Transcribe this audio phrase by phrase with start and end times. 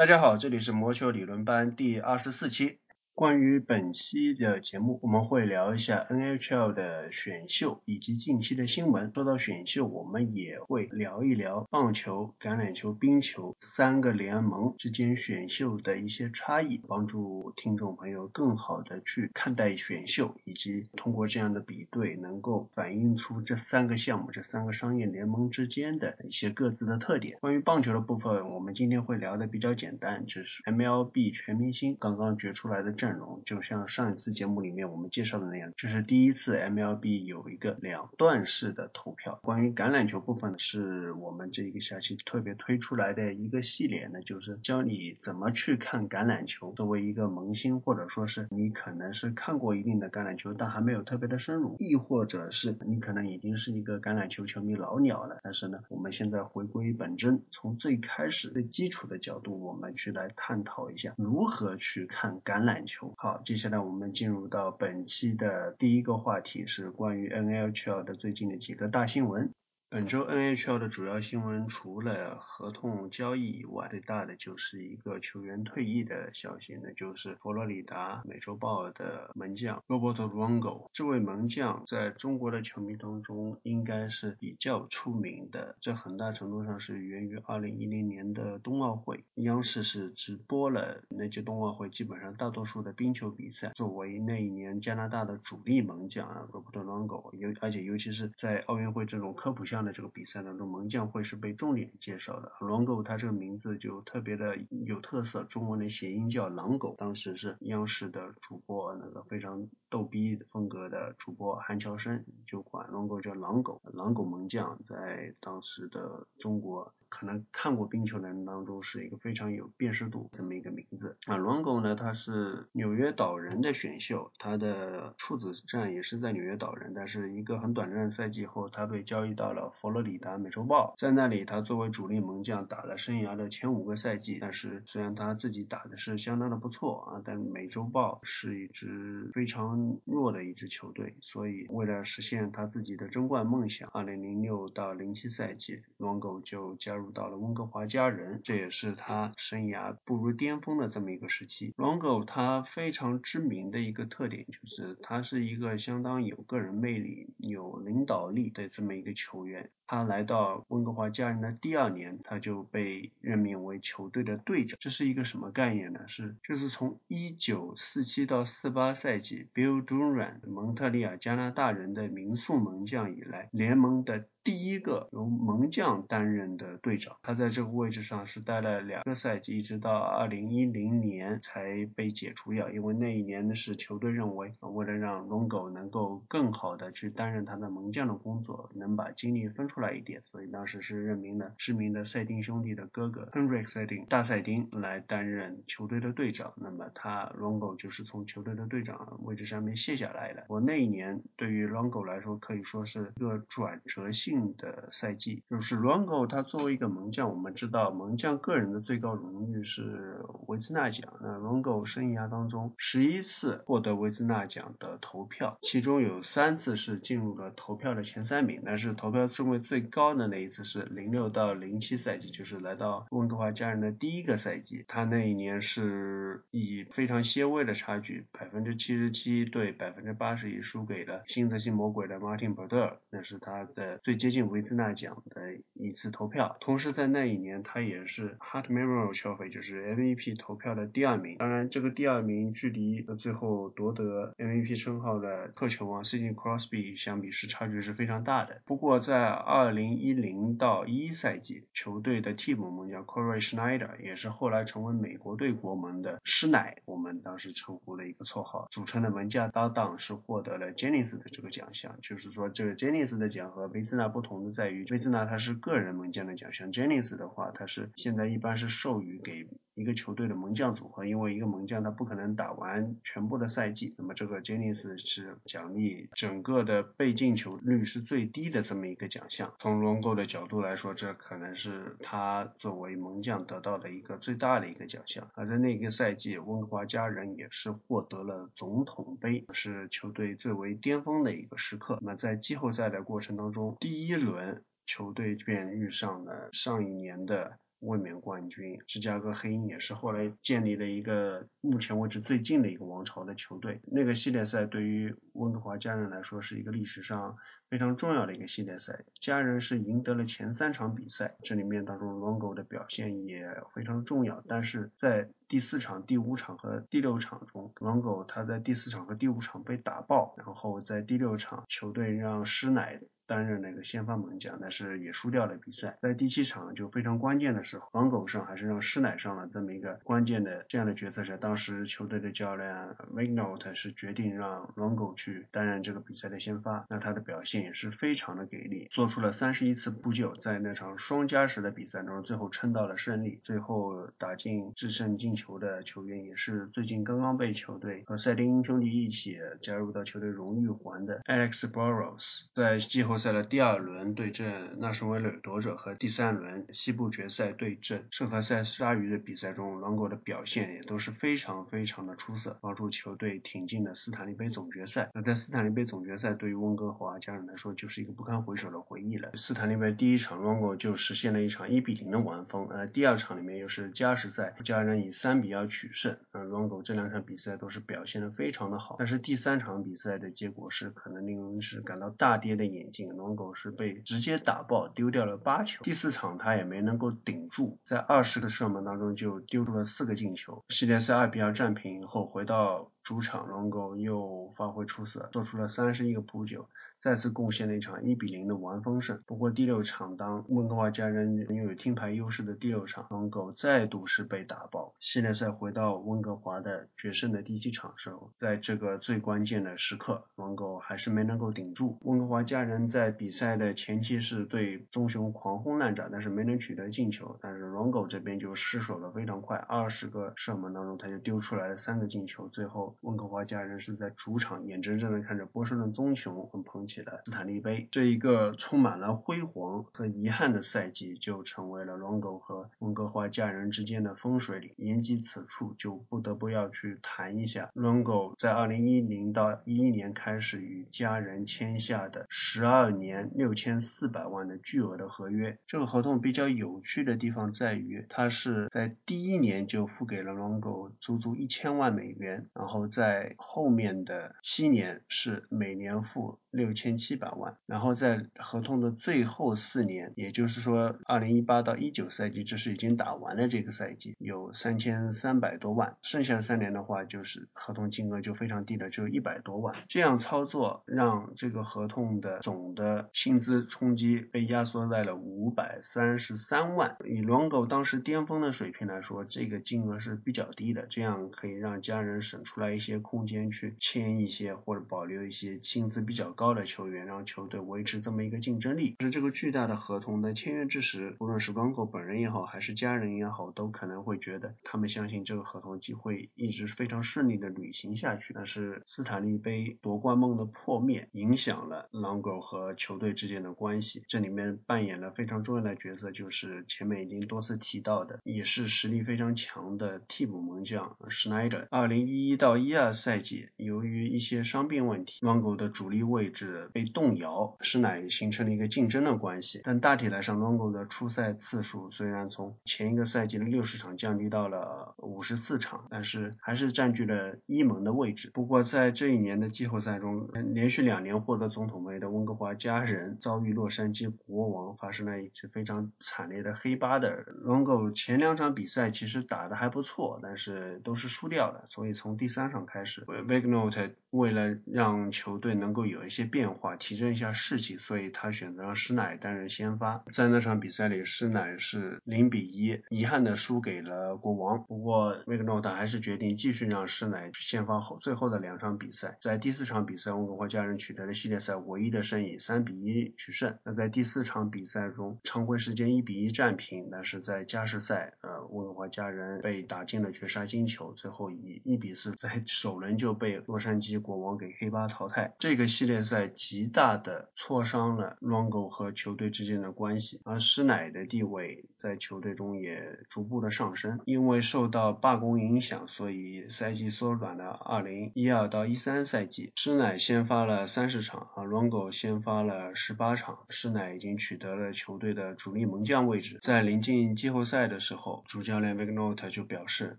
[0.00, 2.78] 大家好，这里是魔球理论班第二十四期。
[3.20, 9.12] 关于本期的节目，我们会聊一下 NHL 的选秀以及近期的新闻。
[9.14, 27.36] 说到选秀，我们也会聊一聊棒球、橄榄球、冰球三个联盟之间选秀的一些差异，帮助听众朋友更好的去看待选秀，以及通过这样的比对，能够反映出这三个项目、这三个商业联盟之间的一些各自的特点。
[27.42, 33.09] 关于棒球的部分，我们今天会聊的比较简单，就是 MLB 全明星刚刚决出来的阵。
[33.10, 39.40] 阵容就像上一次节目里面我们介绍的那样，这是第一次 MLB 有一个两段式的投票。
[39.42, 46.72] 关于橄榄球部分，是我们这一个夏期特别推出来的一个系列呢，就是教你怎么去看橄榄球。
[46.76, 55.40] 作为一个萌新，或者说是你可能是看过一定的橄榄球，但还没有特别的深入，亦或者是你可能已经是一个橄榄球球迷老鸟了。
[55.42, 62.99] 但是呢，我们现在回归本真，从最开始最基础的角度，我们去来探讨一下如何去看橄榄球。
[63.16, 69.54] 好，接下来我们进入到本期的第一个话题，是关于 NHL 的最近的几个大新闻。
[69.92, 80.86] 本周 NHL 的主要新闻除了合同交易以外，最大的就是一个球员退役的消息，那就是佛罗里达美洲豹的门将 Roberto Longo。
[80.92, 93.72] 这位门将在中国的球迷当中应该是比较出名的，这很大程度上是源于2010年的冬奥会，央视是直播了那届冬奥会基本上大多数的冰球比赛。
[93.74, 99.79] 作为那一年加拿大的主力门将啊，Roberto Longo，尤而且尤其是在奥运会这种科普项。
[99.92, 102.52] 这个比赛当中，门将会是被重点介绍的。
[102.60, 106.94] 狼狗，它这个名字就特别的有特色，中文的谐音叫狼狗。
[106.98, 113.80] 当时是央视的主播，那个非常逗逼风格的主播韩乔生就管狼狗叫狼狗。
[113.92, 116.92] 狼狗门将在当时的中国。
[117.10, 121.36] 可能看过冰球的人当中是一个非常有辨识度这么一个名字啊。
[121.36, 134.38] Longo 呢，他是纽约岛人的选秀，他的处子站也是在纽约岛人，但是一个很短暂的赛季后，他被交易到了佛罗里达美洲豹，在那里他作为主力门将打了生涯的前五个赛季。
[134.40, 146.99] 但是虽然他自己打的是相当的不错啊，但美洲豹是一支非常弱的一支球队，所以为了实现他自己的争冠梦想，二零零六到零七赛季，Longo 就加入。
[147.00, 151.72] 入到了温哥华家人，这也是他生涯步入巅峰的这么一个时期。
[151.76, 159.70] Longo 他非常知名的一个特点就是他是一个相当有个人魅力、有领导力的这么一个球员。
[159.90, 164.78] 他来到温哥华家人的第二年，他就被任命为球队的队长。
[164.78, 165.98] 这是一个什么概念呢？
[166.06, 174.26] 是就是从一九四七到四八赛季，Bill Duran 蒙特利尔加拿大人的民宿门将以来，联盟的。
[174.42, 182.70] 第一个由门将担任的队长，他在这个位置上是待了两个赛季，一直到二零一零年才被解除掉。
[182.70, 196.52] 因为那一年呢是球队认为，为了让龙狗能够更好的去担任他的门将的工作，能把精力分出来一点，所以当时是任命了知名的赛丁兄弟的哥哥 Henrik 赛丁大赛丁来担任球队的队长。
[196.56, 200.44] 那么他 Longo 就是从球队的队长位置上面卸下来的。
[200.48, 204.50] 我那一年对于 Longo 来说可以说是一个转折性。
[204.58, 211.14] 的赛季就是 Longo，他作为一个门将，我们知道门将个人的最高荣誉是维兹纳奖。
[211.22, 218.60] 那 Longo 生涯当中十一次获得维兹纳奖的投票，其中有三次是进入了投票的前三名。
[218.64, 224.84] 但是投票顺位最高的那一次是零六到零七赛季，就是来到温哥华家人的第一个赛季。
[224.86, 234.20] 他那一年是以非常些微的差距，百分之七十七对百分之八十一输给了新泽西魔鬼的 Martin b r d e r 那是他的最。
[234.20, 235.40] 接近维兹纳奖的
[235.72, 241.38] 一次投票，同时在那一年他也是 Hart Memorial Trophy 就是 MVP 投票的第二名。
[241.38, 248.60] 当然，这个第二名距离最后夺得 MVP 称号的特球王 Sidney Crosby 相比是差距是非常大的。
[248.66, 261.98] 不过在2010到一赛季，球队的替补门将 Corey Schneider 也是后来成为美国队国门的师奶，我们当时称呼的一个绰号，组成的门将搭档是获得了 Jennings 的这个奖项。
[262.00, 269.48] 就是说，这个 Jennings 的奖和维兹纳不同的在于，威兹纳他是个人门将的奖项，Jennings 的话，他是现在一般是授予给
[269.80, 279.54] 一个球队的门将组合，因为一个门将他不可能打完全部的赛季，那么这个 Jennings 是奖励整个的被进球率是最低的这么一个奖项。
[279.58, 285.26] 从荣够的角度来说，这可能是他作为门将得到的一个最大的一个奖项。
[285.32, 291.98] 而在那个赛季，温哥华家人也是获得了总统杯，是球队最为巅峰的一个时刻。
[292.02, 298.78] 那么在季后赛的过程当中，第一轮球队便遇上了上一年的卫冕冠军。
[298.86, 303.80] 芝加哥黑鹰也是后来建立了一个目前为止最近的一个王朝的球队。
[303.82, 307.36] 那个系列赛对于温哥华家人来说是一个历史上。
[307.70, 323.00] 非常重要的一个系列赛，家人是赢得了前三场比赛，这里面当中 Longo 的表现也非常重要，但是在第四场、第五场和第六场中，Longo 他在第四场和第五场被打爆，然后在第六场球队让施奶。
[323.30, 325.96] 担任那个先发猛将，但是也输掉了比赛。
[326.02, 332.74] 在第七场就非常关键的时候，黄狗上还是让施奶上了这么一个关键的这样的角色时，当时球队的教练
[333.12, 336.84] v i g n o t 是决定让 Longo 去担任这个比赛的先发。
[336.90, 343.38] 那他的表现也是非常的给力，做出了三十一次扑救，在那场双加时的比赛中，最后撑到了胜利。
[343.44, 353.20] 最后打进制胜进球的球员也是最近刚刚被球队和赛丁兄弟一起加入到球队荣誉环的 Alex Burrows，在季后。
[353.20, 365.10] 赛的第二轮对阵纳什维尔夺者和第三轮西部决赛对阵圣何塞鲨鱼的比赛中，狼狗的表现也都是非常非常的出色，帮助球队挺进了斯坦利杯总决赛。
[365.12, 369.32] 那在斯坦利杯总决赛，对于温哥华家人来说，就是一个不堪回首的回忆了。
[369.34, 376.16] 斯坦利杯第一场，狼狗就实现了一场一比零的完封，呃，第二场里面又是加时赛，家人以三比二取胜。
[376.32, 383.16] 嗯，狼狗这两场比赛都是表现的非常的好，但是第三场比赛的结果是可能令人是感到大跌的眼镜。
[383.16, 385.82] 狼狗是被直接打爆，丢掉了八球。
[385.82, 390.64] 第四场他也没能够顶住，在二十个射门当中就丢出了四个进球。
[390.68, 396.68] 系列赛二比二战平以后，回到主场，龙狗又发挥出色，做出了三十一个扑救。
[397.00, 399.18] 再次贡献了一场一比零的完封胜。
[399.26, 404.92] 不过第六场，当温哥华家人拥有听牌优势的第六场，龙狗再度是被打爆。
[405.00, 411.96] 系列赛回到温哥华的决胜的第七场时候，在这个最关键的时刻，龙狗还是没能够顶住。
[412.02, 417.38] 温哥华家人在比赛的前期是对棕熊狂轰滥炸，但是没能取得进球。
[417.40, 422.46] 但是龙狗这边就失手的非常快，二十个射门当中他就丢出来了三个进球。
[422.48, 426.80] 最后温哥华家人是在主场眼睁睁的看着波士顿棕熊捧。
[426.86, 434.72] 起了斯坦利杯这一个充满了辉煌和遗憾的赛季，就成为了 Longo 和温哥华家人之间的风水岭。
[434.78, 445.58] 言及此处，就不得不要去谈一下 Longo 在二零一零到一一年开始与家人签下的十二年六千四百万的巨额的合约。
[445.66, 456.70] 这个合同比较有趣的地方在于，它是在第一年就付给了 Longo 足足一千万美元，然后在后面的七年是每年付六。
[456.80, 469.74] 千七百万，然后在合同的最后四年，也就是说二零一八到一九赛季，这是已经打完了这个赛季，有三千三百多万，剩下三年的话，就是合同金额就非常低了，只有一百多万。
[469.88, 476.96] 这样操作让这个合同的总的薪资冲击被压缩在了五百三十三万。
[477.04, 486.64] 以 logo 当时巅峰的水平来说，这个金额是比较低的，这样可以让家人省出来一些空间去签一些或者保留一些薪资比较高的。
[486.70, 498.32] 球员让球队维持这么一个竞争力，但是这个巨大的合同的签约之时，无论是邦狗本人也好，还是家人也好，都可能会觉得他们相信这个合同机会一直非常顺利的履行下去。
[498.34, 504.04] 但是斯坦利杯夺冠梦的破灭，影响了狼狗和球队之间的关系。
[504.06, 511.66] 这里面扮演了非常重要的角色，就是前面已经多次提到的，也是实力非常强的替补门将 Schneider。
[511.70, 516.68] 二零一一到一二赛季，由于一些伤病问题，狼狗的主力位置。
[516.72, 519.60] 被动摇，是乃形成了一个竞争的关系。
[519.64, 528.30] 但大体来上，Longo 的出赛次数虽然从前一个赛季的六十场降低到了五十四场，但是还是占据了一门的位置。
[528.32, 537.24] 不过在这一年的季后赛中，连续两年获得总统杯的温哥华家人遭遇洛杉矶国王，发生了一次非常惨烈的黑八的。
[537.44, 541.66] Longo 前两场比赛其实打得还不错，但是都是输掉的。
[541.70, 550.02] 所以从第三上开始 v i g n o t e 为了让球队能够有一些变化，提振一下士气，所以他选择让施奶担任先发。
[550.12, 554.64] 在那场比赛里，施奶是零比一，遗憾的输给了国王。
[554.64, 559.16] 不过维克诺特还是决定继续让施奶先发后最后的两场比赛。
[559.20, 563.56] 在第四场比赛，温哥华家人取得了系列赛唯一的胜利，三比一取胜。
[563.62, 573.99] 那在第四场比赛中，常规时间一比一战平，但是在加时赛，呃，温哥华家人被打进了绝杀金球，最后以一比四在首轮就被洛杉矶。
[574.00, 575.34] 国王给黑八淘汰。
[575.38, 584.00] 这个系列赛极大的挫伤了 Longo 和球队之间的关系，而施奶的地位在球队中也逐步的上升。
[584.04, 587.50] 因为受到罢工影响，所以赛季缩短了。
[587.50, 593.38] 二零一二到一三赛季，施奶先发了三十场，而，Longo 先发了十八场。
[593.48, 596.38] 施奶已经取得了球队的主力门将位置。
[596.40, 599.98] 在临近季后赛的时候，主教练 Vignot 就表示，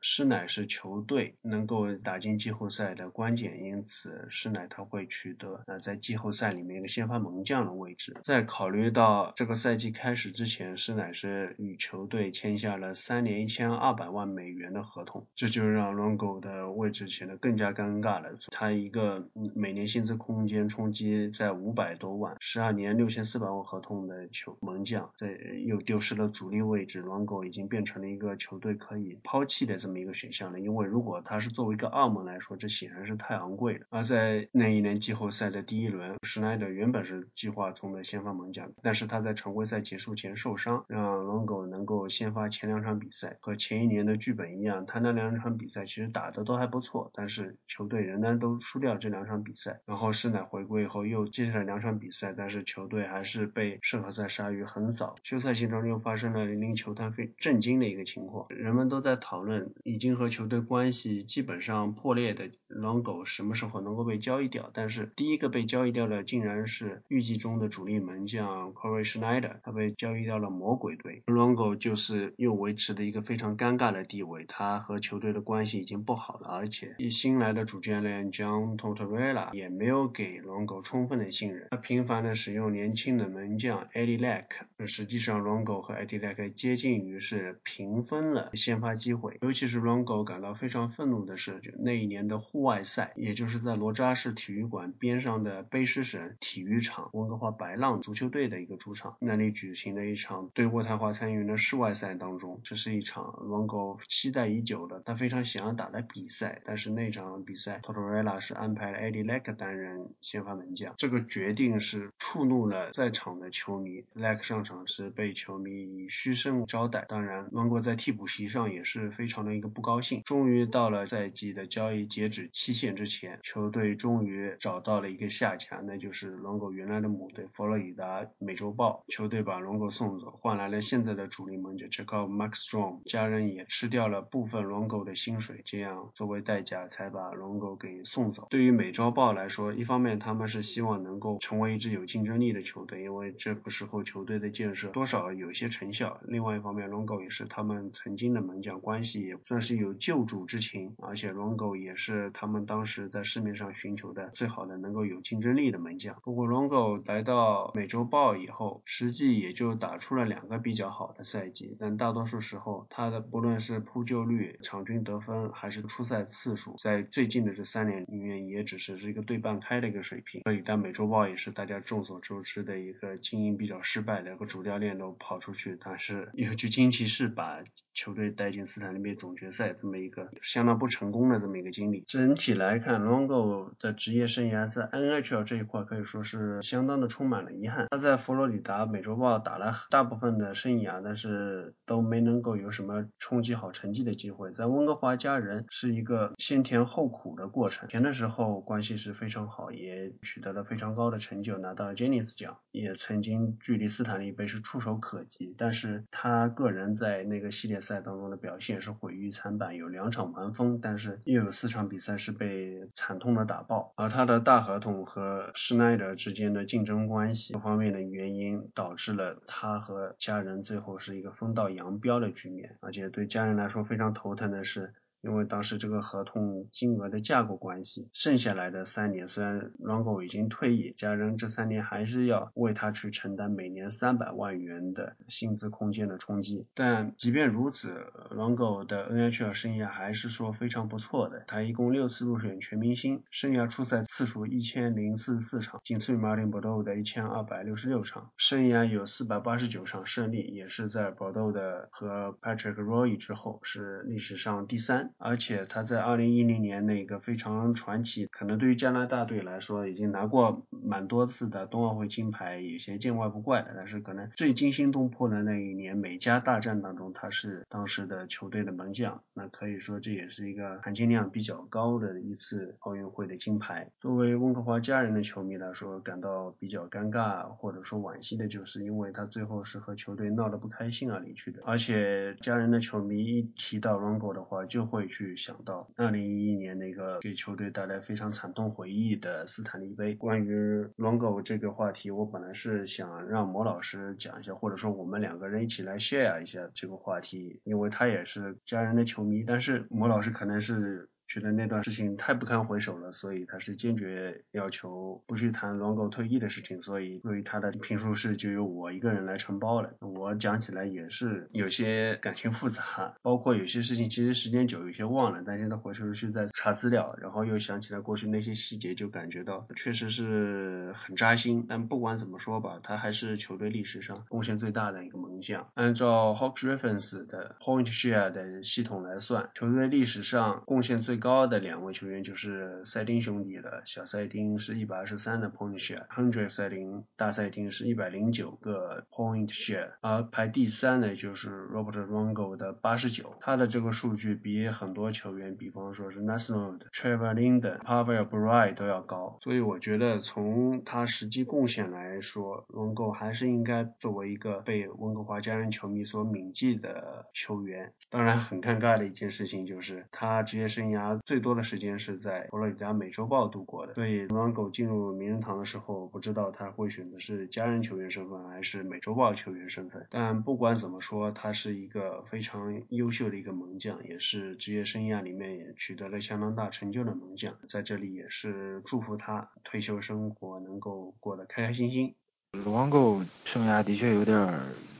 [0.00, 8.16] 施奶是球队能够打进季后赛的关键，因此此施奶他会取得呃在季后赛里面一个先发门将的位置。
[8.22, 18.30] 在考虑到这个赛季开始之前，施奶是与球队签下了三年一千二百万美元的合同，这就让 Longo 的位置显得更加尴尬了。
[18.52, 30.60] 他一个每年薪资空间冲击在五百多万，十二年六千四百万合同的球门将，在又丢失了主力位置，Longo 已经变成了一个球队可以抛弃的这么一个选项了。
[30.60, 33.79] 因为如果他是作为一个二门来说，这显然是太昂贵。
[33.88, 43.38] 而在那一年季后赛的第一轮，施耐德原本是计划中的先发猛将，但是他在常规赛结束前受伤，让龙狗能够先发前两场比赛。
[43.40, 49.80] 和前一年的剧本一样，他那两场比赛其实打的都还不错，但是球队仍然都输掉这两场比赛。
[49.86, 55.14] 然后施耐回归以后又接下来两场比赛，但是球队还是被圣何塞鲨鱼横扫。
[55.22, 64.70] 休赛期中又发生了令球探非震惊的一个情况，人们都在讨论已经和球队关系基本上破裂的龙狗什么时候能够被交易掉。
[64.72, 71.22] 但是第一个被交易掉的竟然是预计中的主力门将 Corey Schneider，他被交易到了魔鬼队。
[71.26, 107.80] Longo 就是又维持的一个非常尴尬的地位，他和球队的关系已经不好了，而且新来的主教练 John Tortorella 也没有给 Longo 充分的信任，他频繁的使用年轻的门将 Eddie Lack，实际上 Longo 和 Eddie Lack 接近于是平分了先发机会，尤其是 Longo 感到非常愤怒的是，就那一年的户外赛，也就是在罗扎市体育馆边上的卑诗省体育场温哥华白浪足球队的一个主场那里举行的一场对渥太华参议员的室外赛当中，这是一场温哥期待已久的，他非常想要打的比赛，但是那场比赛
[107.82, 120.22] Tortorella 是安排了 Eddie Lack 担任先发门将，这个决定是触怒了在场的球迷，Lack 上场时被球迷以嘘声招待，当然温哥在替补席上也是非常的一个不高兴。
[120.24, 138.46] 终于到了赛季的交易截止期限之前，球队终于找到了一个下家，那就是龙狗原来的母队佛罗里达美洲豹，球队把龙狗送走，换来了现在的主力门将 Jacob Maxstrom，家人也吃掉了部分龙狗的薪水，这样作为代价才把龙狗给送走。
[138.50, 156.14] 对于美洲豹来说，一方面他们是希望能够成为一支有竞争力的球队，因为这个时候球队的建设多少有些成效；另外一方面龙狗也是他们曾经的门将，关系也算是有救主之情，而且龙狗也是他们当时在世市面上寻求的最好的能够有竞争力的门将。
[156.22, 170.42] 不过 Longo 来到美洲豹以后，实际也就打出了两个比较好的赛季，但大多数时候他的不论是扑救率、场均得分还是出赛次数，在最近的这三年里面也只是是一个对半开的一个水平。
[170.42, 177.64] 所以，但美洲豹也是大家众所周知的一个经营比较失败的，个主教练都跑出去，但是又去惊奇士把。
[177.92, 182.04] 球队带进斯坦利杯总决赛这么一个相当不成功的这么一个经历。
[182.06, 187.88] 整体来看，Longo 的职业生涯在 NHL 这一块可以说是相当的充满了遗憾。
[187.90, 194.52] 他在佛罗里达美洲豹打了大部分的生涯，但是都没能够有什么冲击好成绩的机会。
[194.52, 197.88] 在温哥华家人是一个先甜后苦的过程。
[197.88, 205.54] 甜的时候关系是非常好，也取得了非常高的成就，拿到了 Jennings 奖，也曾经距离斯坦利杯是触手可及。
[205.58, 207.79] 但是他个人在那个系列。
[207.80, 213.92] 赛当中的表现是毁誉参半，有两场完封，但是又有四场比赛是被惨痛的打爆。
[213.96, 222.76] 而他的大合同和施耐德之间的竞争关系，各方面的原因导致了他和家人最后是一个分道扬镳的局面。
[222.80, 224.92] 而且对家人来说非常头疼的是。
[225.22, 236.66] 因为当时这个合同金额的架构关系，剩下来的三年虽然 Longo 已经退役，家人这三年还是要为他去承担每年三百万元的薪资空间的冲击。
[236.74, 237.94] 但即便如此
[238.30, 241.44] ，Longo 的 NHL 生涯还是说非常不错的。
[241.46, 248.30] 他一共六次入选全明星，生涯出赛次数一千零四十四场，仅次于 Martin Brodeur 的一千二百六十六场。
[248.36, 255.09] 生涯有四百八十九场胜利，也是在 Brodeur 的和 Patrick Roy 之后是历史上第三。
[255.18, 263.66] 而且他在二零一零年那个非常传奇，可能对于加拿大队来说已经拿过蛮多次的冬奥会金牌，有些见怪不怪。
[263.74, 273.90] 但是可能最惊心动魄的那一年美加大战当中，他是当时的球队的门将，那可以说这也是一个含金量比较高的一次奥运会的金牌。
[274.00, 290.14] 作为温哥华家人的球迷来说，感到比较尴尬或者说惋惜的就是，因为他最后是和球队闹得不开心而离去的，而且家人的球迷一提到 Rongo 的话，就会会去想到二零一一年那个给球队带来非常惨痛回忆的斯坦利杯。
[290.14, 301.09] 关于 Longo 这个话题，我本来是想让魔老师讲一下，或者说我们两个人一起来 share 一下这个话题，因为他也是家人的球迷，但是魔老师可能是。
[301.30, 309.92] 觉得那段事情太不堪回首了，所以他是坚决要求不去谈 Longo 退役的事情，所以对于他的评述是就由我一个人来承包了。
[310.00, 321.64] 我讲起来也是有些感情复杂，包括有些事情其实时间久有些忘了，但现在回头去再查资料，然后又想起来过去那些细节，就感觉到确实是很扎心。
[321.68, 325.68] 但不管怎么说吧，他还是球队历史上贡献最大的一个门将。
[325.74, 346.78] 按照 Hawks Reference 的 Point Share 的系统来算，球队历史上贡献最高的两位球员就是赛丁兄弟了，小赛丁是一百二十三的 point share，hundred 赛丁大赛丁是一百零九个 point share，而排第三的就是 Robert Rongo 的八十九，他的这个数据比很多球员，比方说是 National
[346.92, 357.92] Trevor Linden、Pavel Bure 都要高，所以我觉得从他实际贡献来说，Rongo 还是应该作为一个被温哥华家人球迷所铭记的球员。
[358.08, 361.09] 当然，很尴尬的一件事情就是他职业生涯。
[361.24, 370.06] 最多的时间是在佛罗里达美洲豹度过的，所以 Longo 进入名人堂的时候，不知道他会选择是家人球员身份还是美洲豹球员身份。
[370.10, 377.54] 但不管怎么说，他是一个非常优秀的一个门将，也是职业生涯里面也取得了相当大成就的门将。
[377.68, 382.14] 在这里也是祝福他退休生活能够过得开开心心。
[382.52, 384.36] Longo 生涯的确有点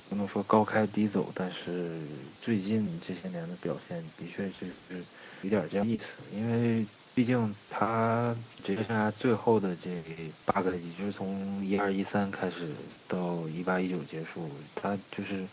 [0.09, 2.01] 不能说高开低走，但是
[2.41, 4.67] 最近这些年的表现的确是。
[5.43, 9.91] 有点这样意思，因为毕竟他职业生涯最后的这
[10.45, 12.69] 八个赛季，就是从一二一三开始
[13.09, 15.47] 到一八一九结束，他就是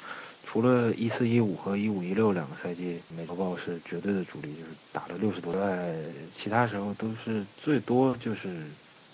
[0.45, 5.93] 除了一四一五和一五一六两个赛季，美洲豹是绝对的主力，就是打了六十多外，
[6.33, 8.63] 其他时候都是最多就是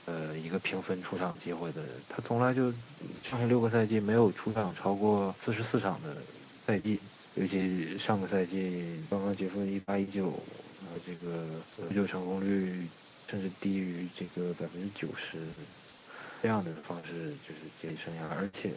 [0.05, 2.71] 呃一个平分出场机会的人，他从来就
[3.23, 6.15] 上下六个赛季没有出场超过四十四场的
[6.65, 6.99] 赛季。
[7.35, 10.31] 尤其上个赛季刚刚结束的一八一九，
[10.91, 11.45] 呃，这个
[11.87, 12.87] 持球成功率
[13.27, 15.37] 甚至低于这个百分之九十，
[16.41, 18.71] 这样的方式就是结束生涯，而且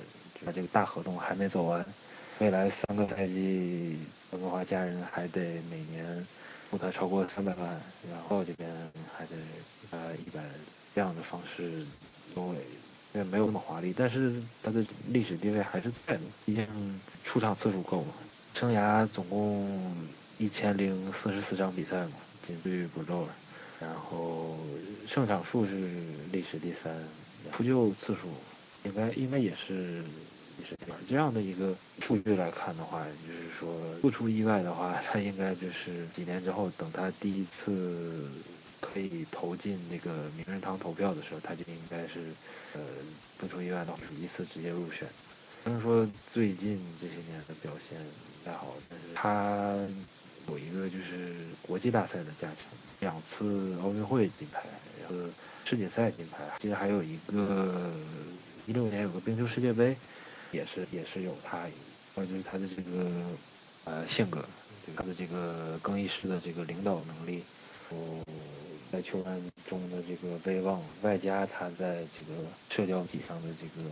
[0.45, 1.85] 他这个大合同还没走完，
[2.39, 3.99] 未来三个赛季，
[4.31, 6.27] 温哥华家人还得每年
[6.71, 8.71] 付他超过三百万，然后这边
[9.17, 9.37] 还得
[9.91, 10.43] 呃一百，
[10.95, 11.85] 这样的方式
[12.35, 12.57] 作为。
[13.13, 18.13] 虽然没有那么华丽，但是他的历史地位还是在的，毕竟出场次数够嘛。
[18.53, 19.91] 生涯总共
[20.39, 22.13] 一千零四十四场比赛嘛，
[22.47, 23.29] 仅次于 b r o
[23.81, 24.57] 然后
[25.07, 25.73] 胜场数是
[26.33, 26.93] 历史第三，
[27.53, 28.29] 扑救次数
[28.85, 30.03] 应该应该也是
[30.59, 30.97] 历史第二。
[31.09, 33.69] 这样的一个数据来看的话，就是说
[34.01, 38.31] 不出意外的话， 他应该就是几年之后，等他第一次
[38.81, 42.21] 可以投进那个名人堂投票的时候，他就应该是
[42.75, 42.81] 呃
[43.39, 45.07] 不出意外的话，是一次直接入选。
[45.65, 47.99] 虽然说最近这些年的表现
[48.43, 49.77] 不太好，但是他
[50.49, 52.65] 有一个就是国际大赛的价值，
[53.01, 54.63] 两次奥运会金牌，
[55.01, 55.17] 然后
[55.65, 57.93] 世锦赛金牌，其实还有一个
[58.67, 59.97] 一六年有个冰球世界杯，
[60.53, 61.59] 也是也是有他，
[62.15, 63.11] 还有就是他的这个
[63.85, 64.45] 呃性格，
[64.97, 67.43] 他的这个更衣室的这个领导能力，
[67.91, 68.23] 哦，
[68.93, 73.89] 在球员中的这个威望，外加他在这个社交体上的这个。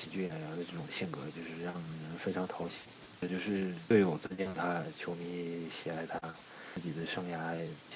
[0.00, 2.74] 喜剧演员的这种性格，就是让人非常讨喜。
[3.20, 6.18] 这就是队友尊敬他，球迷喜爱他，
[6.74, 7.54] 自己的生涯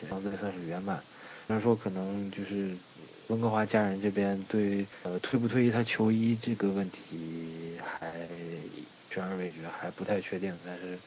[0.08, 1.02] 相对算是圆满。
[1.46, 2.76] 虽然说可能就是
[3.28, 8.12] 温哥华家人这边对呃退不退役他球衣这个问题还
[9.10, 10.54] 悬而未决，还不太确定。
[10.66, 10.98] 但是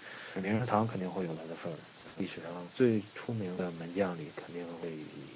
[0.42, 1.78] 名人堂肯定会有他的份儿，
[2.18, 4.90] 历史上最出名的门将里肯定会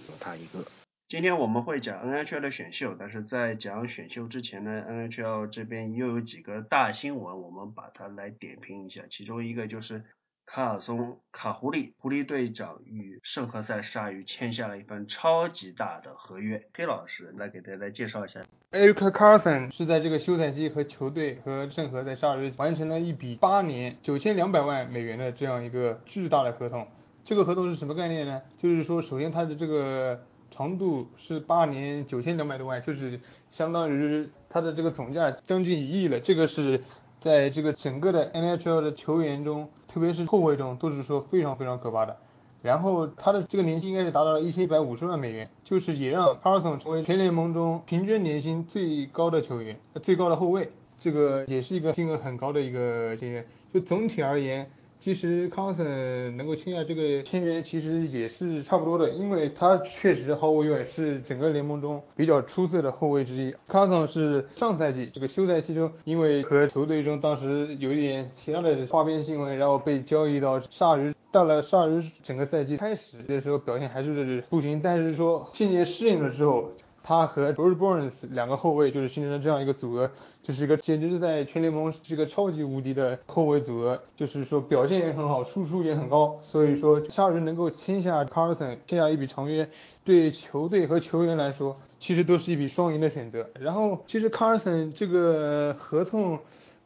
[0.10, 0.65] 有他一个。
[1.12, 9.02] 今天我们会讲 NHL 的选秀，但是在讲选秀之前呢，NHL 这边又有几个大新闻，我们把它来点评一下。
[9.10, 10.06] 其中一个就是
[10.45, 16.62] 卡尔松卡狐狸狐狸队长与圣何塞鲨鱼签下了一份超级大的合约。
[16.74, 26.88] 黑老师来给大家介绍一下，Eric Carlson 是在这个休赛期和球队和圣何塞鲨鱼完成了一笔八年九千两百万美元的这样一个巨大的合同。
[27.26, 28.41] 这个合同是什么概念呢？
[28.58, 36.20] 就是说，首先它的这个长度是八年九千两百多万，就是相当于它的这个总价将近一亿了。
[36.20, 36.84] 这个是
[37.20, 42.18] 在这个整个的 NHL 的球员中，特别是后卫中，都是说非常非常可怕的。
[42.62, 50.70] 然后他的这个年薪应该是达到了一千一百五十万美元，就是也让 Carson 成为全联盟中平均年薪最高的球员，最高的后卫。
[51.00, 53.48] 这个也是一个金额很高的一个签约。
[53.74, 54.70] 就总体而言。
[55.04, 63.52] 其实康森能够签下这个签约，其实也是差不多的，因为他确实毫无疑问是整个联盟中比较出色的后卫之一。
[63.68, 71.12] 康森是上赛季这个休赛期中，因为和球队中当时有一点其他的花边新闻，然后被交易到鲨鱼。
[71.32, 76.70] 到了鲨鱼整个赛季开始的时候，表现还是不行，但是说渐渐适应了之后。
[77.04, 80.10] 他和 George Burns 两个后卫就是形成了这样一个组合，
[80.44, 89.70] 就是一个简直是在全联盟是一个超级无敌的后卫组合，就是说表现也很好，输出也很高，所以说夏日能够签下 Carson 签下一笔长约，
[90.04, 93.50] 对球队和球员来说，其实都是一笔双赢的选择。
[93.60, 96.40] 然后其实 Carson 这个合同。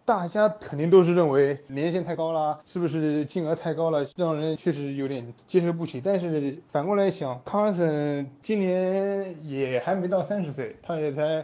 [0.05, 5.99] 大家肯定都是认为年限太高了，是不是金额太高了，让人确实有点接受不起。
[5.99, 11.43] 但是反过来想，康森今年也还没到三十岁，他也才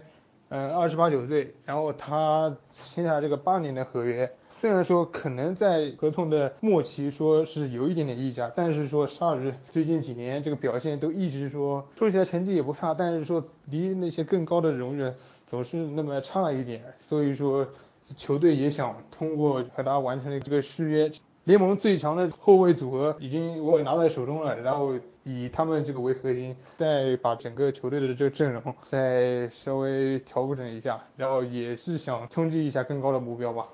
[0.50, 15.12] 嗯二十八九岁，然后他签下这个八年的合约，虽然说可能在合同的末期说是有一点点溢价，但是说鲨鱼最近几年这个表现都一直说说起来成绩也不差，但是说离那些更高的荣誉
[15.48, 17.68] 总是那么差了一点，所以说。
[18.16, 21.12] 球队也想通过和他完成这个续约，
[21.44, 24.94] 联盟最强的后卫组合已经我拿在手中了，然后
[25.24, 33.68] 以他们这个为核心，再把整个球队的这个阵容再稍微调整一下，然后也是想冲击一下更高的目标吧。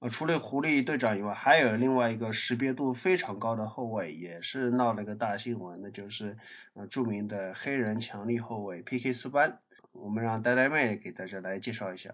[0.00, 6.36] 呃，除了狐狸队长以外，还有另外一个识别度非常高的后卫，也是闹了个大新闻，那就是
[6.74, 9.14] 呃著名的黑人强力后卫 P.K.
[9.14, 9.58] 苏班。
[9.92, 12.10] 我们让呆呆妹给大家来介绍一下。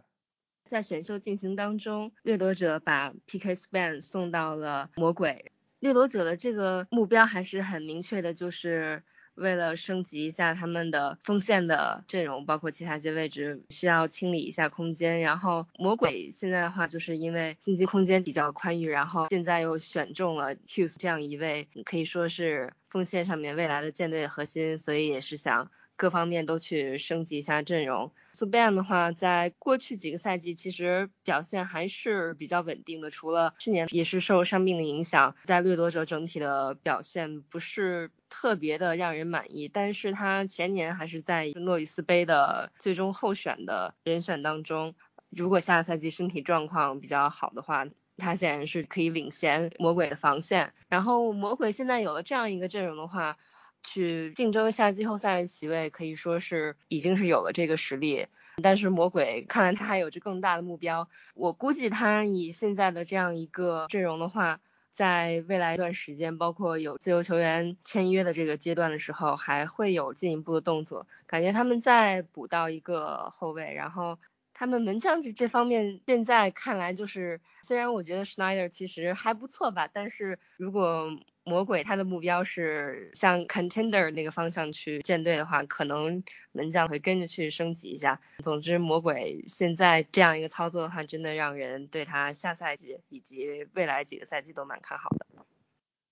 [0.66, 3.55] 在选秀进行当中，掠夺者把 P.K.
[3.55, 5.53] Span 送到了魔鬼。
[5.81, 9.03] 掠夺者的这个目标还是很明确的，就是
[9.35, 15.20] 为了升级一下他们的锋线的阵容，包括其他一些位置需要清理一下空间。
[15.20, 25.70] 然后魔鬼现在的话，就是因为经济空间比较宽裕，然后现在又选中了 Hughes 这样一位可以说是锋线上面未来的舰队核心，所以也是想。
[25.94, 28.11] 各方面都去升级一下阵容。
[28.35, 39.68] Subban 的话，在过去几个赛季其实表现还是比较稳定的，除了去年也是受伤病的影响，在掠夺者整体的表现不是特别的让人满意。
[39.68, 44.95] 但是他前年还是在诺里斯杯的最终候选的人选当中。
[45.29, 50.73] 如果下个赛季身体状况比较好的话，他显然是可以领衔魔鬼的防线。
[50.88, 53.37] 然后魔鬼现在有了这样一个阵容的话。
[53.85, 58.27] 去竞争一下季后赛的席位，可以说是已经是有了这个实力。
[58.62, 61.09] 但是魔鬼看来他还有着更大的目标。
[61.35, 64.61] 我估计他以现在的这样一个阵容的话，
[64.92, 71.07] 在未来一段时间，包括有自由球员签约的这个阶段的时候，还会有进一步的动作。
[71.27, 74.18] 感觉他们再补到一个后卫，然后
[74.53, 81.11] 他们门将这这方面现在看来就是，虽然我觉得 Schneider 其实还不错吧，但是如果
[81.44, 86.22] 魔鬼他的目标是向 contender 那个方向去建队的话，可能
[86.53, 88.20] 门将会跟着去升级一下。
[88.38, 95.27] 总之，魔鬼现在这样一个操作的话，真的让人对他下赛季以及未来几个赛季都蛮看好的。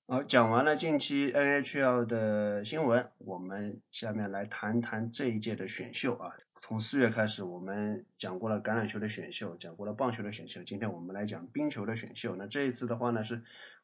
[0.09, 6.35] 好，讲完了近期 NHL 的新闻，我们下面来谈谈这一届的选秀啊。
[6.61, 12.37] 从四月开始，我们讲过了橄榄球的选秀，讲过了棒球的选秀，今天我们来讲冰球的选秀。
[12.37, 13.43] 那这一次的话呢是。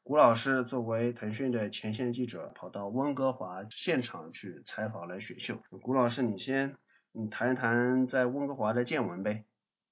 [0.09, 5.59] 古老师作为腾讯的前线记者，跑到温哥华现场去采访了选秀。
[5.83, 6.77] 古老师，你先，
[7.11, 9.43] 你谈一谈在温哥华的见闻呗。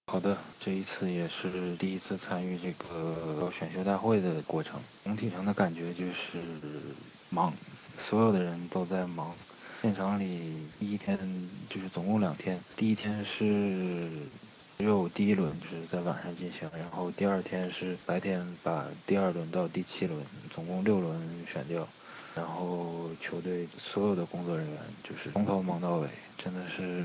[0.06, 6.38] 好的，这一次也是第一次参与这个选秀大会的过程，总体上的感觉就是
[7.30, 7.52] 忙，
[7.98, 9.34] 所有的人都在忙。
[9.84, 11.18] 现场里第一天
[11.68, 14.08] 就是总共两天，第一天是。
[14.78, 20.18] 只有第一轮就是在晚上进行，然后第二天是白天把第二轮到第七轮，
[20.50, 21.86] 总共六轮选掉，
[22.34, 27.04] 然后球队所有的工作人员就是从头忙到尾，真的是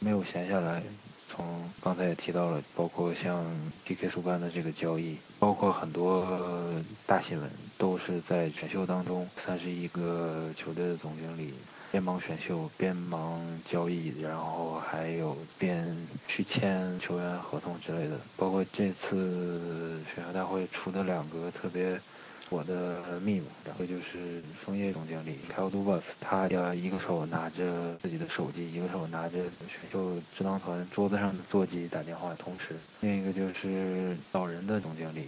[0.00, 0.82] 没有闲下来。
[1.28, 3.46] 从刚才也提到了，包括像
[3.84, 4.08] P.K.
[4.08, 11.54] 苏班的这个交易，包括很多大新闻都是在选秀当中，三十一个球队的总经理。
[11.92, 13.38] 边忙选秀边忙
[13.70, 15.94] 交易，然后还有边
[16.26, 18.18] 去签球员合同之类的。
[18.34, 22.00] 包括这次选秀大会出的两个特别
[22.48, 35.26] 我的密码，两个就是枫叶总经理 Kyle Dubas，他要一个手拿着自己的手机，一个手拿着选秀智囊团桌子上的座机打电话，同时另一个就是老人的总经理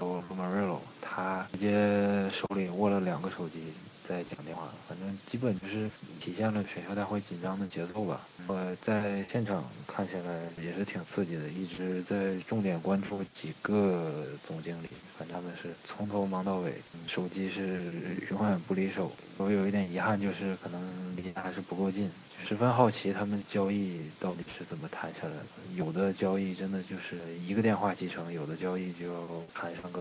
[0.00, 3.60] o m a r i l o 他直接手里握了两个手机。
[4.08, 5.90] 在讲电话，反正基本就是
[6.20, 8.20] 体现了选秀大会紧张的节奏吧。
[8.46, 14.88] 我在现场看下来也是挺刺激的，一直在重点关注几个总经理，
[15.18, 16.74] 反正他们是从头忙到尾，
[17.06, 17.92] 手机是
[18.30, 19.10] 永远不离手。
[19.38, 22.10] 我有一点遗憾就是可能离还是不够近，
[22.44, 25.44] 十分好奇他们交易到底是怎么谈下来的。
[25.74, 30.00] 有的交易真的就是一个电话即成，有的交易就要谈上个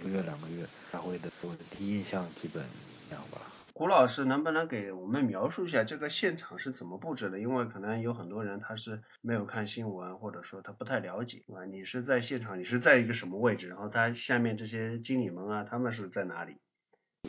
[0.00, 0.66] 一个月两个月。
[0.90, 2.62] 大会的我的第一印象基本。
[3.12, 3.38] 样吧
[3.76, 7.40] 胡老师能不能给我们描述一下这个现场是怎么布置的？
[7.40, 13.66] 因为可能有很多人他是没有看新闻，或者说他不太了解，啊，你是在现场，你是在一个什么位置？
[13.66, 16.58] 然后他下面这些经理们啊，他们是在哪里？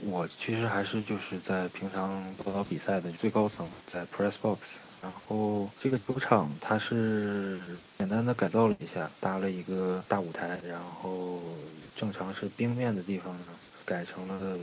[0.03, 4.77] 我其实还是就是在平常报道比赛的最高层，在 press box。
[5.01, 7.59] 然后这个球场它是
[7.97, 11.41] 简单的改造了一下，搭了一个大舞台，然后
[11.95, 13.45] 正常是冰面的地方呢。
[13.88, 14.57] 改成了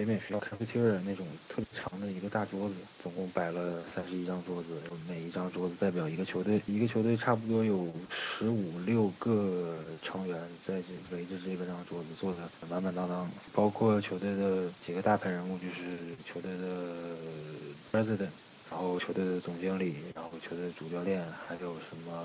[0.00, 4.68] 北美学校 cafeteria 那种特别长的一个大桌子，总共摆了三十一张桌子，
[5.06, 17.14] 每一张桌子代表一个球队，一个球队差不多有十五六个成员在这围着这个张桌子坐的满满当当，包括球队的几个大牌人物，就是球队的
[17.92, 18.30] president。
[18.70, 22.24] 然后球队的总经理，然后球队主教练，还有什么？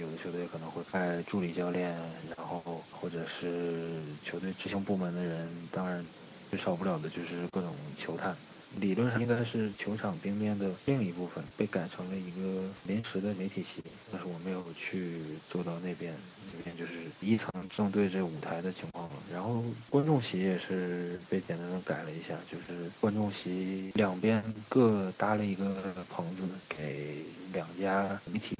[0.00, 1.94] 有的球队可能会派助理教练，
[2.34, 6.02] 然后或者是球队执行部门的人，当然
[6.50, 8.36] 最少不了的就是各种球探。
[8.78, 13.82] 理论上应该是球场冰面的另一部分，被改成了一个临时的媒体席，
[14.12, 16.14] 但是我没有去坐到那边，
[16.54, 19.14] 那边就是一层正对着舞台的情况了。
[19.32, 25.74] 然后观众席也是被简单的改了一下，就是观众席两边各搭了一个
[26.10, 28.54] 棚子，给两家媒体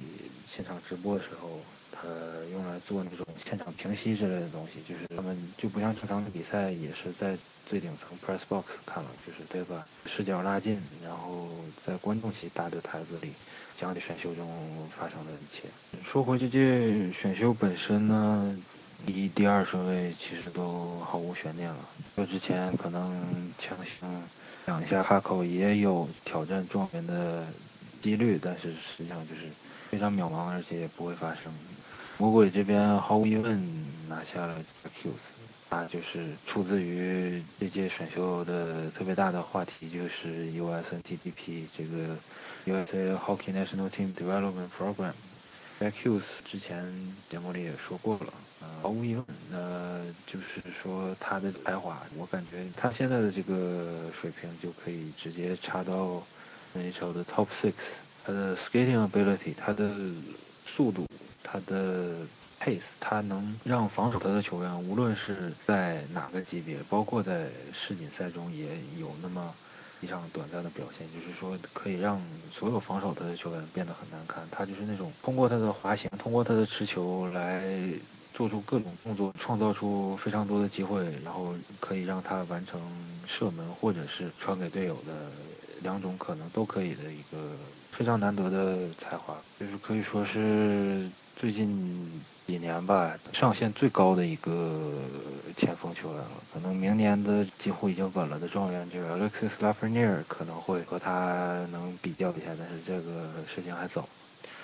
[0.51, 1.59] 现场直播的时候。
[2.01, 7.37] 呃，用来做那种现场评析之类的东西，就是他们就不像正常的比赛，也是在
[7.69, 9.85] 最顶层 press box 看了，就是对吧？
[10.07, 11.47] 视角拉近，然后
[11.79, 13.33] 在观众席大的台子里
[13.77, 15.69] 讲解选秀中发生的一切。
[16.03, 18.57] 说回这届选秀本身呢，
[19.05, 21.77] 一、第二顺位其实都毫无悬念了。
[22.15, 24.23] 这之前可能强行
[24.65, 27.45] 讲一下哈口也有挑战状元的
[28.01, 29.41] 几率，但是实际上就是
[29.91, 31.53] 非常渺茫，而且也不会发生。
[32.17, 34.57] 魔鬼这边毫无疑问拿下了
[35.01, 35.29] Qs，
[35.69, 42.17] 啊，就是出自于这届选秀的特别大的话题，就是 USNTDP 这个
[42.65, 45.13] USA Hockey National Team Development Program。
[45.79, 46.85] Qs 之前
[47.29, 48.33] 节目里也说过了，
[48.81, 56.21] 毫无疑问，呃，就是说他的才华，我感觉他现在的这个水平就可以直接插到
[56.75, 57.73] NHL 的 Top Six。
[58.25, 59.91] 他的 Skating Ability，他的
[60.65, 61.05] 速度。
[61.41, 62.17] 他的
[62.59, 69.55] pace，他能让防守他的球员，无论是在哪个级别，包括在世锦赛中也有那么
[70.01, 74.47] 一场短暂的表现，就是说可以让所有防守他的球员变得很难看。
[74.49, 77.63] 他就是那种通过他的滑行，通过他的持球来
[78.33, 85.31] 做出各种动作，创造出非常多的机会，然后可以让他完成射门或者是传给队友的
[85.81, 87.57] 两种可能都可以的一个
[87.91, 91.11] 非常难得的才华，就是可以说是。
[91.39, 94.91] 最近几年吧，上限最高的一个
[95.55, 96.31] 前锋球员了。
[96.53, 104.05] 可能明年的几乎已经稳了的状元就是 Alexis l a f r e n i e r 可能会和他能比较一下，但是这个事情还早。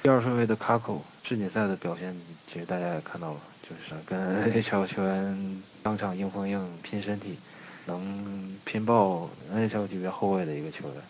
[0.03, 2.13] 第二顺位的 Kako 世锦赛的表现，
[2.45, 7.37] 其实大家也看到了，就是跟 NHL 球员当场硬碰硬拼身体，
[7.85, 11.01] 能拼爆 NHL 级别后卫的一个球员。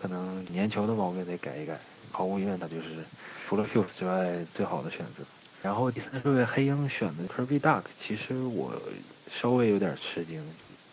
[0.00, 1.78] 可能粘球的毛病得改一改，
[2.10, 3.04] 毫无疑问他就是。
[3.50, 5.24] 除了 Hughes 之外，最好的选择。
[5.60, 8.80] 然后第三顺位黑鹰选的 Kirby Duck，其实我
[9.28, 10.40] 稍微有点吃惊。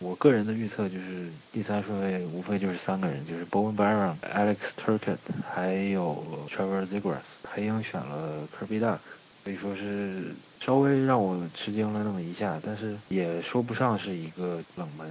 [0.00, 5.18] 我个人的预测就是第三顺位无非就是三个人，就是 Bowen Byron、Alex Turkett
[5.48, 7.38] 还有 Trevor Zegras。
[7.44, 8.98] 黑鹰选了 Kirby Duck，
[9.44, 15.06] 可以说是稍微让我吃惊了那么一下，但是也说不上是一个冷门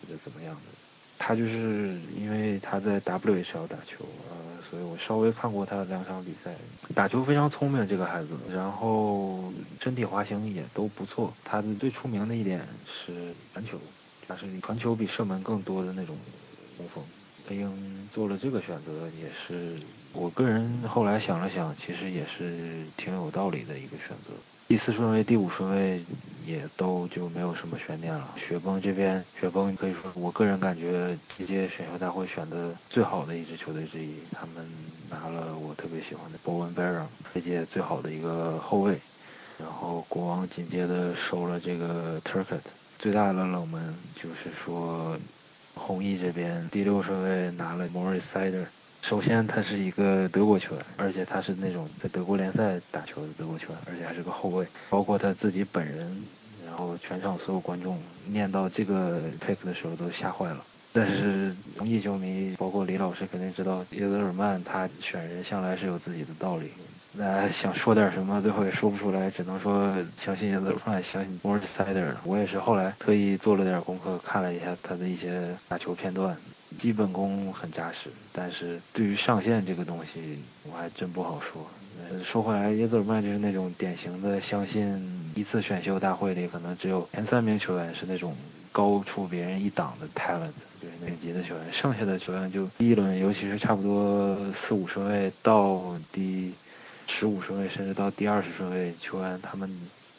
[0.00, 0.60] 或者怎么样的。
[1.18, 4.36] 他就是因为他在 WHL 打球，呃，
[4.68, 6.54] 所以我稍微看过他两场比赛，
[6.94, 11.32] 打球非常聪明这个孩子，然后身体滑行也都不错。
[11.44, 13.78] 他的最出名的一点是传球，
[14.28, 16.16] 他是传球比射门更多的那种
[16.76, 17.02] 中锋。
[17.46, 19.78] 黑鹰做了这个选择，也是
[20.12, 24.32] 我个人后来想了想，其实也是挺有道理的一个选择。
[24.66, 26.02] 第四顺位、第五顺位
[26.46, 28.34] 也都就没有什么悬念了。
[28.36, 34.66] 雪崩这边，雪崩可以说我个人感觉这届选秀大会选的最好的一支球队之一，他们
[35.10, 38.98] 拿了我特别喜欢的 Bowen Barron，这届最好的一个后卫。
[39.58, 42.60] 然后国王紧接着收了这个 Turkett，
[42.98, 45.16] 最大的冷门就是说
[45.74, 48.66] 红衣这边第六顺位拿了 Morris Sider。
[49.04, 54.66] 首先他是一个德国球员，而且他是那种在德国联赛打球的德国球员，而且还是个后卫。
[54.88, 56.24] 包括他自己本人，
[56.64, 60.64] 然后全场所有观众念到这个 pick 的时候都吓坏了。
[60.94, 66.70] 但是红衣球迷，包括李老师肯定知道，耶泽尔曼他选人向来是有自己的道理。
[67.16, 72.12] 那想说点什么，最后也说不出来，只能说相信叶子曼，相信 Morris Sider。
[72.24, 76.36] 我也是后来特意做了点功课，看了一下他的一些打球片段，
[76.76, 78.10] 基本功很扎实。
[78.32, 81.64] 但是对于上限这个东西，我还真不好说。
[82.24, 88.34] 说回来，叶子尔曼就是那种典型的，相信一次选秀大会里可能只有前三名球员是那种
[88.72, 90.50] 高出别人一档的 talent，
[90.82, 96.52] 就是顶级的球员，剩下的球员就第一轮，尤其是差不多四五顺位到第。
[97.06, 99.70] 十五顺位甚至到第二十顺位球员，他们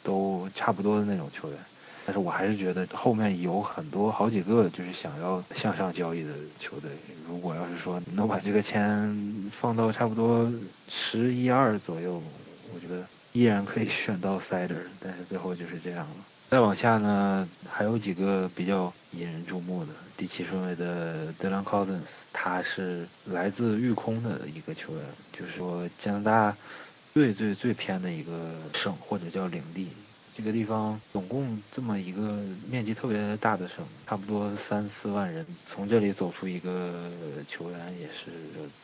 [0.02, 1.58] 都差不多的那种球员，
[2.04, 6.90] 但是我还是觉得后面有很多好几个就是想要向上交易的球队。
[7.28, 10.50] 如果要是说能把这个签放到差不多
[10.88, 12.22] 十一二左右，
[12.74, 16.16] 我觉得依然可以选到 Sider，但是最后就是这样了。
[16.48, 26.56] 再往下呢，还有几个比较引人注目的，第七顺位的 Dylan Cousins，他是来自育空的一个球员，就是说加拿大
[27.12, 29.90] 最最最偏的一个省或者叫领地，
[30.36, 37.10] 这个地方总共这么一个面积特别大的省，差不多三四万人，从这里走出一个
[37.48, 38.30] 球员也是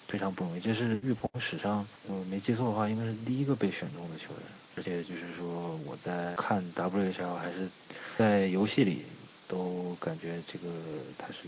[0.08, 0.60] 非常不容易。
[0.60, 4.42] 这是育空史上，我没记错的话，应该是第一个被选中的球员。
[4.74, 7.68] 而且就是说，我在看 WHL 还是
[8.16, 9.04] 在游戏里，
[9.46, 10.70] 都感觉这个
[11.18, 11.40] 他是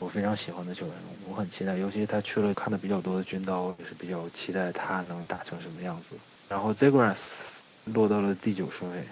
[0.00, 0.94] 我非常喜欢的球员，
[1.28, 1.76] 我很期待。
[1.76, 6.16] 尤其他去了看的比较多的军刀，也是比较期待他能打成什么样子。
[6.48, 7.59] 然后 Zagras
[7.92, 9.04] 落到了第九顺位，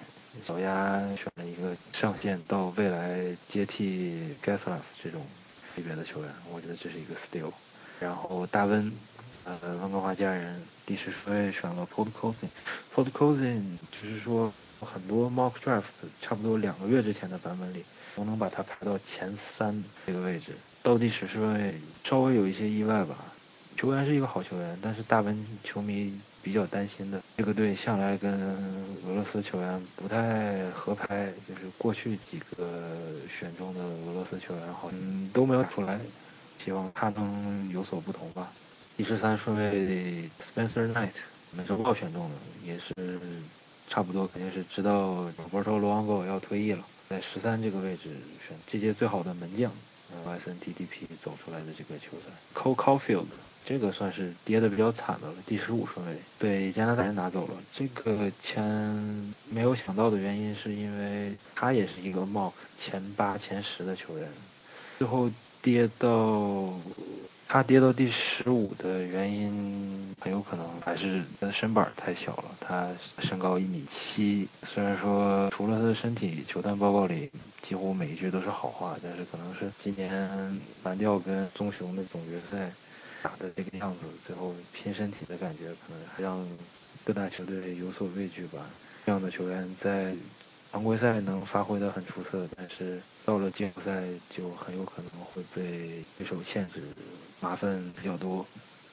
[0.47, 5.27] 小鸭选了一个上线到未来接替 Gasliff 这种
[5.77, 7.53] 级别的球员，我觉得这是一个 steal。
[8.01, 8.93] 然后大温。
[9.45, 12.51] 呃，温哥华家人第十顺位选了 p o d c o s i n
[12.93, 15.85] p o d c o s i n 就是说很多 mock draft
[16.21, 17.83] 差不多两个月之前的版本里
[18.15, 23.17] 都能把他排到前三这个位置，到第十顺位稍微有一些意外吧。
[23.79, 26.13] 球员是一个好球员，但是大温球迷
[26.43, 28.33] 比较担心的，这个队向来跟
[29.07, 32.69] 俄罗斯球员不太合拍，就是过去几个
[33.31, 35.97] 选中的俄罗斯球员好像都没有出来，
[36.59, 38.51] 希望他能有所不同吧。
[38.97, 41.11] 第十三顺位 Spencer Knight，
[41.53, 42.37] 美洲豹选中的，
[42.67, 42.93] 也是
[43.89, 48.09] 差不多，肯定是知道 Roberto l o n g o 要退役了，在十三这个位置
[48.45, 49.71] 选这届最好的门将
[50.27, 53.27] ，SNTDP 走出来的这个球员 Cole Caulfield，
[53.69, 57.55] 这个算是跌的比较惨的了，第十五顺位被加拿大人拿走了。
[57.75, 58.65] 这个签
[59.51, 64.27] 没有想到的原因是因为他也是一个冒前八前十的球员，
[64.97, 66.73] 最后跌到。
[67.51, 72.45] 他跌到第十五的原因，很有可能还是他的身板太小了。
[72.61, 77.31] 他身高一米七，虽然说除了他的身体，球探报告里
[77.63, 82.71] 几乎每一句都是好话，但是可能是今年蓝调跟棕熊的总决赛
[83.23, 86.49] 打的这个样子，最后拼身体的感觉，可能让
[87.05, 88.67] 各大球队有所畏惧吧。
[89.07, 90.15] 这样的球员在。
[90.71, 96.83] 常规赛能发挥的很出色，但是到了季后赛就很有可能会被对手限制，
[97.41, 98.47] 麻烦比较多。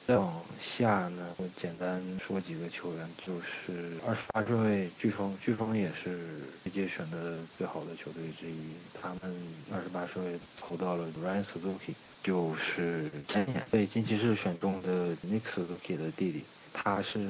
[0.06, 8.70] 再往下呢，我简单说几个球员，就是二十八顺位飓风，飓风也是这届选的最好的球队之一。
[8.98, 9.36] 他们
[9.70, 11.92] 二十八顺位投到了 Ryan Suzuki，
[12.26, 16.42] 就是前年被金骑士选中的 Nick Suzuki 的弟弟。
[16.72, 17.20] 他是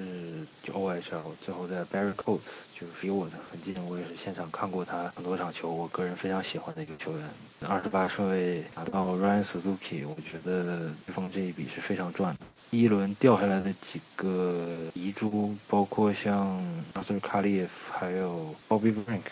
[0.62, 2.40] 就 OHL，最后在 Barry Coats
[2.74, 7.28] 就是离我的很近，我也是现场看过他很多场球，我个人非常喜欢的一个球员。
[7.68, 12.40] 二十八顺位拿到 Ryan Suzuki，我觉得对方这一笔是非常赚的。
[12.70, 16.58] 第一轮掉下来的几个遗珠，包括像
[16.94, 19.28] Arthur Kaliev，还有 Bobby Brink、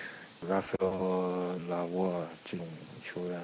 [0.48, 2.64] Rafael Lavoie 这种
[3.02, 3.40] 球员，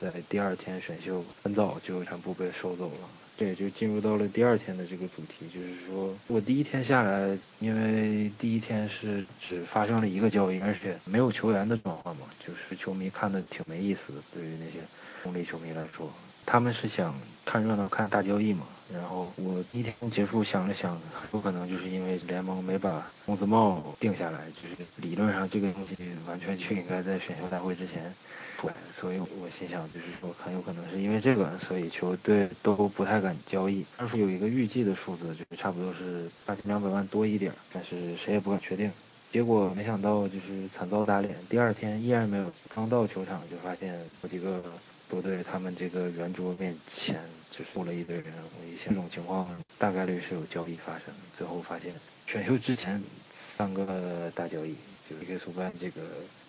[0.00, 3.08] 在第二天选秀很早就全部被收走了。
[3.38, 14.18] 对，就进入到了第二天的这个主题，就是说我第一天下来，因为第一天是只发生了一个交易，而且没有球员的转换嘛，就是球迷看的挺没意思的。
[14.32, 14.78] 对于那些
[15.22, 16.10] 中立球迷来说，
[16.46, 18.66] 他们是想看热闹看大交易嘛。
[18.90, 20.98] 然后我一天结束想了想，
[21.32, 25.94] 有可能就是因为联盟没把工资帽定下来，就是理论上这个东西
[26.26, 28.14] 完全就应该在选秀大会之前
[28.56, 33.84] 出来，所以我心想就是说很有可能是因为这个，所以球队都不太敢交易。
[33.96, 38.90] 当时有一个预计的数字，就是差不多是八千两百万多一点，但是谁也不敢确定。
[39.30, 44.62] 结果没想到就是惨遭打脸，第二天依然没有，刚到球场就发现好几个。
[45.08, 48.24] 都对他们这个圆桌面前就坐了一堆人，
[48.58, 49.48] 我一想这种情况
[49.78, 51.14] 大概率是有交易发生。
[51.32, 51.94] 最后发现
[52.26, 53.00] 选秀之前
[53.30, 54.74] 三个大交易，
[55.08, 56.00] 就是给苏班这个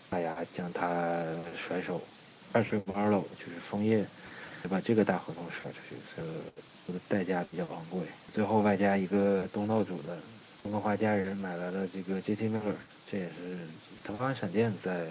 [0.10, 1.24] 大牙将他
[1.56, 2.02] 甩手，
[2.52, 4.06] 二是 Marlow 就是枫叶，
[4.70, 5.96] 把这个大合同甩出去，
[6.88, 8.02] 这个代价比较昂贵。
[8.32, 10.18] 最后外加一个东道主的
[10.64, 12.76] 温哥华家人买来了这个 JT Miller，
[13.12, 13.58] 这也是
[14.04, 15.06] 腾空闪电在。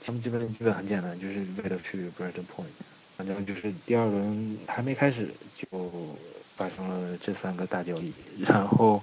[0.00, 2.70] 他们基本基本很简单，就是为了去 b r a n d Point。
[3.16, 6.16] 反正就是第二轮还没开始就
[6.56, 8.14] 发生了这三个大交易，
[8.46, 9.02] 然后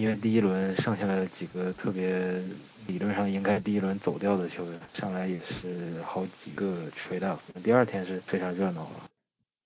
[0.00, 2.42] 因为第一轮剩下了几个特别
[2.86, 7.38] 理论上应该第一轮走掉的球员，上来也是好几个吹的。
[7.62, 9.09] 第二天是非常热闹了。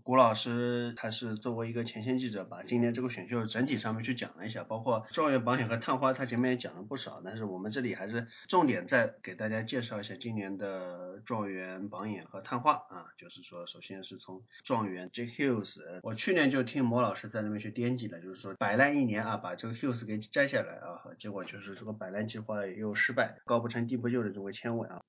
[0.04, 7.22] 谷老师他是作为一个前线记者，把今年这个选秀整体上面去讲了一下，包括状元榜眼和探花，他前面也讲了不少。
[7.24, 25.00] 但是我们这里还是重点再给大家介绍一下今年的状元榜眼和探花啊，就是说首先是从状元 J Hughes，我去年就听魔老师在那边去编辑了，就是说摆烂一年啊，把这个 Hughes 给摘下来啊，结果就是这个摆烂计划又失败，高不成低不就的这位签位啊。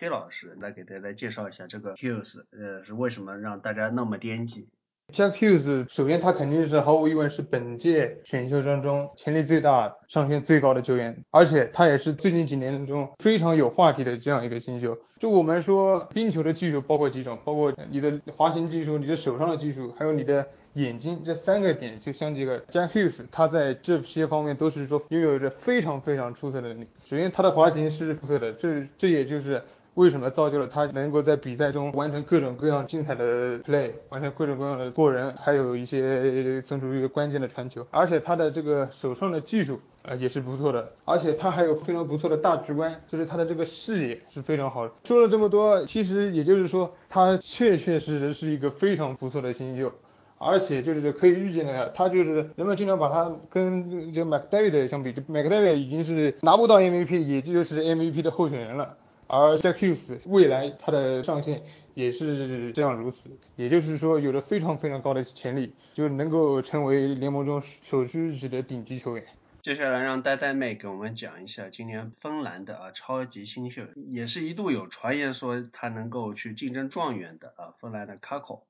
[0.00, 4.66] 黑老师来给大家介绍一下这个 Hughes，呃，是为什么让大家那么惦记
[5.12, 14.96] ？Jack Hughes，首先他肯定是毫无疑问是本届选秀当中潜力最大、上限最高的球员，而且他也是最近几年中非常有话题的这样一个新秀。
[15.18, 26.86] 就我们说冰球的技术包括几种，包括你的滑行技术、你的手上的技术，还有你的眼睛这三个点，就像这个 Jack Hughes，他在这些方面都是说拥有着非常非常出色的能力。
[27.04, 29.62] 首先他的滑行是出色的，这这也就是。
[29.94, 44.92] 为什么造就了他能够在比赛中完成各种各样精彩的 play，完成各种各样的过人，还有一些送出一个关键的传球，而且他的这个手上的技术呃也是不错的，而且他还有非常不错的大局观，就是他的这个视野是非常好的。
[45.04, 49.92] 说了这么多，其实也就是说他确确实实是一个非常不错的新秀，
[50.38, 58.96] 而且就是可以预见的，他就是人们经常把他跟就 Mac David 相比，就 Mac David 已经是拿不到 MVP，也就是 MVP 的候选人了。
[59.32, 61.62] 而 Jack Hughes 未来他的上限
[61.94, 69.24] 也是这样如此，也就是说有着非常非常高的潜力，就能够成为联盟中首屈一指的顶级球员。
[69.62, 78.62] 接下来让呆呆妹给我们讲一下今年芬兰的啊超级新秀，也是一度有传言说他能够去竞争状元的啊芬兰的 Kako。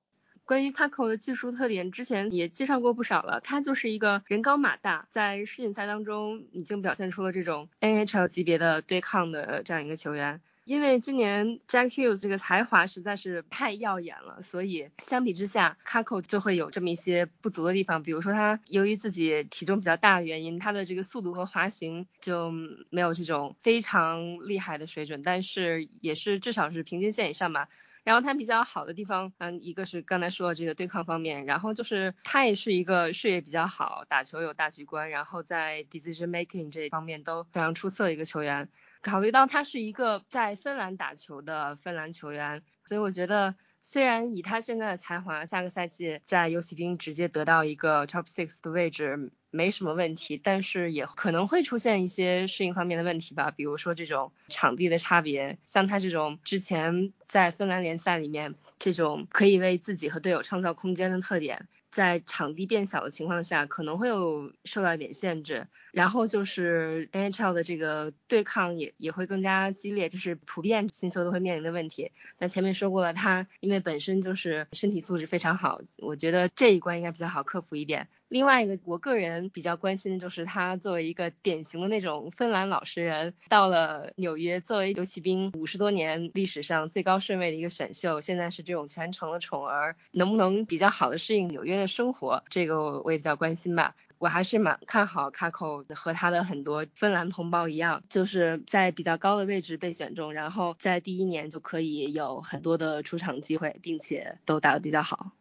[0.45, 3.41] 关于 Kako 的技术特点，之前也介绍过不少了。
[3.41, 10.41] 他就是一个人高马大，在世锦赛当中已经表现出了这种 NHL 级别的对抗的这样一个球员。
[10.71, 18.05] 因为今年 Jack Hughes 这个才华实在是太耀眼了，所以相比之下，Kako 就会有这么一些不足的地方。
[18.05, 22.53] 比如说他由于自己体重比较大的原因，他的这个速度和滑行就
[22.89, 27.69] 没有这种非常厉害的水准，但是也是至少是平均线以上吧。
[28.05, 38.69] 然后他比较好的地方，嗯，一个是刚才说的这个对抗方面，然后就是他也是一个视野比较好，打球有大局观，然后在 decision making 这一方面都非常出色的一个球员。
[39.03, 61.69] 考虑到他是一个在芬兰打球的芬兰球员，所以我觉得虽然以他现在的才华，下个赛季在游骑兵直接得到一个 top six 的位置没什么问题，但是也可能会出现一些适应方面的问题吧，比如说这种场地的差别，像他这种之前在芬兰联赛里面这种可以为自己和队友创造空间的特点。
[61.91, 65.67] 在场地变小的情况下，可能会有受到一点限制。
[65.93, 72.13] 然后就是 NHL 的这个对抗也也会更加激烈，这是普遍新球都会面临的问题。
[72.39, 78.09] 那前面说过了，他因为本身就是身体素质非常好，我觉得这一关应该比较好克服一点。
[78.31, 92.45] 另外一个，我个人比较关心的就是他作为一个典型的那种芬兰老实人，到了纽约作为游骑兵五十多年历史上最高顺位的一个选秀，现在是这种全程的宠儿，能不能比较好的适应纽约的生活？
[92.49, 93.97] 这个我也比较关心吧。
[94.19, 105.33] 我还是蛮看好卡口和他的很多芬兰同胞一样，就是在比较高的位置被选中，然后在第一年就可以有很多的出场机会，并且都打得比较好。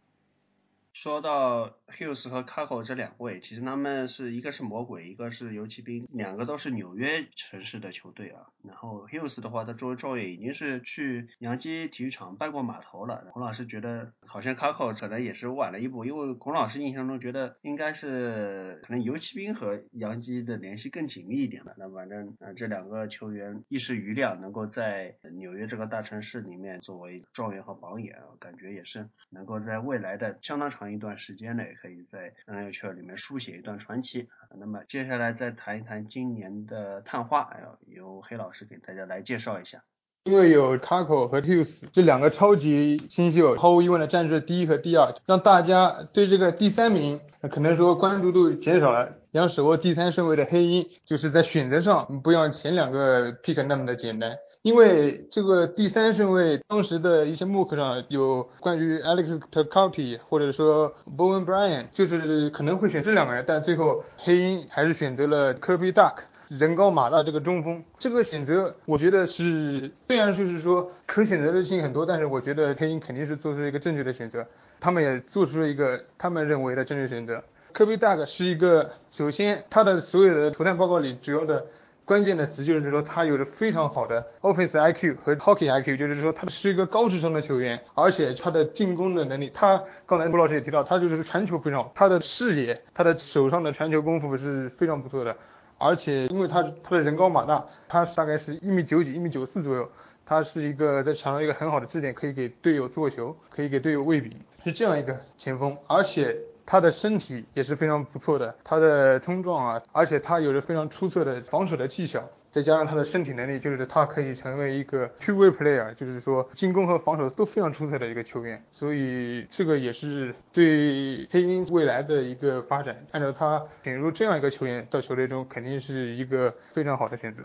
[0.94, 8.48] 说到 Hughes 和 Kako 这两位，其实他们是一个是魔鬼，一个是游骑兵，两个都是纽约城市的球队啊。
[8.64, 13.26] 然后 Hughes 的话，他作为状元已经是去洋基体育场拜过码头了。
[13.32, 21.74] 孔老师觉得好像 Kako 可能也是晚了一步，因为孔老师印象中觉得应该是可能游骑兵和洋基的联系更紧密一点了。
[21.78, 31.76] 那反正呃这两个球员一时余量，能够在纽约这个大城市里面作为状元和榜眼，感觉也是能够在未来的相当长一段时间内。
[31.80, 34.28] 可以在 NHL 里面书写一段传奇。
[34.58, 37.50] 那么接下来再谈一谈今年的探花，
[37.88, 39.84] 由黑老师给大家来介绍一下。
[40.26, 49.16] 因为有 c a c o 和 Hughes 这两个超级新秀，毫无疑问的占据了第一和第二，让大家对这个第三名可能说关注度减少了。
[49.32, 54.36] 想手握第三顺位的黑鹰，就是在选择上不像前两个 pick 那么的简单。
[54.62, 66.16] 因为这个第三顺位，当时的一些幕课上有关于 Alex t c a r p y 或者说 Bowen Bryan，就是可能会选这两个人，但最后黑鹰还是选择了 Kirby Duck，
[66.50, 67.82] 人高马大这个中锋。
[67.98, 74.46] 这个选择我觉得是，虽然就是说可选择的性很多，但是我觉得黑鹰肯定是做出了一个正确的选择，
[74.82, 77.42] 他们也做出了一个他们认为的正确选择。
[77.74, 81.66] Kirby Duck 是一个，首先他的所有的投弹报告里主要的。
[82.10, 95.38] 关键的词就是说，他有着非常好的 office IQ 和 hockey IQ，就是说他是一个高智商的球员，而且他的进攻的能力，他刚才吴老师也提到，他就是传球非常好，他的视野，他的手上的传球功夫是非常不错的，
[95.78, 99.88] 而且因为他他的人高马大，他大概是一米九几，一米九四左右，
[100.26, 104.36] 他是一个在场上一个很好的支点，可以给队友做球，可以给队友喂饼，
[104.66, 106.36] 是这样一个前锋，而且。
[106.70, 127.42] 他的身体也是非常不错的，他的冲撞啊，而且他有着非常出色的防守的技巧，再加上他的身体能力，就是他可以成为一个 two way player，就是说进攻和防守都非常出色的一个球员，所以这个也是对黑鹰未来的一个发展，按照他引入这样一个球员到球队中，肯定是一个非常好的选择。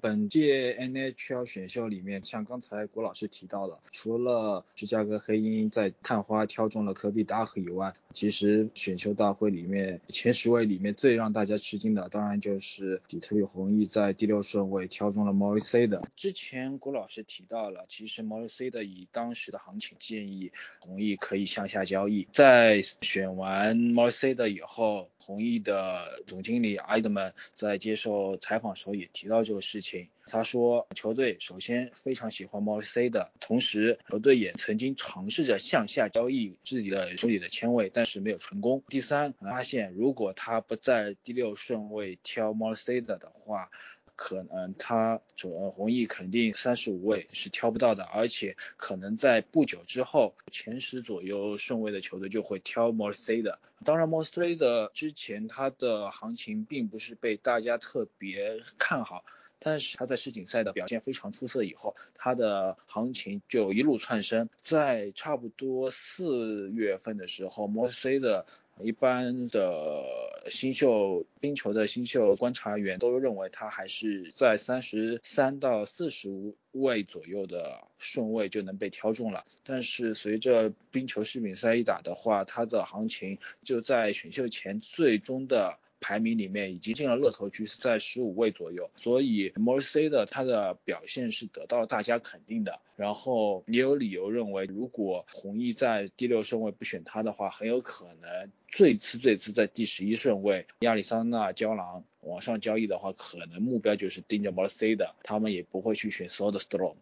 [0.00, 16.08] 本届 NHL 选秀里面，像刚才郭老师提到的，除了芝加哥黑鹰在探花挑中了科比达赫以外，其实选秀大会里面前十位里面最让大家吃惊的，当然就是底特律红翼在第六顺位挑中了 Morrissey 的。
[16.14, 25.08] 之前郭老师提到了，其实 Morrissey 的以当时的行情建议红翼可以向下交易，在选完 Morrissey 的以后。
[25.26, 30.08] 红翼的总经理埃德曼在接受采访时候也提到这个事情。
[30.28, 38.82] 他说，球队首先非常喜欢 m o r s e 的，同时球队也曾经尝试着向下交易自己的手里的签位，但是没有成功。
[38.88, 43.70] 第三，发现如果他不在第六顺位挑 m o r s e 的的话，
[44.16, 53.58] 可能他总红翼肯定三十五位是挑不到的，而且可能在不久之后前十左右顺位的球队就会挑莫斯特的。
[53.84, 59.22] 当然莫斯特的之前他的行情并不是被大家特别看好，
[59.58, 68.46] 但是他在世锦赛的表现非常出色以后，他的行情就一路窜升，在差不多四月份的时候摩斯的。
[68.82, 70.04] 一般的
[70.50, 79.46] 新秀冰球的新秀观察员都认为他还是在三十三到四十位左右的顺位就能被挑中了。
[79.64, 85.78] 但是随着冰球世锦赛一打的话，他的行情就在选秀前最终的。
[86.00, 92.80] 排名里面已经进了热投区，是在十五位左右，所以 m o r s e 的他的表现是得到大家肯定的。
[92.96, 106.96] 然后也有理由认为，如果弘毅在第六顺位不选他的话，很有可能最次最次在第十一顺位亚利桑那胶囊往上交易的话，可能目标就是盯着 Morrissey 的，他们也不会去选 Soderstrom。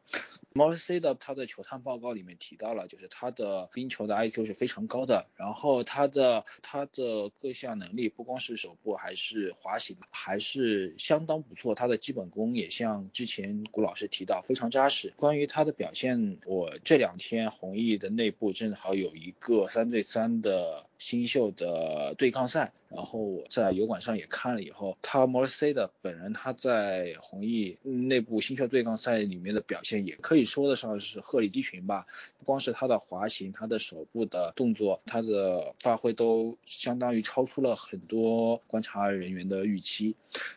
[0.53, 15.13] Morrissey 的他的球探报告里面提到了，就是他的冰球的 IQ 是非常高的，然后他的他的各项能力不光是手部还是滑行还是相当不错，他的基本功也像之前古老师提到非常扎实。
[15.17, 20.87] 关于他的表现，我这两天弘毅的内部正好有一个三对三的。
[20.99, 32.07] 新秀的对抗赛，然后我在油管上也看了以后，他 m o r s e 的本人他在红毅内部新秀对抗赛里面的表现，也可以说得上是鹤立鸡群吧。
[32.39, 40.15] 不光是他的滑行，他的手部的动作，他的发挥都相当于超出了很多观察人员的预期。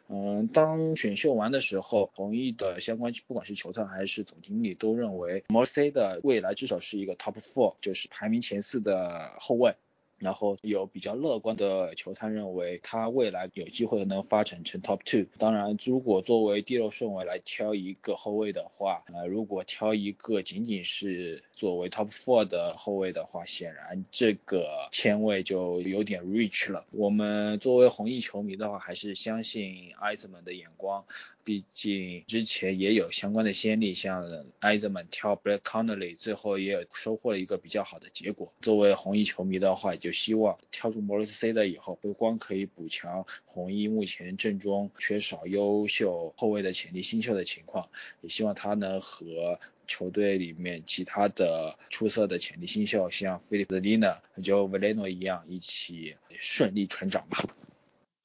[0.08, 9.76] 嗯，当选秀完的时候，红毅的相关不管是球探还是总经理都认为 m o r s e 的未来至少是一个 Top Four，就是排名前四的后卫。
[10.20, 15.26] 然后有比较乐观的球探认为他未来有机会能发展成 top two。
[15.38, 26.86] 当然，如果作为第六顺位来挑一个后卫的话，呃，如果挑一个仅仅是作为 top four 的后卫的话，显然这个签位就有点 rich 了。
[26.92, 31.06] 我们作为红衣球迷的话，还是相信艾兹曼的眼光。
[31.44, 38.52] 毕竟之前也有相关的先例，像埃泽曼挑 Black Connolly，最后也收获了一个比较好的结果。
[38.60, 47.90] 作为红衣球迷的话，就希望跳出摩罗斯 C 的以后，不光可以补强红衣目前阵中缺少优秀后卫的潜力新秀的情况，
[48.22, 57.46] 也希望他能和球队里面其他的出色的潜力新秀，像 Philip Zelina、Joe Veleno 一样，一起顺利成长吧。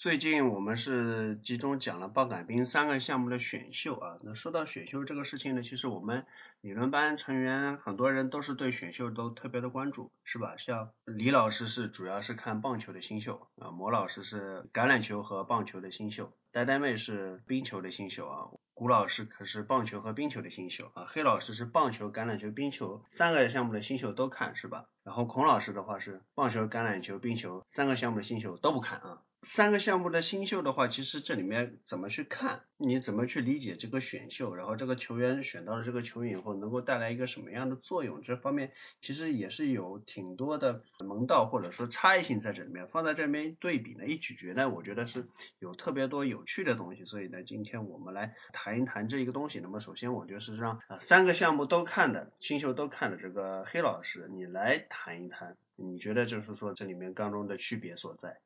[0.03, 4.19] 最近我们是集中讲了报杆兵三个项目的选秀啊。
[4.23, 6.27] 那说到选秀这个事情呢，其实我们
[6.61, 10.57] 理论班成员很多人都是对选秀都特别的关注，是吧？
[10.59, 24.87] 像李老师是主要是看棒球的新秀啊，魔老师是橄榄球和棒球的新秀，呆呆妹是冰球的新秀啊，古老师可是棒球和冰球的新秀啊，黑老师是棒球、橄榄球、冰球三个项目的新秀都看，是吧？
[25.05, 29.23] 然后孔老师的话是棒球、橄榄球、冰球三个项目的新秀都不看啊。
[29.45, 38.70] 三个项目的新秀的话，其实这里面怎么去看，你怎么去理解这个选秀，然后这个球员选到了这个球员以后，能够带来一个什么样的作用，这方面
[39.01, 45.26] 其实也是有挺多的门道或者说差异性在这里面，放在这边对比呢，一咀嚼呢，我觉得是
[45.59, 49.59] 有特别多有趣的东西，所以呢，今天我们来谈一谈这一个东西。
[49.59, 58.38] 那么首先，我就是让啊三个项目都看的新秀都看的这个黑老师，你来谈一谈，你觉得就是说这里面当中的区别所在。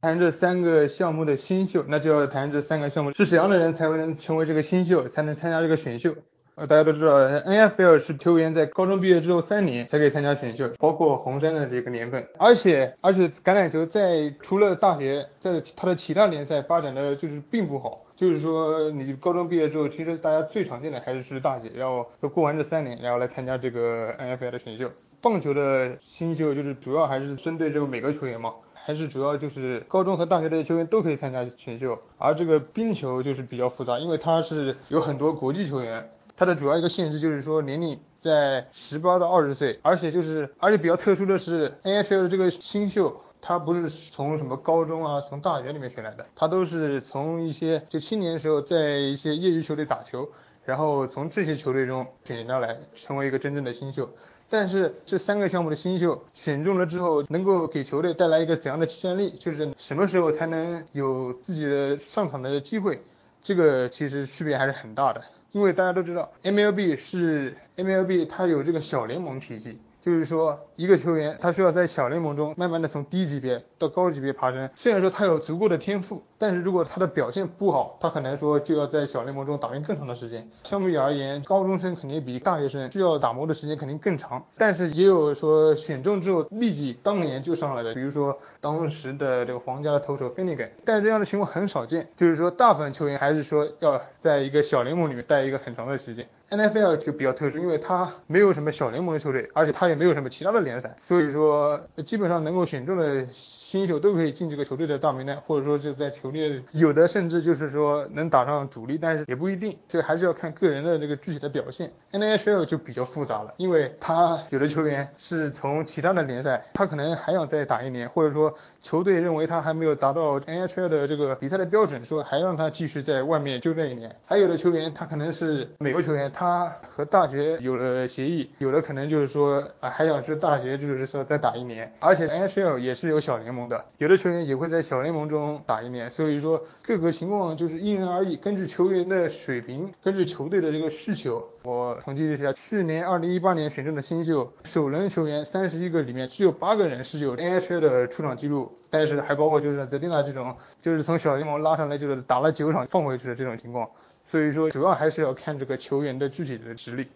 [0.00, 6.14] 谈这三个项目的新秀，那就要谈这三个项目是什样的人才会能成为这个新秀，才能参加这个选秀。
[6.54, 12.28] 呃，大家都知道，NFL 是球员在高中毕业之后三年才可以参加选秀，包括红山的这个年份。
[12.38, 18.04] 而且，而且橄榄球在除了大学，在它的其他联赛发展的就是并不好。
[18.14, 24.90] 就是说，你高中毕业之后，其实大家最常见的还是是大学，要过完这三年，然后来参加这个 NFL 的选秀。
[25.20, 28.54] 棒球的新秀就是主要还是针对这个美国球员嘛。
[28.88, 50.30] 还是主要就是高中和大学的球员都可以参加选秀，而这个冰球就是比较复杂，因为它是有很多国际球员，它的主要一个限制就是说年龄在十八到二十岁，而且就是而且比较特殊的是 NHL 的这个新秀，他不是从什么高中啊，从大学里面选来的，他都是从一些就青年时候在一些业余球队打球，
[50.64, 54.08] 然后从这些球队中选下来成为一个真正的新秀。
[54.50, 59.30] 但是这三个项目的新秀选中了之后，能够给球队带来一个怎样的竞争力？
[59.38, 63.02] 就是什么时候才能有自己的上场的机会？
[63.42, 65.22] 这个其实区别还是很大的。
[65.52, 69.78] 因为大家都知道，MLB 是 MLB，它有这个小联盟体系。
[70.08, 74.70] 就是说，一个球员他需要在小联盟中慢慢的从低级别到高级别爬升。
[74.74, 80.48] 虽然说他有足够的天赋，但是如果他的表现不好，他可能说就要在小联盟中打拼更长的时间。
[80.64, 84.42] 相比而言，高中生肯定比大学生需要打磨的时间肯定更长。
[84.56, 90.72] 但是也有说选中之后立即当年就上来的，比如说当时的这个皇家的投手芬尼根。
[90.86, 96.26] 但是这样的情况很少见，就是说大部分球员还是说要在一个小联盟里面待一个很长的时间。
[96.50, 103.26] NFL 就比较特殊，因为它没有什么小联盟的球队，而且它也没有什么其他的联赛，所以说基本上能够选中的。
[103.68, 111.92] 新秀都可以进这个球队的大名单，或者说就在球队有的甚至就是说能打上主力，但是也不一定，这还是要看个人的这个具体的表现。
[112.10, 124.16] NHL 就比较复杂了，因为他有的球员是从其他的联赛，他可能还想再打一年，或者说球队认为他还没有达到 NHL 的这个比赛的标准，说还让他继续在外面休练一年。
[124.24, 133.57] 还有的球员他可能是美国球员，他和大学有了协议，有的可能就是说啊还想去大学就是说再打一年，而且 NHL 也是有小联盟。
[133.66, 141.48] 的有的球员也会在小联盟中打一年，所以说各个情况就是因人而异，根据球员的水平，根据球队的这个需求。
[141.62, 153.88] 我统计了一下，去年二零一八年选中的新秀首轮球员三十一个里面，只有八个人是有 NHL 的出场记录，但是还包括就是泽蒂纳这种，就是从小联盟拉上来就是打了九场放回去的这种情况。
[154.24, 157.08] 所以说主要还是要看这个球员的具体的实力。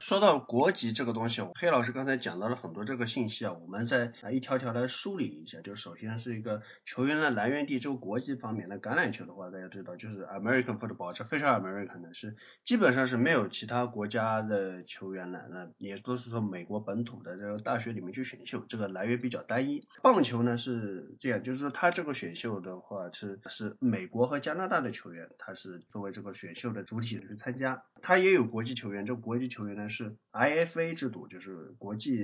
[0.00, 5.60] 说到国籍这个东西，黑老师刚才讲到了很多这个信息啊，我们再一条条来梳理一下。
[5.60, 12.34] 就首先是一个球员的来源地这个国籍方面，那橄榄球的话，大家知道就是 American football，这非常 American 的是
[12.64, 19.86] 基本上是没有其他国家的球员了，那也都是说美国本土的这个大学里面去选秀，这个来源比较单一。
[20.02, 29.90] 棒球呢是这样，就是说他这个选秀的话是是美国和加拿大的球员，他是作为这个选秀的主体去参加，他也有国际球员，这个国际球员呢。
[29.90, 32.16] 是是 IFA 制度，就是国际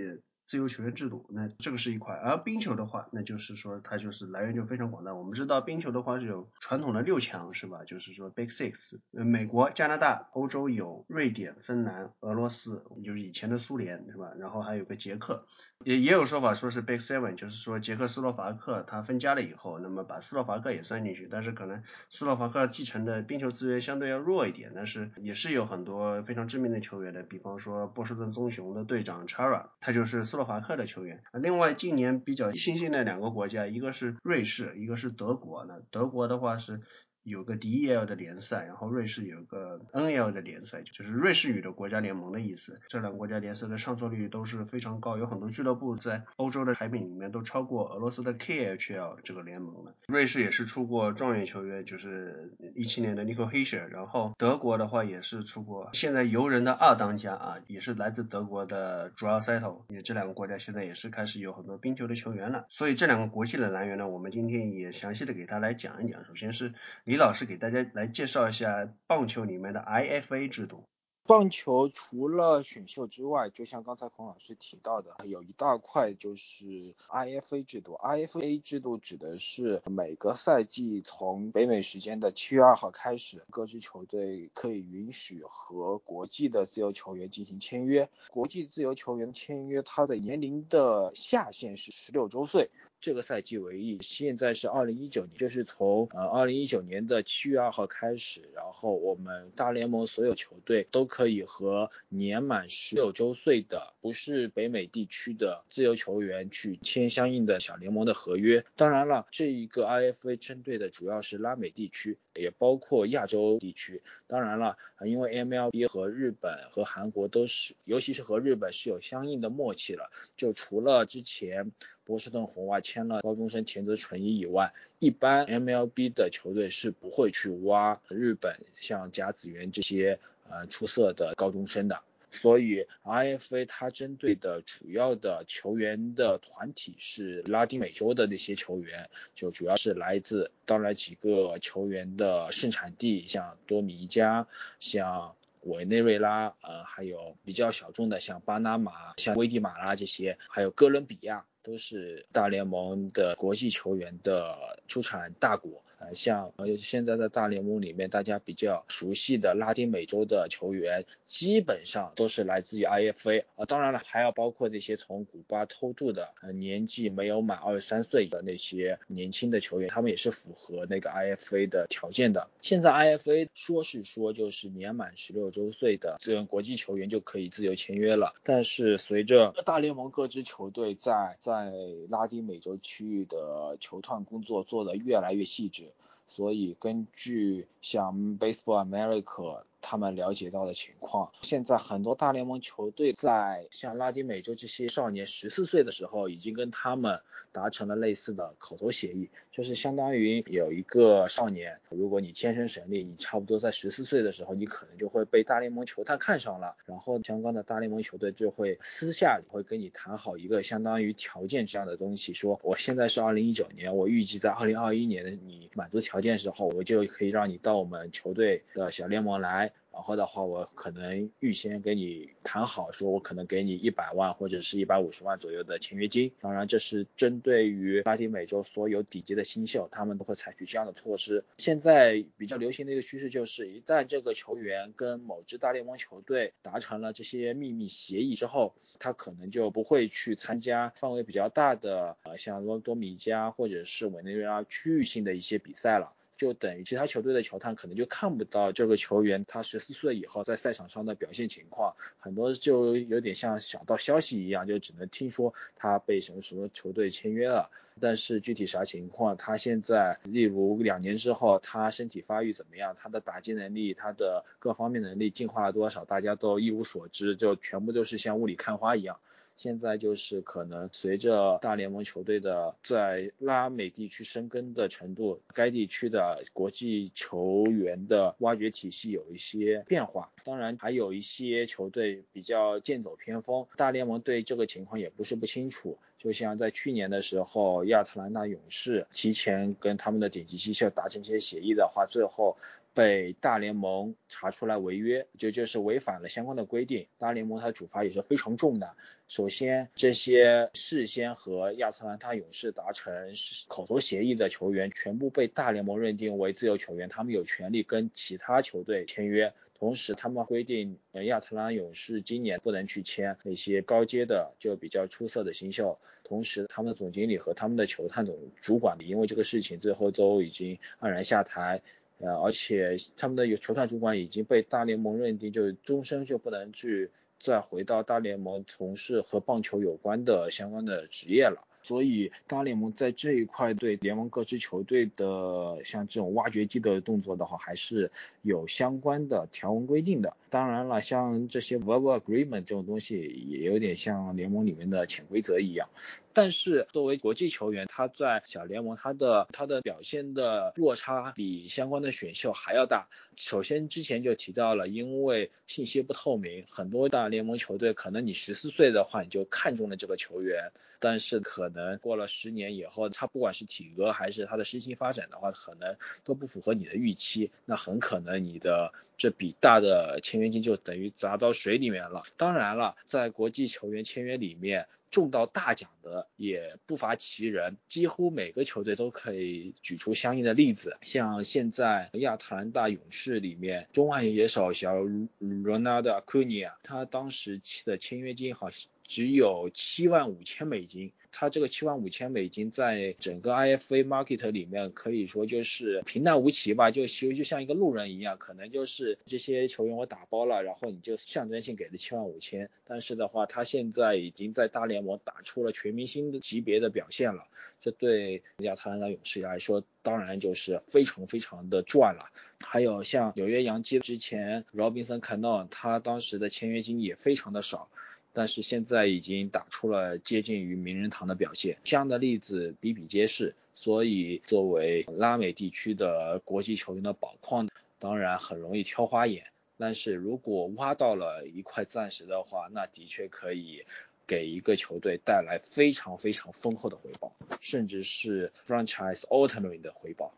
[0.46, 2.14] 自由球员制度，那这个是一块。
[2.14, 5.12] 而冰球的话，那就是说它就是来源就非常广大。
[5.14, 7.84] 我们知道冰球的话是有传统的六强是吧？
[7.84, 14.32] 就是说 Big Six，呃，美国、加拿大、欧洲有瑞典、芬兰、俄罗斯，就是以前的苏联是吧？
[14.38, 15.46] 然后还有个捷克，
[15.84, 31.24] 也也有说法说是 Big Seven，就是说捷克斯洛伐克它分家了以后，那么把斯洛伐克也算进去，但是可能斯洛伐克继承的冰球资源相对要弱一点，但是也是有很多非常知名的球员的，比方说波士顿棕熊的队长 Chara，他就是洛伐克的球员。
[31.32, 35.64] 另外，近年比较新兴的两个国家，一个是瑞士，一个是德国。
[35.64, 36.82] 那德国的话是。
[37.26, 42.80] 有个 DEL 的联赛，然后瑞士有个 NL 的联赛，就是瑞士语的国家联盟的意思。
[42.86, 49.92] 这两个国家联赛的上座率都是非常高，有很多俱乐部在欧洲的排名里面都超过俄罗斯的 KHL 这个联盟了。
[50.06, 53.88] 瑞士也是出过状元球员，就是一七年的 n i c o h e s h e r。
[53.88, 62.66] 然后德国的话也是出过现在游人的二当家啊，也是来自德国的 d r a s e t o 也这两个国家现在也是开始有很多冰球的球员了。
[62.68, 66.24] 所以这两个国际的来源呢，我们今天也详细的给他来讲一讲。
[66.24, 66.72] 首先是。
[67.16, 70.84] 李老师给大家来介绍一下棒球里面的 IFA 制度。
[71.24, 77.94] 棒球除了选秀之外，就像刚才孔老师提到的，有一大块就是 IFA 制度。
[77.94, 88.08] IFA 制度指的是每个赛季从北美时间的七月二号开始，各支球队可以允许和国际的自由球员进行签约。
[88.30, 92.70] 国际自由球员签约，他的年龄的下限是十六周岁。
[93.00, 108.64] 这个赛季为例，现在是二零一九年，就是从呃二零一九年的七月二号开始，然后我们大联盟所有球队都可以和年满十六周岁的不是北美地区的自由球员去签相应的小联盟的合约。
[108.74, 114.02] 当然了，这一个 IFA 针对的主要是拉美地区，也包括亚洲地区。
[114.26, 121.70] 当然了，因为 MLB 和日本和韩国都是，尤其是和日本是有相应的默契了，就除了之前。
[122.06, 132.00] 波士顿红袜签了高中生田泽纯一以外，一般 MLB 的球队是不会去挖日本像甲子园这些呃出色的高中生的。
[132.30, 144.46] 所以 IFA 它针对的主要的球员的团体是拉丁美洲的那些球员，就主要是来自当然几个球员的盛产地，像多米尼加，
[144.80, 151.46] 像委内瑞拉，呃，还有比较小众的像巴拿马、像危地马拉这些，还有哥伦比亚。
[151.66, 155.84] 都是大联盟的国际球员的出产大国。
[155.98, 163.64] 呃，像呃现在的大联盟里面，大家比较熟悉的拉丁美洲的球员，基本上都是来自于 IFA 啊。
[163.64, 172.50] 当然了，还要包括那些从古巴偷渡的，呃年纪没有满二十三岁的那些年轻的球员，他们也是符合那个 IFA 的条件的。
[172.60, 181.72] 现在 IFA 说是说就是年满十六周岁的这国际球员就可以自由签约了，但是随着大联盟各支球队在在
[182.10, 185.86] 拉丁美洲区域的球探工作做得越来越细致。
[186.26, 189.62] 所以根据像 Baseball America。
[189.88, 197.20] 他们了解到的情况，现在很多大联盟球队在像拉丁美洲这些少年十四岁的时候，已经跟他们
[197.52, 219.72] 达成了类似的口头协议，就是相当于有一个少年，如果你天生神力，你差不多在十四岁的时候，你可能就会被大联盟球探看上了，然后相关的大联盟球队就会私下里会跟你谈好一个相当于条件这样的东西，说我现在是二零一九年，我预计在二零二一年的你满足条件时候，我就可以让你到我们球队的小联盟来。
[219.96, 226.30] 然后的话，我可能预先给你谈好，说我可能给你一百万或者是一百五十万左右的签约金。
[226.38, 231.42] 当然，这是针对于拉丁美洲所有顶级的新秀，他们都会采取这样的措施。
[231.56, 246.12] 现在比较流行的一个趋势就是，一旦这个球员跟某支大联盟球队达成了这些秘密协议之后，他可能就不会去参加范围比较大的，呃，像多多米加或者是委内瑞拉区域性的一些比赛了。
[246.36, 257.70] 就等于其他球队的球探可能就看不到这个球员他十四岁以后在赛场上的表现情况，很多就有点像小道消息一样，就只能听说他被什么什么球队签约了，
[258.00, 269.18] 但是具体啥情况，他现在例如两年之后他身体发育怎么样，他的打击能力，他的各方面能力进化了多少，大家都一无所知，就全部都是像雾里看花一样。
[269.56, 280.30] 现在就是可能随着大联盟球队的在拉美地区生根的程度，该地区的国际球员的挖掘体系有一些变化。
[280.44, 285.98] 当然，还有一些球队比较剑走偏锋，大联盟对这个情况也不是不清楚。
[286.18, 292.56] 就像在去年的时候，亚特兰大勇士提前跟他们的顶级机秀达成这些协议的话，最后
[292.96, 297.08] 被大联盟查出来违约，就就是违反了相关的规定。
[297.18, 298.96] 大联盟它处罚也是非常重的。
[299.28, 303.34] 首先，这些事先和亚特兰大勇士达成
[303.68, 309.52] 口头协议的球员，全部被大联盟认定为自由球员，他们有权利跟其他球队签约。
[309.78, 315.98] 同时，他们规定，亚特兰勇士今年不能去签那些高阶的就比较出色的新秀。
[316.24, 321.82] 同时，他们的总经理和他们的球探总主管因为这个事情最后都已经黯然下台。
[322.18, 331.66] 呃，而且他们的有球探主管已经被大联盟认定，就终身就不能去再回到大联盟从事和棒球有关的相关的职业了。
[331.82, 338.10] 所以大联盟在这一块对联盟各支球队的像这种挖掘机的动作的话，还是
[338.42, 340.36] 有相关的条文规定的。
[340.50, 345.88] 当然了，像这些 verbal agreement 这种东西，也有点像联盟里面的潜规则一样。
[346.36, 353.08] 但是作为国际球员，他在小联盟他的他的表现的落差比相关的选秀还要大。
[353.36, 372.24] 首先之前就提到了，因为信息不透明，很多大联盟球队可能你十四岁的话你就看中了这个球员，但是可能过了十年以后，他不管是体格还是他的身心发展的话，可能都不符合你的预期，那很可能你的这笔大的签约金就等于砸到水里面了。
[372.36, 374.86] 当然了，在国际球员签约里面。
[375.10, 380.96] 中到大奖的也不乏其人，几乎每个球队都可以举出相应的例子。
[381.02, 391.12] 像现在亚特兰大勇士里面中外野手小 Ronaldo Acuna，他当时的签约金好像只有七万五千美金。
[391.38, 402.70] 他这个七万五千美金在整个 IFA market 里面可以说就是平淡无奇吧，就其实就像一个路人一样，可能就是这些球员我打包了，然后你就象征性给了七万五千。
[402.86, 407.44] 但是的话，他现在已经在大联盟打出了全明星的级别的表现了，
[407.82, 412.30] 这对亚特兰大勇士来说当然就是非常非常的赚了。
[412.60, 417.90] 还有像纽约洋基之前 Robinson Cano，他当时的签约金也非常的少。
[418.36, 423.54] 但是现在已经打出了接近于名人堂的表现，这样的例子比比皆是。
[423.74, 427.66] 所以作为拉美地区的国际球员的宝矿，
[427.98, 429.46] 当然很容易挑花眼。
[429.78, 433.86] 但是如果挖到了一块钻石的话，那的确可以
[434.26, 440.34] 给一个球队带来非常非常丰厚的回报，甚至是 franchise altering 的回报。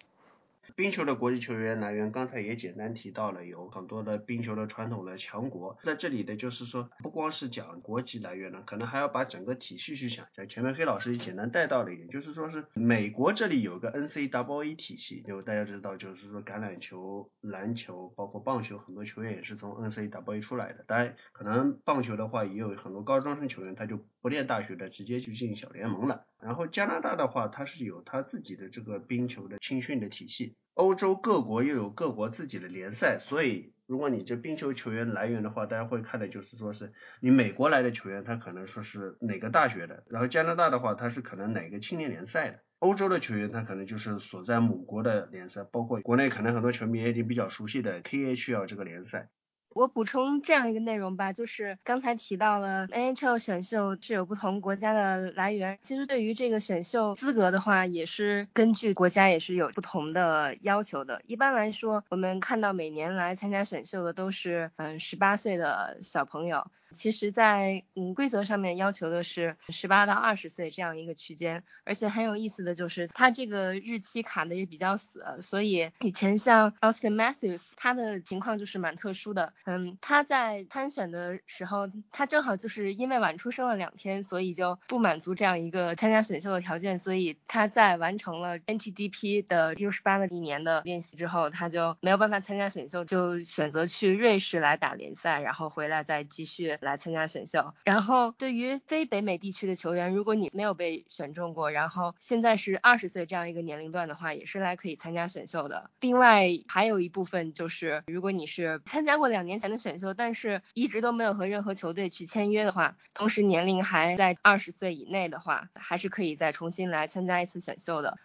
[0.76, 10.26] 冰球的国际球员来源，刚才也简单提到了，有很多的冰球的传统的强国，在这里的就是说，不光是讲国籍来源呢，可能还要把整个体系去想。
[10.34, 20.84] 像前面黑老师也简单带到了一点，就是说是美国这里有个 NCAA 体系，就大家知道，就是说橄榄球、篮球，包括棒球，很多球员也是从 NCAA 出来的。
[20.86, 23.98] 当然，可能棒球的话，也有很多高中生球员，他就
[24.28, 26.26] 不练大学的，直接就进小联盟了。
[26.38, 30.54] 然后加拿大的话，它是有它自己的这个冰球的青训的体系。
[30.74, 49.30] 欧洲各国又有各国自己的联赛，所以如果你这冰球球员来源的话，大家会看的就是说是你美国来的球员，他可能说是哪个大学的，然后加拿大的话，他是可能哪个青年联赛的，欧洲的球员他可能就是所在母国的联赛，包括国内可能很多球迷也已经比较熟悉的 KHL 这个联赛。
[49.78, 61.22] 我补充这样一个内容吧，就是刚才提到了 NHL 选秀是有不同国家的来源，其实对于这个选秀资格的话，也是根据国家也是有不同的要求的。
[61.26, 66.66] 一般来说，我们看到每年来参加选秀的都是嗯十八岁的小朋友。
[66.90, 96.77] 其实，在嗯规则上面要求的是十八到二十岁这样一个区间，而且很有意思的就是，他这个日期卡的也比较死，所以以前像 Austin Matthews，他的情况就是蛮特殊的，嗯，他在参选的时候，他正好就是因为晚出生了两天，所以就不满足这样一个参加选秀的条件，所以他在完成了 NTDP 的六十八的一年的练习之后，他就没有办法参加选秀，就选择去瑞士来打联赛，然后回来再继续。
[96.80, 105.90] 来参加选秀，然后对于非北美地区的球员，如果你没有被选中过，然后现在是二十岁这样一个年龄段的话，也是来可以参加选秀的。
[106.00, 118.18] 另外还有一部分就是，如果你是参加过两年前的选秀，但是一直都没有和任何球队去签约的话，同时年龄还在二十岁以内的话，还是可以再重新来参加一次选秀的。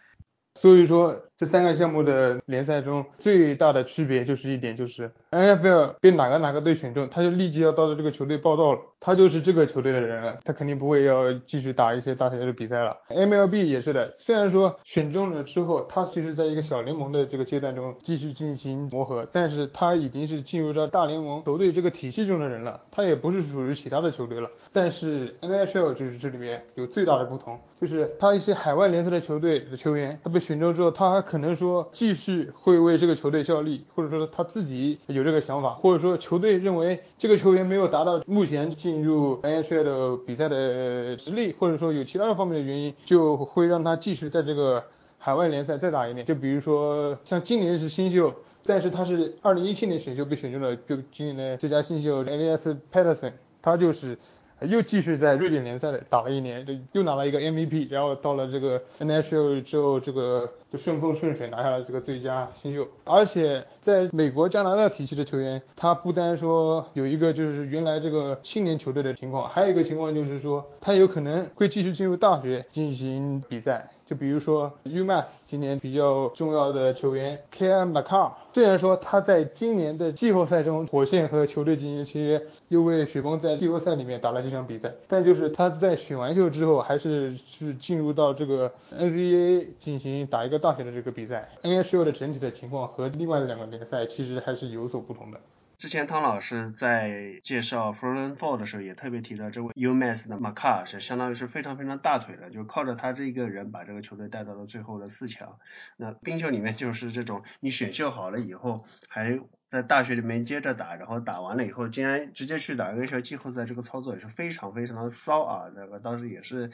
[0.56, 12.96] 所以说，这三个项目的联赛中最大的区别就是一点，就是 NFL 被哪个哪个队选中，他就立即要到这个球队报道了，他就是这个球队的人了，他肯定不会要继续打一些大学的比赛了。
[13.08, 24.48] MLB 也是的，虽然说选中了之后，他其实在一个小联盟的这个阶段中继续进行磨合，但是他已经是进入到大联盟球队这个体系中的人了，他也不是属于其他的球队了。
[24.72, 44.84] 但是 NHL 就是这里面有最大的不同，就是他一些海外联赛的球队的球员，他被选中之后，他还可能说继续会为这个球队效力，或者说他自己有这个想法，或者说球队认为这个球员没有达到目前进入 NHL 的比赛的实力，或者说有其他的方面的原因，就会让他继续在这个
[45.18, 46.24] 海外联赛再打一年。
[46.24, 48.32] 就比如说像今年是新秀，
[48.64, 54.16] 但是他是二零一七年选秀被选中了，就今年的最佳新秀 Elias Patterson，他就是。
[54.64, 62.86] 又继续在瑞典联赛打了一年，就又拿了一个 MVP，然后到了这个 NHL 之后，这个就顺风顺水拿下了这个最佳新秀。
[63.04, 73.90] 而且在美国、加拿大体系的球员，他不单说有一个就是原来这个青年球队的情况，还有一个情况就是说他有可能会继续进入大学进行比赛。
[74.06, 91.48] 就比如说 UMass 今年比较重要的球员 KM m c c a r 虽然说他在今年的季后赛中火线和球队进行签约，又为雪崩在季后赛里面打了这场比赛，但就是他在选完秀之后，还是是进入到这个 NCAA 进行打一个大学的这个比赛。
[91.62, 95.40] NHL 的整体的情况和另外的两个联赛其实还是有所不同的。
[95.84, 105.58] 之前汤老师在介绍 Frozen Four 的时候，也特别提到这位 UMass 的 m a c a r 是相当于是非常非常大腿的，就靠着他这一个人把这个球队带到了最后的四强。
[105.98, 115.64] 那冰球里面就是这种，你选秀好了以后，还在大学里面接着打，然后打完了以后，竟然直接去打 NHL 季后赛，这个操作也是非常非常的骚啊！
[115.76, 116.70] 那个当时也是。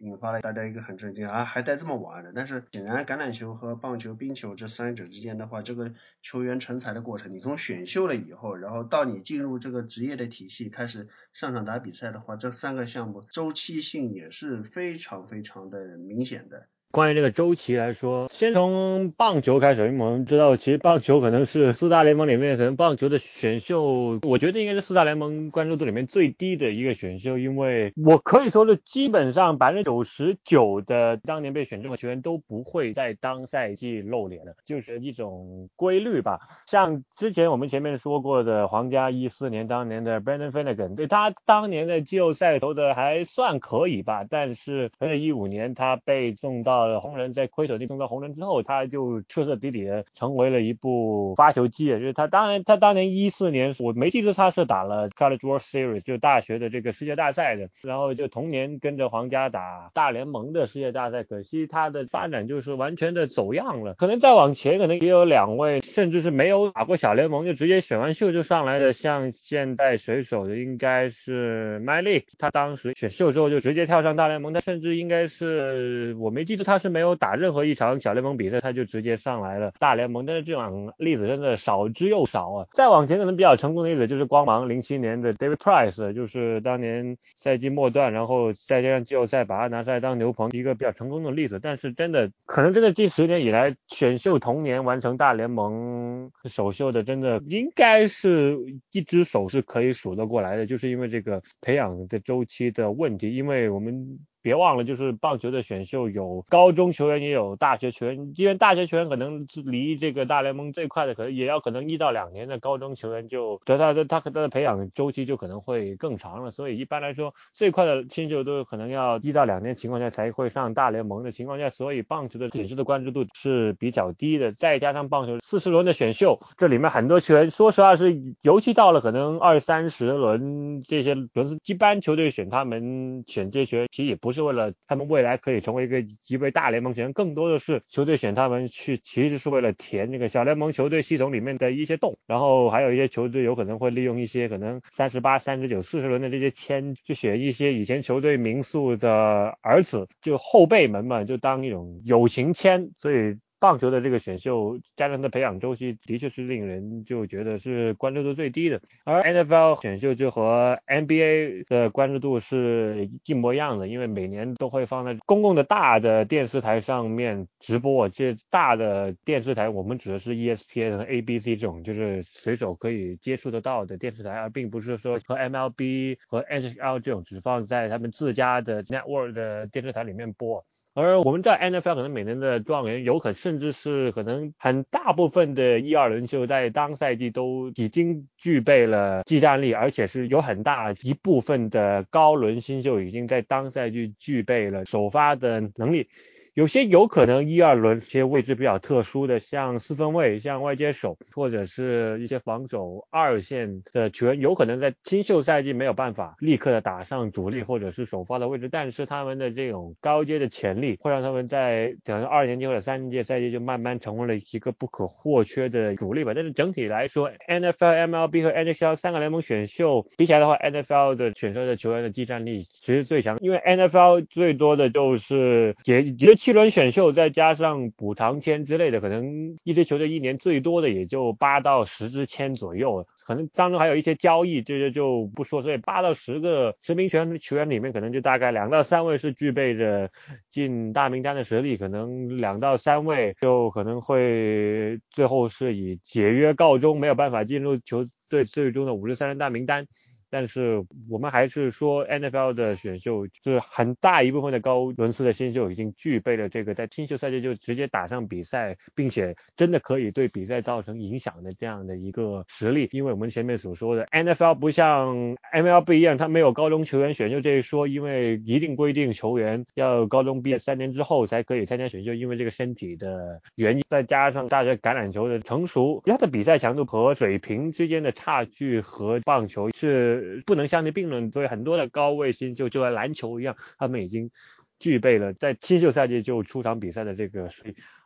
[0.00, 2.32] 引发了大家一个很震惊啊，还带这么玩的。
[2.34, 5.92] 但是显然橄榄球和棒球、冰球这三者之间的话，这个
[6.22, 16.68] 球员成才的过程，你从选秀了以后，然后到你进入这个职业的体系开始上场打比赛的话，这三个项目周期性也是非常非常的明显的。
[16.94, 36.38] 关于这个周期来说，先从棒球开始，因为我们知道，其实棒球可能是四大联盟里面，可能棒球的选秀，我觉得应该是四大联盟关注度里面最低的一个选秀，因为我可以说是基本上百分之九十九的当年被选中的球员都不会在当赛季露脸的，就是一种规律吧。
[36.68, 46.83] 像之前我们前面说过的皇家一四年当年的 Brandon Finnegan，对他当年的季后赛投的还算可以吧，但是而且一五年他被送到。
[46.84, 51.86] 呃，红人在亏损地送到红人之后，他就彻彻底底的成为了一部发球机。
[51.88, 57.68] 就是他当然，他当年一四年我没记错，他是打了 College World Series，就大学的这个世界大赛的。
[57.82, 61.24] 然后就同年跟着皇家打大联盟的世界大赛。
[61.24, 63.94] 可惜他的发展就是完全的走样了。
[63.94, 76.73] 可能再往前，可能也有两位，甚至是没有打过小联盟就直接选完秀就上来的，像现在水手的应该是 m y l e 他当时选秀之后就直接跳上大联盟，他甚至应该是我没记住他。
[76.74, 80.26] 他是没有打任何一场小联盟比赛，他就直接上来了大联盟。
[80.26, 82.66] 但是这种例子真的少之又少啊！
[82.72, 91.60] 再往前可能比较成功的例子就是光芒零七年的 David Price，就是当年赛季末段，然后再加上季后赛把他拿出来当牛棚，一个比较成功的例子。
[91.62, 98.58] 但是真的可能真的近十年以来选秀同年完成大联盟首秀的，真的应该是
[98.90, 104.18] 一只手是可以数得过来的，就是因为这个培养的周期的问题，因为我们。
[104.44, 108.34] 别忘了，就是棒球的选秀有高中球员，也有大学球员。
[108.36, 116.50] 因为大学球员可能离这个大联盟最快的，可能也要可能一到两年的高中球员就得他的他他的培养周期就可能会更长了。
[116.50, 124.52] 所以一般来说，最快的新秀都可能要一到两年情况下才会上大联盟的情况下，所以棒球的品质的关注度是比较低的。
[124.52, 134.33] 再加上棒球四十轮的选秀，这里面很多球员，说实话是尤其到了可能二三十轮这些轮次，一般球队选他们选这些球员其实也不。
[134.34, 142.18] 是为了他们未来可以成为一个一位大联盟球员，更多的是球队选他们去，其实是为了填那个小联盟球队系统里面的一些洞。
[142.26, 152.90] 然后还有一些球队有可能会利用一些可能三十八、三十九、四十轮的这些签，去选一些以前球队名宿的儿子，就后辈们嘛，就当一种友情签。
[152.98, 153.38] 所以。
[153.58, 158.80] 棒球的这个选秀，加上的培养周期，的确是令人就觉得是关注度最低的。
[159.04, 168.08] 而 NFL 选秀就和 NBA 的关注度是一模一样的，因为每年都会放在公共的大的电视台上面直播。
[168.08, 180.64] 这大的电视台，我们指的是 ESPN 和 ABC 这种，就是随手可以接触得到的电视台，而并不是说和 MLB 和 NHL 这种只放在他们自家的 network 的电视台里面播。
[180.94, 196.08] 而我们在 NFL 可能每年的状元有可甚至是可能很大部分的一二轮秀在当赛季都已经具备了技战力，而且是有很大一部分的高轮新秀已经在当赛季具备了首发的能力。
[196.54, 216.34] 有些有可能一二轮些位置比较特殊的，像四分卫、像外接手，或者是一些防守二线的球员，有可能在新秀赛季没有办法立刻的打上主力或者是首发的位置，但是他们的这种高阶的潜力，会让他们在可能二年级或者三年级赛季就慢慢成为了一个不可或缺的主力吧。
[216.36, 226.43] 但是整体来说，NFL、MLB 和 NHL 三个联盟选秀比起来的话，NFL 的选秀的球员的技战力其实最强，因为 NFL 最多的就是也也。
[226.44, 235.62] 七轮选秀再加上补偿签之类的，可能一支球队一年最多的也就八到十支签左右，可能当中还有一些交易，这些就不说。
[235.62, 240.10] 所以八到十个十名球员球员里面，可能就大概两到三位是具备着
[240.50, 249.86] 进大名单的实力，可能两到三位就可能会最后是以解约告终，没有办法进入球队最终的五十三人大名单。
[250.34, 262.88] 但是我们还是说，NFL 的选秀就是很大一部分的高轮次的新秀已经具备了这个在新秀赛季就直接打上比赛，并且真的可以对比赛造成影响的这样的一个实力。
[262.90, 280.23] 因为我们前面所说的 NFL 不像 MLB 一样，它没有高中球员选秀这一说，因为一定规定球员要高中毕业三年之后才可以参加选秀，因为这个身体的原因，再加上大学橄榄球的成熟，它的比赛强度和水平之间的差距和棒球是。
[280.46, 284.30] 不能相提并论，所以很多的高位新秀就像篮球一样，他们已经
[284.78, 287.48] 具备了在新秀赛季就出场比赛的这个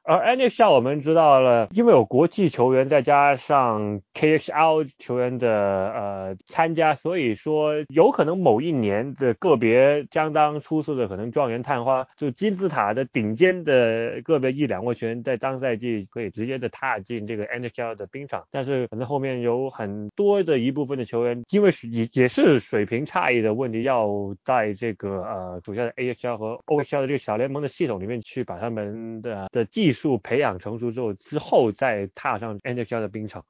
[0.08, 24.08] 而 NHL 我们知道了，因为有国际球员再加上 KHL 球员的呃参加，所以说有可能某一年的个别相当出色的可能状元探花，就金字塔的顶尖的个别一两位球员在当赛季可以直接的踏进这个 NHL 的冰场，但是可能后面有很多的一部分的球员，因为也也是水平差异的问题，要
[24.42, 29.97] 在这个呃主要的 AHL 和 OHL 的这个小联盟的系统里面去把他们的的技术。
[29.98, 33.44] 术培养成熟之后，之后再踏上 NHL 的冰场。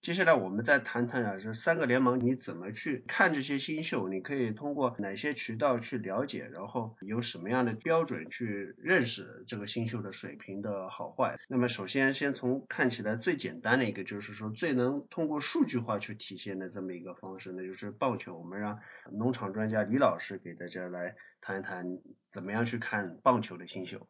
[0.00, 4.06] 接下来我们再谈谈啊，这三个联盟你怎么去看这些新秀？
[4.10, 6.46] 你可以通过哪些渠道去了解？
[6.52, 11.38] 然后有什么样的标准去认识这个新秀的水平的好坏？
[11.48, 18.36] 那么首先，先从看起来最简单的一个，就是说最能通过数据化去体现的这么一个方式，那就是棒球。
[18.36, 18.80] 我们让
[19.10, 21.98] 农场专家李老师给大家来谈一谈，
[22.30, 24.06] 怎么样去看棒球的新秀。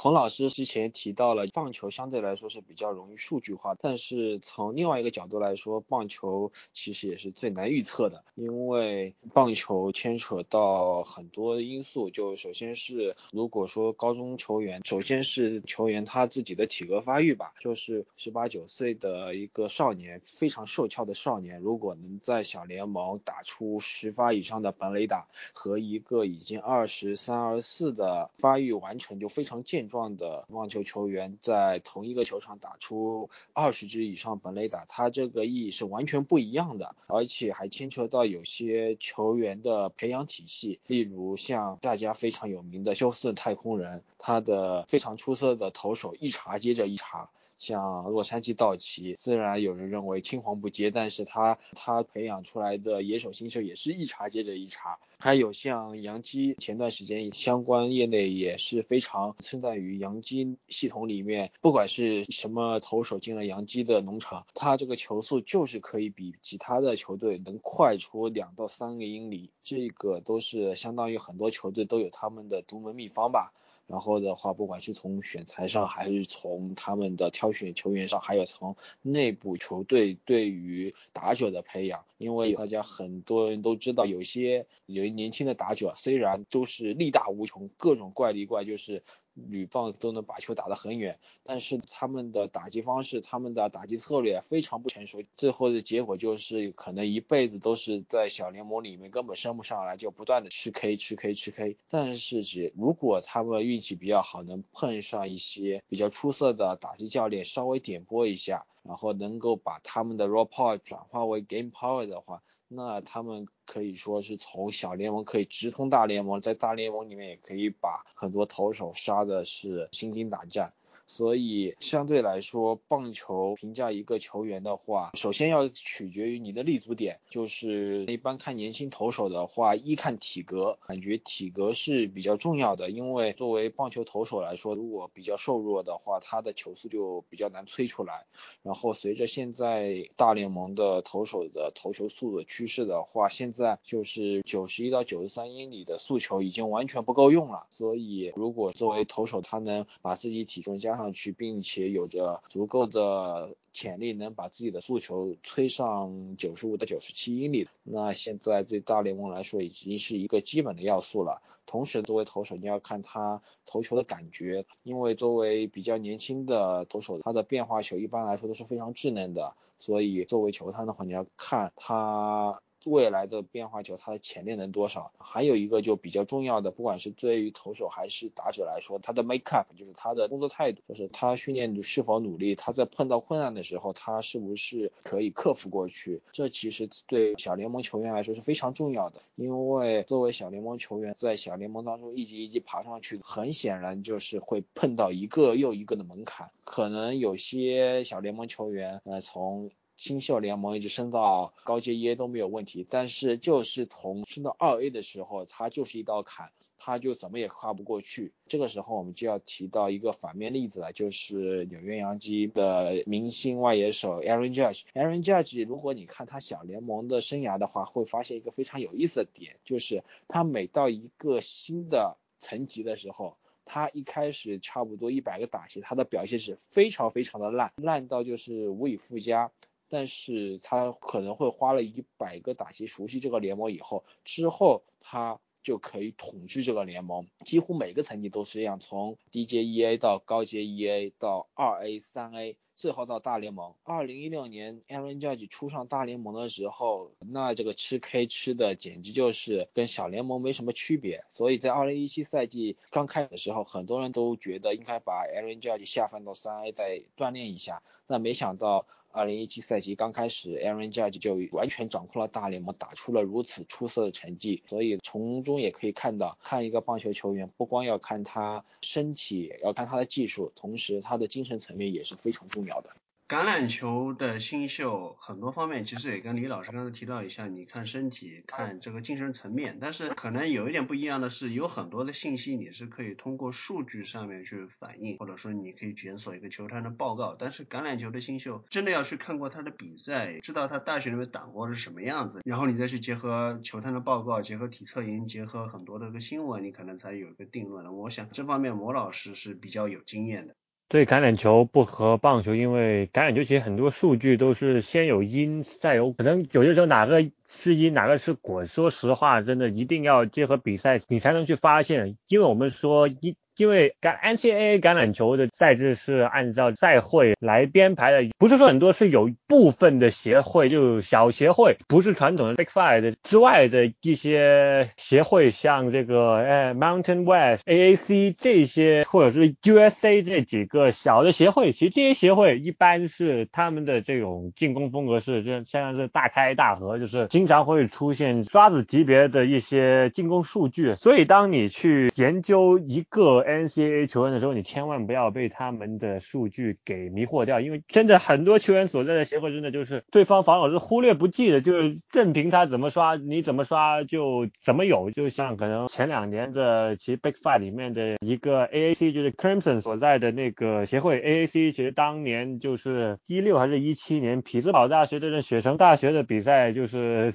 [0.00, 12.10] 孔老师之前提到了，棒球相对来说是比较容易数据化，但是从另外一个角度来说，棒球其实也是最难预测的，因为棒球牵扯到很多因素。
[12.10, 29.87] 就首先是如果说高中球员，首先是球员他自己的体格发育吧，就是十八九岁的一个少年，非常瘦俏的少年，如果能在小联盟打出十发以上的本垒打，和一个已经二十三、二十四的发育完成就非常健。
[29.88, 47.30] 状的网球球员在同一个球场打出二十支以上本垒打，他这个意义是完全不一样的，而且还牵扯到有些球员的培养体系，例如像大家非常有名的休斯顿太空人，他的非常出色的投手一茬接着一茬。
[47.58, 54.98] 像洛杉矶道奇，虽然有人认为青黄不接，但是他他培养出来的野手新秀也是一茬接着一茬。
[55.20, 73.52] 还有像杨基，前段时间相关业内也是非常称赞于杨基系统里面，不管是什么投手进了杨基的农场，他这个球速就是可以比其他的球队能快出两到三个英里，这个都是相当于很多球队都有他们的独门秘方吧。
[73.88, 89.02] 然后的话，不管是从选材上，还是从他们的挑选球员上，还有从内部球队对于打者的培养，因为大家很多人都知道，有些有年轻的打者，虽然都是力大无穷，各种怪力怪，就是。
[89.48, 101.76] 铝棒都能把球打得很远，但是他们的打击方式、他们的打击策略非常不成熟，最后的结果就是可能一辈子都是在小联盟里面根本升不上来，就不断的吃 K 吃 K 吃 K。
[101.88, 112.42] 但是只如果他们运气比较好，能碰上一些比较出色的打击教练，稍微点拨一下，然后能够把他们的 raw power 转化为 game power 的话。
[112.68, 120.74] 那他们可以说是从小联盟可以直通大联盟，在大联盟里面也可以把很多投手杀的是心惊胆战。
[121.08, 127.18] 所以相对来说，棒球评价一个球员的话，首先要取决于你的立足点。
[127.30, 132.90] 就是一般看年轻投手的话，一看体格，感觉体格是比较重要的。
[132.90, 138.26] 因为作为棒球投手来说，如果比较瘦弱的话，他的球速就比较难催出来。
[138.62, 147.66] 然后随着现在大联盟的投手的投球速度趋势的话，现在就是九十一到九十三英里的速球已经完全不够用了。
[147.70, 161.40] 所以如果作为投手，他能把自己体重加上去，并且有着足够的潜力，能把自己的速球吹上九十五到九十七英里，那现在对大联盟来说已经是一个基本的要素了。
[161.64, 172.60] 同时，作为投手，你要看他投球的感觉，因为作为比较年轻的投手，他的变化球一般来说都是非常稚嫩的，所以作为球探的话，你要看他。
[172.88, 175.12] 未来的变化球，它的潜力能多少？
[175.18, 186.20] 还有一个就比较重要的，不管是对于投手还是打者来说，他的 make up 就是他的工作态度，就是他训练是否努力，他在碰到困难的时候，他是不是可以克服过去？
[186.32, 208.32] 这其实对小联盟球员来说是非常重要的，因为作为小联盟球员，在小联盟当中一级一级爬上去，很显然就是会碰到一个又一个的门槛，可能有些小联盟球员，呃，从新秀联盟一直升到高阶 EA 都没有问题，但是就是从升到二 A 的时候，它就是一道坎，他就怎么也跨不过去。
[208.46, 214.82] 这个时候我们就要提到一个反面例子了，就是纽约洋基的明星外野手 Aaron Judge。
[214.94, 229.50] Aaron Judge，如果你看他小联盟的生涯的话，会发现一个非常有意思的点，就是他每到一个新的层级的时候，他一开始差不多一百个打席，他的表现是非常非常的烂，烂到就是无以复加。
[229.88, 243.74] 但是他可能会花了一百个打击熟悉这个联盟以后，之后他就可以统治这个联盟，几乎每个层级都是这样，从低阶 EA 到高阶 EA 到二 A、三 A，最后到大联盟。
[243.82, 251.24] 二零一六年 Aaron Judge 出上大联盟的时候，那这个吃 K 吃的简直就是跟小联盟没什么区别。
[251.28, 258.86] 所以在二零一七赛季刚开始的时候，很多人都觉得应该把 Aaron Judge 下放到三 A 再锻炼一下，但没想到。
[259.10, 264.62] 二零一七赛季刚开始，Aaron Judge 就完全掌控了大联盟，打出了如此出色的成绩。
[264.66, 272.90] 所以从中也可以看到，看一个棒球球员，不光要看他身体，要看他的技术，同时他的精神层面也是非常重要的。
[273.28, 297.94] 橄榄球的新秀很多方面其实也跟李老师刚才提到一下，你看身体，看这个精神层面，但是可能有一点不一样的是，有很多的信息你是可以通过数据上面去反映，或者说你可以检索一个球探的报告，但是橄榄球的新秀真的要去看过他的比赛，知道他大学里面打过是什么样子，然后你再去结合球探的报告，结合体测营，结合很多的个新闻，你可能才有一个定论。
[297.94, 300.56] 我想这方面魔老师是比较有经验的。
[300.88, 308.66] 对橄榄球不和棒球，因为橄榄球其实很多数据都是先有因再有，可能有些时候哪个是因哪个是果。
[308.66, 312.16] 说实话，真的一定要结合比赛，你才能去发现。
[312.28, 313.36] 因为我们说一。
[313.58, 355.12] 因为橄 NCAA 橄榄球的赛制是按照赛会来编排的，不是说很多是有部分的协会，就小协会，不是传统的 Big Five 之外的一些协会，像这个呃 Mountain West AAC 这些，或者是 USA 这几个小的协会，其实这些协会一般是他们的这种进攻风格是这像是大开大合，就是经常会出现刷子级别的一些进攻数据，所以当你去研究一个 NCAA 球员的时候，你千万不要被他们的数据给迷惑掉，因为真的很多球员所在的协会真的就是对方防守是忽略不计的，就是任凭他怎么刷，你怎么刷就怎么有。
[355.12, 367.27] 就像可能前两年的其实 Big Five 里面的一个 AAC，就是 Crimson 所在的那个协会 AAC，其实当年就是一六还是一七年匹兹堡大学对阵雪城大学的比赛，就是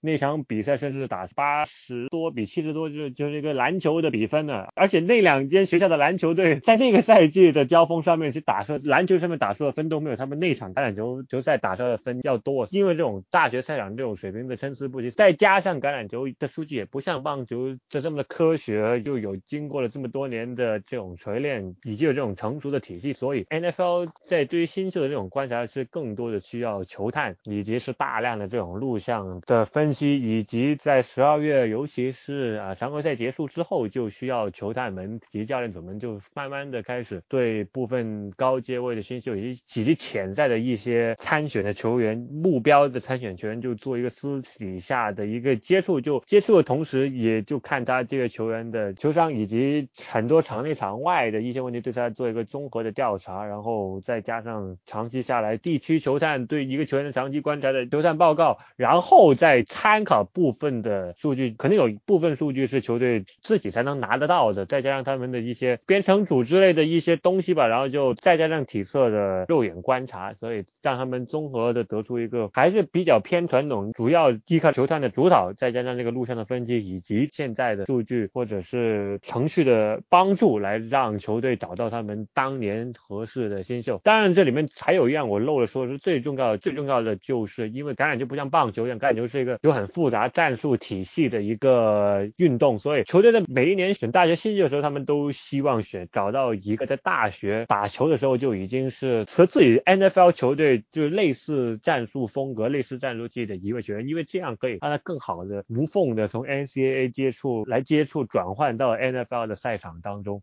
[0.00, 5.44] 那场比赛甚至打八十多比七十多，就是就是一个篮球的比分呢，而且那两。
[5.44, 12.66] 间学校的篮球队在那个赛季的交锋上面，去打出篮球上面打出的分都没有他们那场橄榄球球赛打出的分要多。
[12.70, 35.20] 因为这种大学赛场这种水平的参差不齐，再加上橄榄球的数据也不像棒球这这么的科学，又有经过了这么多年的这种锤炼，以及有这种成熟的体系，所以 NFL 在对于新秀的这种观察是更多的需要球探，以及是大量的这种录像的分析，以及在十二月，尤其是啊常规赛结束之后，就需要球探们。
[35.30, 83.98] 及教练组们就慢慢的开始对部分高阶位的新秀以及以及潜在的一些参选的球员、目标的参选球员就做一个私底下的一个接触，就接触的同时，也就看他这个球员的球商以及很多场内场外的一些问题，对他做一个综合的调查，然后再加上长期下来地区球探对一个球员的长期观察的球探报告，然后后再参考部分的数据，肯定有部分数据是球队自己才能拿得到的，再加上他们的一些编程组之类的一些东西吧，然后就再加上体测的肉眼观察，所以让他们综合的得出一个还是比较偏传统，主要依靠球探的主导，再加上这个录像的分析以及现在的数据或者是程序的帮助，来让球队找到他们当年合适的新秀。
[84.04, 110.42] 当然，这里面还有一样我漏了说，是最重要，最重要的就是因为橄榄球不像棒球一样，就是一个有很复杂战术体系的一个运动，所以球队的每一年选大学新秀的时候，他们都希望选找到一个在大学打球的时候就已经是和自己 NFL 球队就是类似战术风格、类似战术体的一位球员，因为这样可以让他更好的无缝的从 NCAA 接触来接触转换到 NFL 的赛场当中。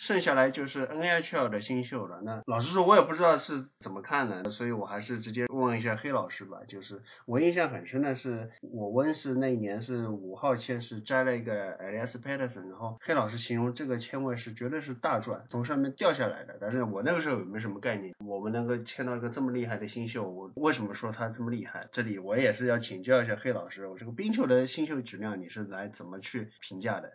[0.00, 2.22] 剩下来就是 NHL 的新秀了。
[2.22, 6.62] 那老实说，我也不知道是怎么看的，所以我还是直接问一下黑老师吧。
[6.66, 16.56] 就是我印象很深的是，我温是那一年是五号签是摘了一个 Elias Patterson，然后黑老师形容这个签位是绝对是大赚，从上面掉下来的。
[16.58, 21.86] 但是我那个时候也没什么概念，我们能够签到一个这么厉害的新秀，我为什么说他这么厉害？
[21.92, 27.12] 这里我也是要请教一下黑老师，我这个冰球的新秀质量你是来怎么去评价的？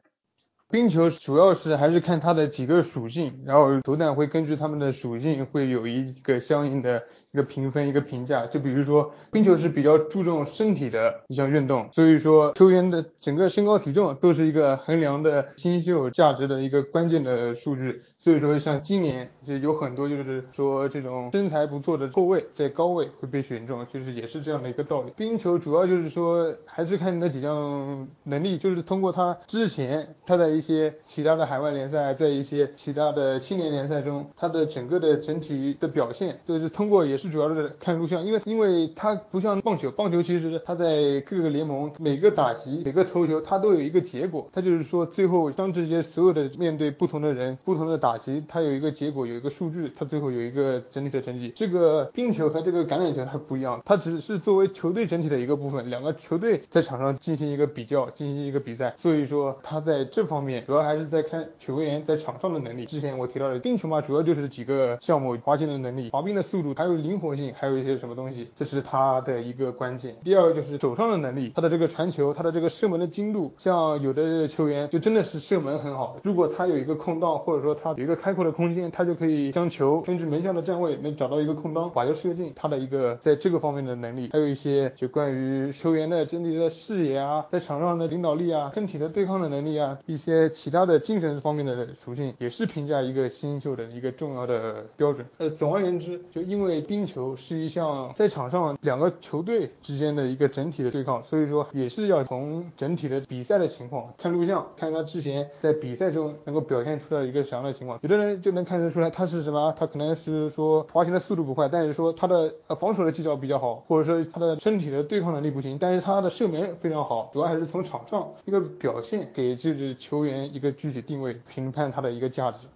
[0.69, 7.03] 冰球主要是还是看它的几个属性，然后球弹会根据它们的属性会有一个相应的
[7.35, 8.45] 一个评分一个评价。
[8.45, 18.01] 就比如说冰球是比较注重身体的一项运动，所以说球员的整个身高体重都是一个衡量的新秀价值的一个关键的数据。
[18.17, 25.11] 所以说像今年就有很多就是说这种身材不错的后卫在高位会被选中，就是也是这样的一个道理。
[25.17, 51.51] 冰球主要就是说还是看你那几项能力，就是通过他之前他在一些其他的海外联赛，在一些其他的青年联赛中，他的整个的整体的表现，都是通过也是最主要是看录像，因为因为他不像棒球，棒球其实他在各个联盟每个打击每个投球，他都有一个结果，他就是说最后当这些所有的面对不同的人，不同的打击，他有一个结果，有一个数据，他最后有一个整体的成绩。
[51.55, 60.85] 这个冰球和这个橄榄球它不一样，它只是作为球队整体的一个部分，两个球队在场上进行一个比较，进行一个比赛，所以说他在这方面主要。
[60.85, 62.85] 还是在看球员在场上的能力。
[62.85, 70.17] 之前我提到的冰球嘛，主要就是几个项目：滑行的能力、滑冰的速度，还有灵灵活性，还有一些什么东西，这是他的一个关键。
[70.21, 73.53] 第二个就是手上的能力，他的这个传球，他的这个射门的精度。
[73.57, 82.51] 像有的球员就真的是射门很好，如果他有一个空档，或者说他有一个开阔的空间，他就可以将球根据门将的站位能找到一个空档，把球射进。
[82.53, 90.75] 他的一个在这个方面的能力，还有一些就关于球员的整体的视野啊，在场上的领导力啊，身体的对抗的能力啊，一些其。
[90.75, 95.25] 他的精神方面的属性也是评价一个新秀的一个重要的标准。
[95.37, 107.99] 呃，总而言之，就因为冰球是一项在场上两个球队之间的一个整体的对抗，所以说也是要从整体的比赛的情况看录像，看他之前在比赛中能够表现出来一个什么样的情况。
[108.01, 120.71] 有的人就能看得出来他是什么，他可能是说滑行的速度不快，但是说他的防守的技巧比较好，或者说他的身体的对抗能力不行，但是他的射门非常好，主要还是从场上一个表现给这支球员一个。
[120.75, 122.67] 具体定位评判他的一个价值。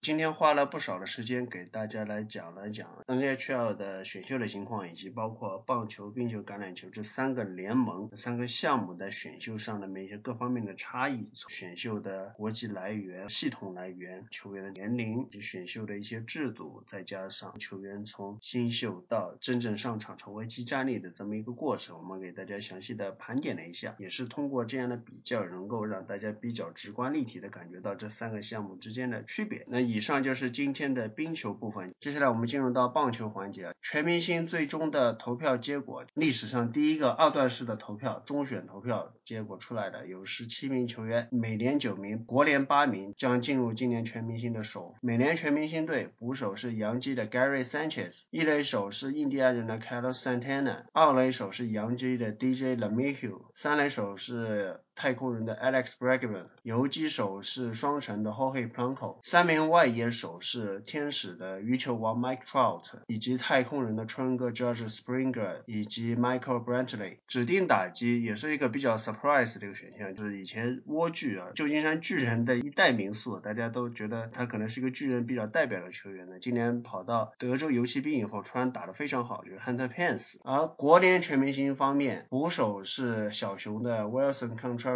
[0.00, 29.66] 今天花了不少的时间给大家来讲了讲 NHL 的选秀的情况，以及包括棒球、冰球、橄榄球这三个联盟、三个项目在选秀上的一些各方面的差异，选秀的国际来源、系统来源、球员的年龄以及选秀的一些制度，再加上球员从新秀到真正上场成为即战力的这么一个过程，我们给大家详细的盘点了一下，也是通过这样的比较，能够让大家比较直观立体的感觉到这三个项目之间的区别。
[29.66, 33.72] 那以上就是今天的冰球部分，接下来我们进入到棒球环节。
[33.80, 44.94] 全明星最终的投票结果，历史上第一个二段式的投票，中选投票结果出来的，有十七名球员，美联九名，国联八名，将进入今年全明星的首。
[45.00, 54.80] 美联全明星队捕手是洋基的 Gary Sanchez，一垒手是印第安人的 Carlos Santana，二垒手是洋基的 DJ LeMahieu，三垒手是。
[54.98, 67.18] 太空人的 Alex Bregman，游击手是双城的 Jorge Blanco，三名外野手是天使的鱼球王 Mike Trout，以及太空人的春哥 George Springer 以及 Michael Brantley。
[67.28, 76.40] 指定打击也是一个比较 surprise 的一个选项，就是以前蜗居啊，旧金山巨人的一代名宿，大家都觉得他可能是一个巨人比较代表的球员呢。
[76.40, 80.38] 今年跑到德州游骑兵以后，突然打得非常好，就是 Hunter Pence。
[80.42, 84.87] 而国联全明星方面，捕手是小熊的 Wilson Contreras，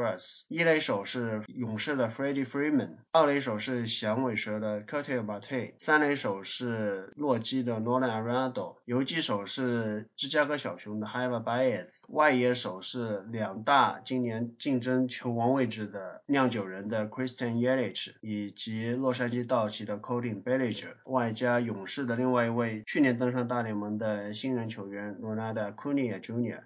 [0.49, 26.21] 一垒手是勇士的 Freddie Freeman，二垒手是响尾蛇的 Curtis Marte，三垒手是洛基的 Nolan Arenado，游击手是芝加哥小熊的 Javier Baez，外野手是两大今年竞争球王位置的酿酒人的 Christian Yelich，以及洛杉矶道奇的 Cody Bellinger，外加勇士的另外一位去年登上大联盟的新人球员 Ronald Acuna
[26.21, 26.63] Jr。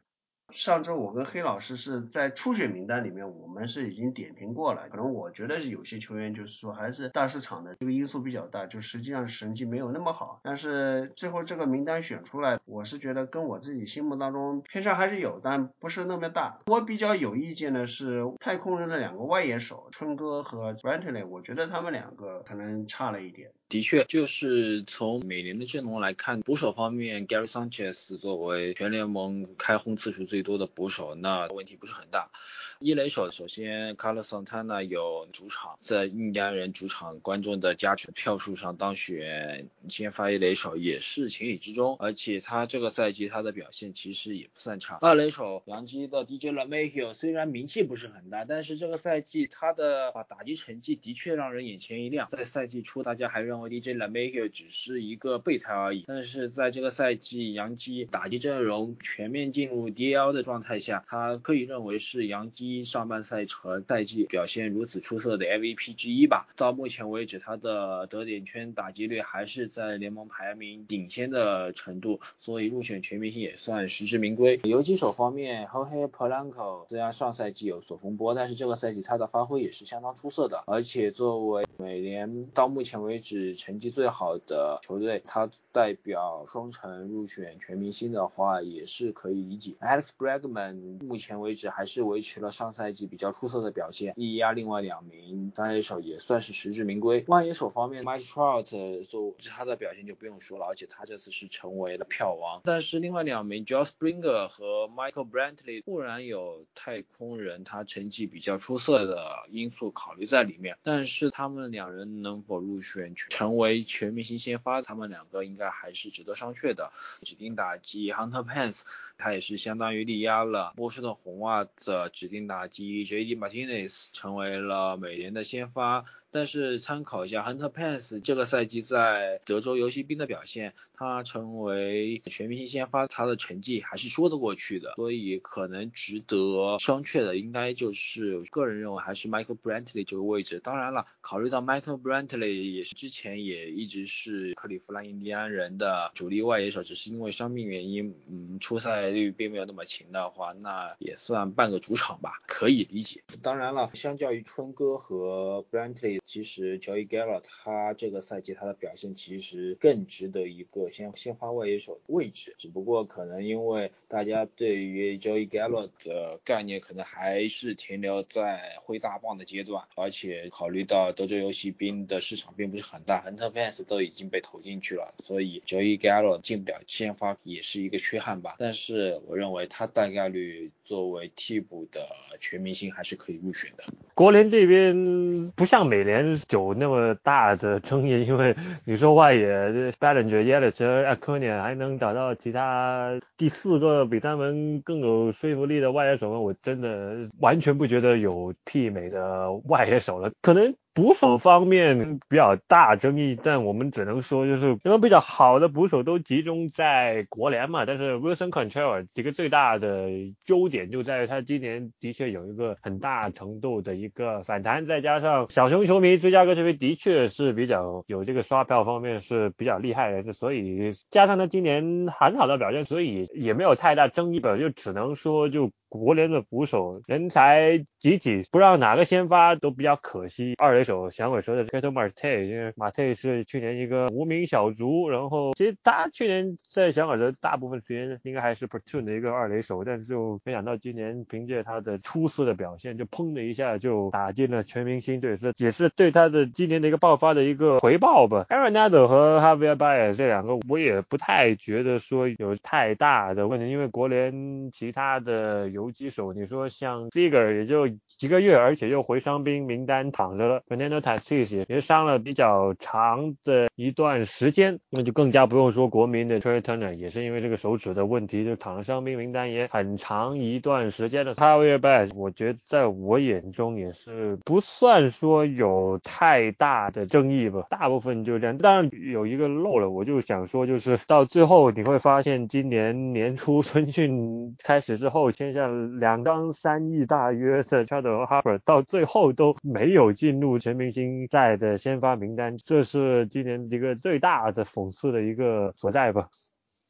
[0.53, 4.89] 上周我跟黑老师是在初选名单里面，我们是已经点评过了。
[4.89, 10.41] 可能我觉得有些球员就是说还是大市场的这个因素比较大，就实际上成绩没有那么好。
[10.45, 16.59] 但是最后这个名单选出来，我是觉得跟我自己心目当中偏差还是有，但不是那么大。
[16.67, 23.51] 我比较有意见的是太空人的两个外野手春哥和 Brantley，我觉得他们两个可能差了一点。
[23.69, 32.31] 的确，就是从每年的阵容来看，捕手方面，Gary Sanchez 作为全联盟开轰次数最多的捕手，那问题不是很大。
[32.79, 44.99] 一垒手，首先 Carlos Santana 有主场在印第安人主场观众的加权票数上当选先发一垒手也是情理之中，而且他这个赛季他的表现其实也不算差。
[45.01, 52.29] 二垒手洋基的 DJ l a m a h i o 虽然名气不是很大，但是这个赛季他的啊打击成绩的确让人眼前一亮。
[52.29, 62.66] 在赛季初大家还认为 DJ l a m a h i o 只是一个备胎而已，但是在这个赛季洋基打击阵容全面进入 DL 的状态下，他可以认为是洋基。
[62.69, 66.49] 一上半赛程赛季表现如此出色的 MVP 之一吧。
[66.57, 74.59] 到目前为止，他的得点圈打击率还是在联盟排名顶尖的程度，所以入选全明星也算实至名归。
[74.65, 80.65] 游击手方面，Jorge Polanco 虽然上赛季有所风波，但是这个赛季他的发挥也是相当出色的。
[80.67, 89.75] 而且作为美联到目前为止成绩最好的球队，他代表双城入选全明星的话也是可以理解。
[89.81, 92.51] Alex Bregman 目前为止还是维持了。
[92.57, 97.23] 上赛季比较出色的表现，力压另外两名三垒手也算是实至名归。
[97.29, 102.63] 外野手方面，Mike Trout 做他的表现就不用说了，而且他这次是成为了票王。
[102.65, 116.91] 但是另外两名 Joe Springer 和 Michael Brantley 固然有太空人他成绩比较出色的因素考虑在里面，但是他们两人能否入选成为全明星先发，他们两个应该还是值得商榷的。
[117.23, 118.83] 指定打击 Hunter Pence。
[119.19, 123.37] 他也是相当于力压了波士顿红袜的指定打击 J.D.
[123.37, 126.05] Martinez，成为了美联的先发。
[126.37, 134.93] 但是参考一下 Hunter Pence 这个赛季在德州游骑兵的表现，他成为全明星先发，他的成绩还是说得过去的。
[134.97, 140.61] 所以可能值得商榷的，应该就是个人认为还是 Michael Brantley 这个位置。
[140.61, 153.23] 当然了，考虑到 Michael Brantley 也是之前也一直是克利夫兰印第安人的主力外野手，只是因为伤病原因，嗯，出赛率并没有那么勤的话，那也算半个主场吧，可以理解。
[153.41, 156.21] 当然了，相较于春哥和 Brantley。
[156.27, 178.57] 其实 Joey Gallo 他这个赛季他的表现其实更值得一个先先发外野手位置，只不过可能因为大家对于 Joey Gallo 的概念可能还是停留在挥大棒的阶段，而且考虑到德州游骑兵的市场并不是很大，Hunter Pence 都已经被投进去了，所以 Joey Gallo 进不了先发也是一个缺憾吧。
[178.59, 182.09] 但是我认为他大概率作为替补的
[182.41, 183.85] 全明星还是可以入选的。
[184.15, 186.16] 国联这边不像美联。
[186.51, 191.15] 有那么大的争议，因为你说外野 b a l l i n g e r y e l i c h
[191.15, 196.39] Acuna 还能找到其他第四个比他们更有说服力的外野手吗？
[196.41, 200.75] 我真的完全不觉得有媲美的外野手了，可能。
[200.97, 207.85] 捕手方面比较大争议，但我们只能说就是因为比较好的捕手都集中在国联嘛。
[207.85, 210.09] 但是 Wilson Contreras 一个最大的
[210.47, 224.57] 优点就在于他今年的确有一个很大程度的一个反弹，再加上小熊球迷芝加哥这边的确是比较有这个刷票方面是比较厉害的，所以加上他今年很好的表现，所以也没有太大争议吧。
[224.57, 230.55] 就只能说就国联的捕手人才济济，不让哪个先发都比较可惜。
[230.59, 248.45] 二垒手响尾蛇的 Ketel Marte，因为马特是去年一个无名小卒，然后其实他去年在响尾蛇大部分时间应该还是 Platoon 的一个二垒手，但是就没想到今年凭借他的出色的表现，就砰的一下就打进了全明星队，是也是对他的今年的一个爆发的一个回报吧。
[248.49, 257.87] Arenado 和 Javier Baez 这两个我也不太觉得说有太大的问题，因为国联其他的游击手，你说像 Seager 也就
[258.19, 271.35] 几个月，而且又回伤兵名单躺着了，Fernando Tatis 也伤了比较长的一段时间，那就更加不用说国民的 Trey Turner 也是因为这个手指的问题就躺了伤兵名单也很长一段时间了。
[271.35, 278.57] Javier Baez 我觉得在我眼中也是不算说有太大的争议吧，大部分就这样。
[278.57, 296.29] 当然有一个漏了，我就想说就是到最后你会发现今年年初 春训开始之后签下两张三亿大约的 c h a d o Harper，到最后都没有进入全明星赛的先发名单，这是今年一个最大的讽刺的一个所在吧。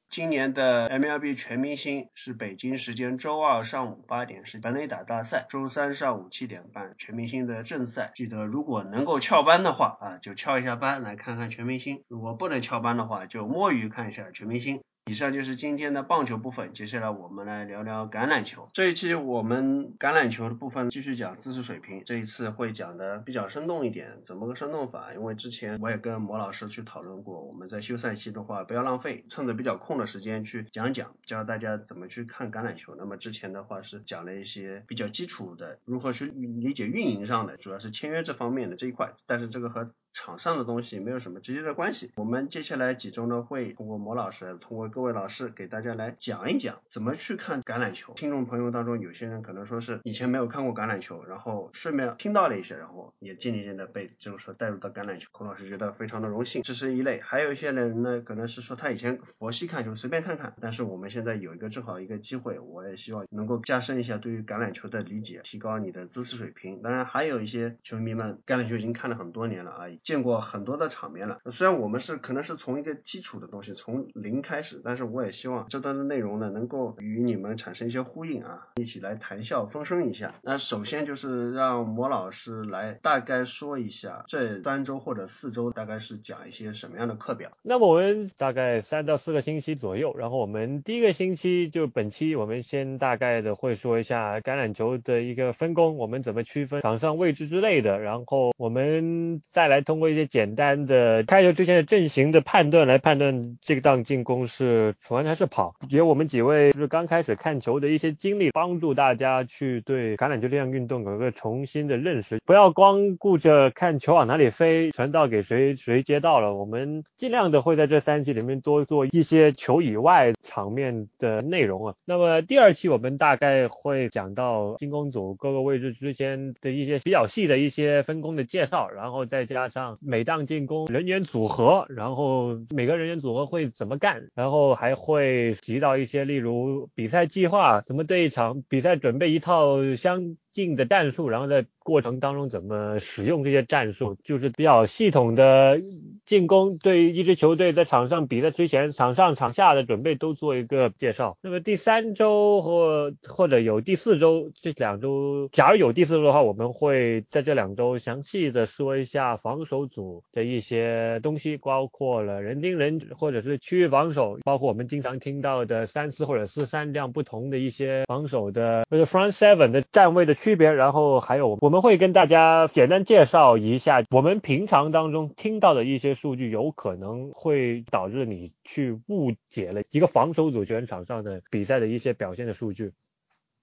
[0.09, 8.13] 今年的 MLB 全明星是北京时间周二上午八点是本垒打大赛，周三上午七点半全明星的正赛。
[8.15, 14.81] 记得如果能够翘班的话啊，就翘一下班来看看全明星；如果不能翘班的话，就摸鱼看一下全明星。
[15.09, 18.69] 以上就是今天的棒球部分，接下来我们来聊聊橄榄球。
[18.73, 24.19] 这一期我们橄榄球的部分继续讲姿势水平，这一次会讲的比较生动一点。
[24.25, 25.15] 怎么个生动法？
[25.15, 32.97] 因为之前我也跟魔老师去讨论过，我们在休赛期的话不要浪费，趁着比较空的时间去讲讲，教大家怎么去看橄榄球。
[32.99, 42.11] 那么之前的话是讲了一些比较基础的，如何去理解运营上的，主要是签约这方面的这一块，但是这个和场上的东西没有什么直接的关系。
[42.17, 48.15] 我们接下来几周呢，会通过魔老师，通过各位老师给大家来讲一讲怎么去看橄榄球。
[48.15, 55.29] 听众朋友当中有些人可能说是以前没有看过橄榄球，然后顺便听到了一些，然后也渐渐渐的被就是说带入到橄榄球。
[55.33, 57.21] 孔老师觉得非常的荣幸，这是一类。
[57.21, 60.55] 还有一些人呢，可能是说他以前佛系看球，随便看看。
[60.63, 66.81] 但是我们现在有一个正好一个机会，我也希望能够加深一下对于橄榄球的理解，提高你的知识水平。
[66.81, 71.41] 当然还有一些球迷们橄榄球已经看了很多年了啊，见过很多的场面了。
[71.51, 80.37] 虽然我们是可能是从一个基础的东西从零开始，但是我也希望这段的内容呢能够与你们产生一些呼应啊，一起来谈笑风生一下。
[80.43, 87.51] 那首先就是让魔老师来大概说一下这三周或者四周大概是讲一些什么样的课表。
[87.63, 121.95] 那么我们大概三到四个星期左右，然后我们第一个星期就本期我们先大概的会说一下橄榄球的一个分工，我们怎么区分场上位置之类的，然后我们再来通通过一些简单的开球之前的阵型的判断来判断这个档进攻是传还是跑，给我们几位就是刚开始看球的一些经历，帮助大家去对橄榄球这项运动有一个重新的认识，不要光顾着看球往哪里飞，传到给谁谁接到了，我们尽量的会在这三期里面多做一些球以外场面的内容啊。
[122.05, 145.81] 那么第二期我们大概会讲到进攻组各个位置之间的一些比较细的一些分工的介绍，然后再加上每档进攻人员组合，然后每个人员组合会怎么干，然后还会提到一些例如比赛计划，怎么对一场比赛准备一套相定的战术，然后在过程当中怎么使用这些战术，就是比较系统的
[146.25, 151.37] 进攻，对于一支球队在场上比赛之前，场上场下的准备都做一个介绍。
[151.43, 182.93] 那么第三周或或者有第四周这两周，假如有第四周的话，我们会在这两周详细的说一下防守组的一些东西，包括了人盯人或者是区域防守，包括我们经常听到的三四或者四三这样不同的一些防守的或者 front seven 的站位的区别，然后还有我们会跟大家简单介绍一下我们平常当中听到的一些数据，有可能会导致你去误解了一个防守组全场上的比赛的一些表现的数据。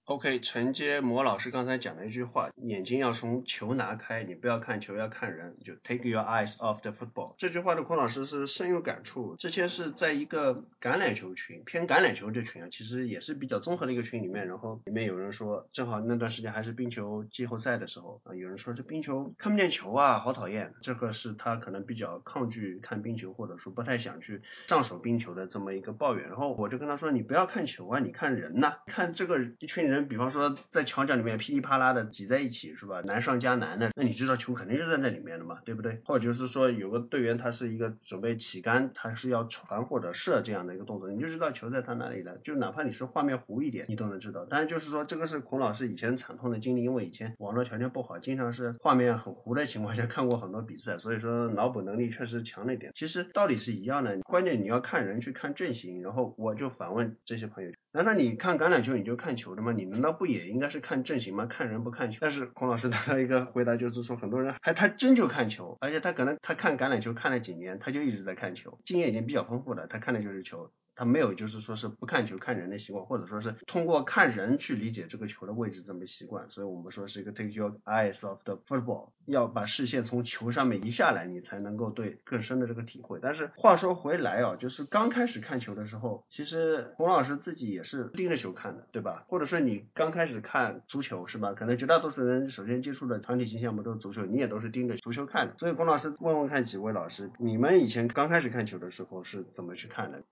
[0.05, 7.35] OK，承接魔老师刚才讲的一句话，眼睛要从球拿开，你不要看球，要看人，就 take your eyes off the football。
[7.37, 9.37] 这句话的孔老师是深有感触。
[9.37, 20.73] 之前是在一个橄榄球群，偏橄榄球这群啊，其实也是比较综合的一个群里面，然后里面有人说，正好那段时间还是冰球季后赛的时候啊，有人说这冰球看不见球啊，好讨厌。
[20.81, 26.27] 这个是他可能比较抗拒看冰球，或者说不太想去上手冰球的这么一个抱怨。
[26.27, 29.92] 然后我就跟他说，你不要看球啊，你看人呐、看这个一群人。
[29.93, 33.01] 人，比方说在墙角里面噼里啪啦的挤在一起，是吧？
[33.01, 36.01] 难上加难的，那你知道球肯定是在那里面的嘛，对不对？
[36.05, 42.37] 或者就是说有个队员他是一个准备起杆，他是要传或者射这样的一个动作，你就知道球在他那里了。
[42.39, 44.45] 就哪怕你是画面糊一点，你都能知道。
[44.49, 52.91] 但是就是说这个是孔老师以前惨痛的经历，因为以前网络条件不好，经常是画面很糊的情况下 看过很多比赛，所以说脑补能力确实强了一点。
[52.95, 56.01] 其实道理是一样的，关键你要看人去看阵型。
[56.01, 57.71] 然后我就反问这些朋友。
[57.91, 59.71] 难道你看橄榄球你就看球的吗？
[59.71, 61.45] 你难道不也应该是看阵型吗？
[61.45, 62.19] 看人不看球？
[62.21, 70.71] 但是孔老师得到一个回答就是说，很多人还他真就看球，而且他可能他看橄榄球看了几年，他就一直在看球，经验已经比较丰富了，他看的就是球。
[70.95, 83.19] 他没有，就是说是不看球看人的习惯，或者说是通过看人去理解这个球的位置这么习惯，所以我们说是一个 take your eyes off the football，要把视线从球上面移下来，你才能够对更深的这个体会。
[83.21, 89.25] 但是话说回来啊，就是刚开始看球的时候，其实洪老师自己也是盯着球看的，对吧？
[89.27, 91.53] 或者说你刚开始看足球是吧？
[91.53, 95.55] 可能绝大多数人首先接触的团体型项目都是足球，你也都是盯着足球看的。
[95.57, 100.23] 所以洪老师问问看几位老师，你们以前刚开始看球的时候是怎么去看的？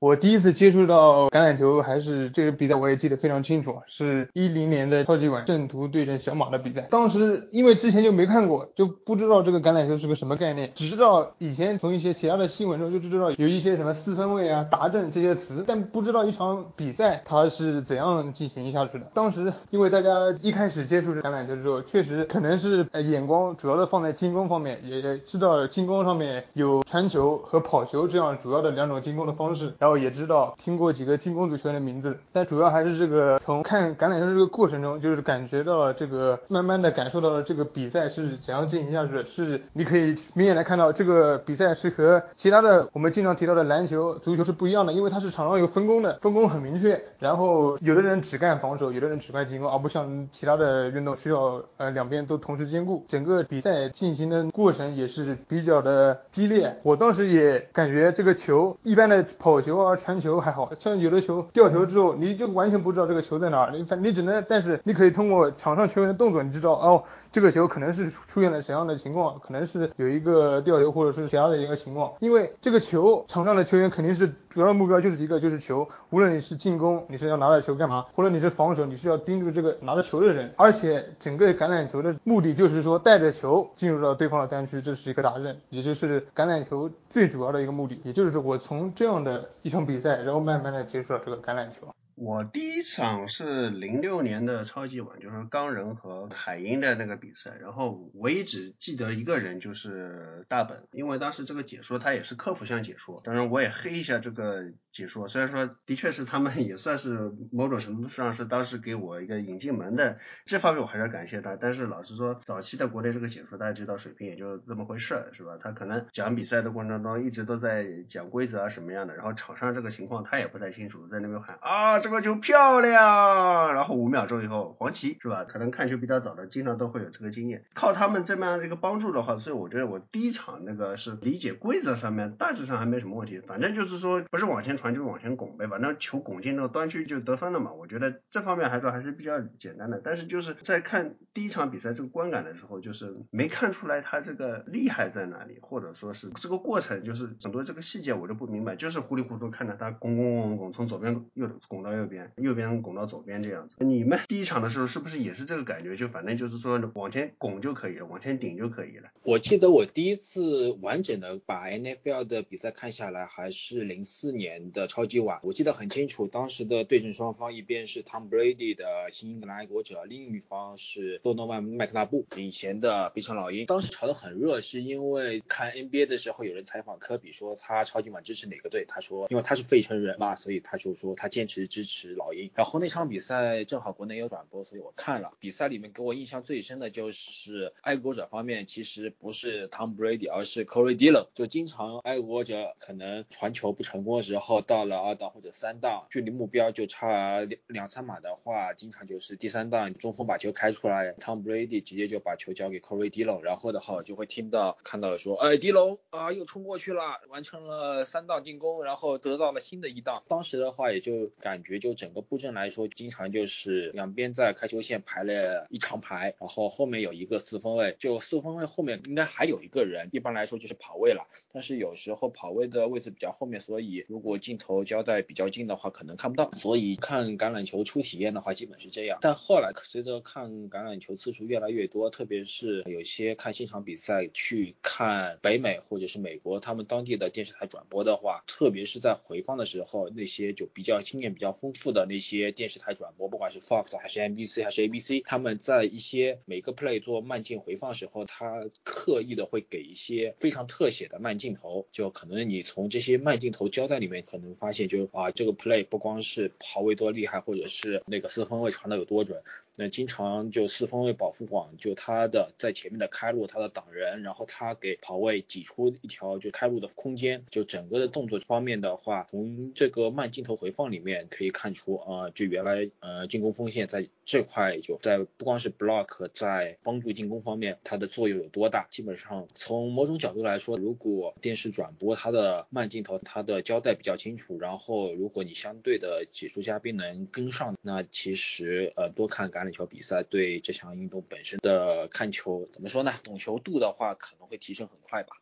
[0.00, 6.82] 我第一次接触到橄榄球，还是这个比赛，我也记得非常清楚，是一零年的超级碗正途对阵小马的比赛。
[6.82, 19.10] 当时因为之前就没看过，就不知道这个橄榄球是个什么概念，只知道以前从一些其他的新闻中就知道有一些什么四分卫啊、达阵这些词，但不知道一场比赛它是怎样进行下去的。
[19.14, 20.12] 当时因为大家
[20.42, 29.74] 一开始接触这橄榄球的时候，确实可能是眼光主要的放在进攻方面，也知道进攻上面有传球和跑球这样主要的两种进攻的方式。
[29.80, 29.87] 然后。
[29.88, 39.24] 然后也知道听过几个进攻组球员的名字，但主要还是这个从看橄榄球这个过程中，就是感觉到了这个慢慢的感受到了这个比赛是怎样进行下去的。
[39.24, 47.02] 是你可以明显的看到这个比赛是和其他的我们经常提到的篮球、足球是不一样的，因为它是场上有分工的，分工很明确。
[47.18, 53.06] 然后有的人只干防守，有的人只干进攻，而不像其他的运动需要呃两边都同时兼顾。
[53.08, 56.76] 整个比赛进行的过程也是比较的激烈。
[56.82, 59.77] 我当时也感觉这个球一般的跑球。
[59.96, 67.02] 传球还好像有的球掉球之后，你就完全不知道这个球在哪，你反你只能，但是你可以通过场上球员的动作，你知道哦，
[67.38, 91.86] 这个球可能是出现了什么样的情况，可能是有一个掉球或者是其他的一个情况，因为这个球场上的球员肯定是主要目标就是一个就是球，无论你是进攻，你是要拿着球干嘛，或者你是防守，你是要盯住这个拿着球的人，而且整个橄榄球的目的就是说带着球进入到对方的单区，这是一个打阵，也就是橄榄球最主要的一个目的，也就是说我从这样的一场比赛，然后慢慢的接触了这个橄榄球。
[92.20, 97.56] 我第一场是零六年的超级碗，就是钢人和海鹰的那个比赛。
[97.60, 103.20] 然后唯一只记得一个人，就是大本，因为当时这个解说他也是科普向解说。
[103.24, 111.54] 当然我也黑一下这个解说，虽然说的确是他们也算是某种程度上是当时给我一个引进门的，这方面我还是要感谢他。
[111.54, 115.52] 但是老实说，早期的国内这个解说大家知道水平也就这么回事，是吧？
[115.62, 122.00] 他可能讲比赛的过程中一直都在讲规则啊什么样的，然后场上这个情况他也不太清楚，在那边喊啊。
[122.00, 125.44] 这个球漂亮，然后五秒钟以后黄旗是吧？
[125.44, 127.64] 可能看球比较早的，经常都会有这个经验。
[127.74, 133.40] 靠他们这么样的一个帮助的话，所以我觉得我第一场那个是理解规则上面大致上还没什么问题。
[133.46, 137.72] 反正就是说不是往前传就往前拱呗，反正球拱进那个端区就得分了嘛。
[137.72, 140.00] 我觉得这方面还说还是比较简单的。
[140.02, 151.98] 但是就是在看第一场比赛这个观感的时候，就是没看出来他这个厉害在哪里，或者说是这个过程就是很多这个细节我就不明白，就是糊里糊涂看着他拱拱拱拱从左边右拱到。
[151.98, 153.76] 右边，右边拱到左边这样子。
[153.80, 155.96] 你们第一场的时候是不是也是这个感觉？
[155.96, 159.08] 就反正就是说往前拱就可以了，往前顶就可以了。
[159.24, 165.40] 我记得我第一次完整的把 NFL 的比赛看下来，还是零四年的超级碗。
[165.42, 173.66] 我记得很清楚，当时的对阵双方，一边是 Tom Brady 的新英格兰爱国者，另一方是多诺万麦克纳布领衔的费城老鹰。
[173.66, 181.88] 当时吵得很热，是因为看 NBA 的时候，有人采访科比说他超级碗支持哪个队，他说因为他是费城人嘛，所以他就说他坚持支。
[181.88, 185.32] 持老鹰，然后那场比赛正好国内有转播，所以我看了。
[185.40, 191.28] 比赛里面给我印象最深的就是爱国者方面，其实不是 Tom Brady，而是 Corey Dillon。
[191.32, 210.22] 就经常爱国者可能传球不成功的时候，到了二档或者三档，距离目标就差两两三码的话，经常就是第三档中锋把球开出来，Tom Brady 直接就把球交给 Corey Dillon，然后的话就会听到看到了说，哎 d 喽啊又冲过去了，完成了三档进攻，然后得到了新的一档。
[210.28, 211.78] 当时的话也就感觉。
[211.78, 221.28] 就整个布阵来说，经常就是两边在开球线排了一长排，然后后面有一个四分卫，就四分卫后面应该还有一个人，一般来说就是跑位了。
[221.52, 226.50] 但是有时候跑位的位置比较后面，所以如果镜头交代比较近的话，可能看不到。
[226.52, 229.18] 所以看橄榄球初体验的话，基本是这样。
[229.20, 259.42] 但后来随着看橄榄球次数越来越多，特别是有些看现场比赛去看北美或者是美国他们当地的电视台转播的话，特别是在回放的时候，那些就比较经验比较丰富的那些电视台转播，不管是 Fox 还是 NBC 还是 ABC，他们在一些每个 play 做慢镜回放时候，他刻意的会给一些非常特写的慢镜头，就可能你从这些慢镜头交代里面可能发现，就啊这个 play 不光是跑位多厉害，或者是那个四分位传的有多准。
[259.80, 289.67] 那经常就四方位保护网，就他的在前面的开路，他的挡人，然后他给跑位挤出一条就开路的空间，就整个的动作方面的话，从这个慢镜头回放里面可以看出啊，就原来呃进攻锋线在这块就在不光是 block 在帮助进攻方面它的作用有多大，基本上从某种角度来说，如果电视转播它的慢镜头它的交代比较清楚，然后如果你相对的解说嘉宾能跟上，那其实呃多看橄榄。
[289.72, 293.12] 球比赛对这项运动本身的看球怎么说呢？
[293.22, 295.36] 懂球度的话可能会提升很快吧。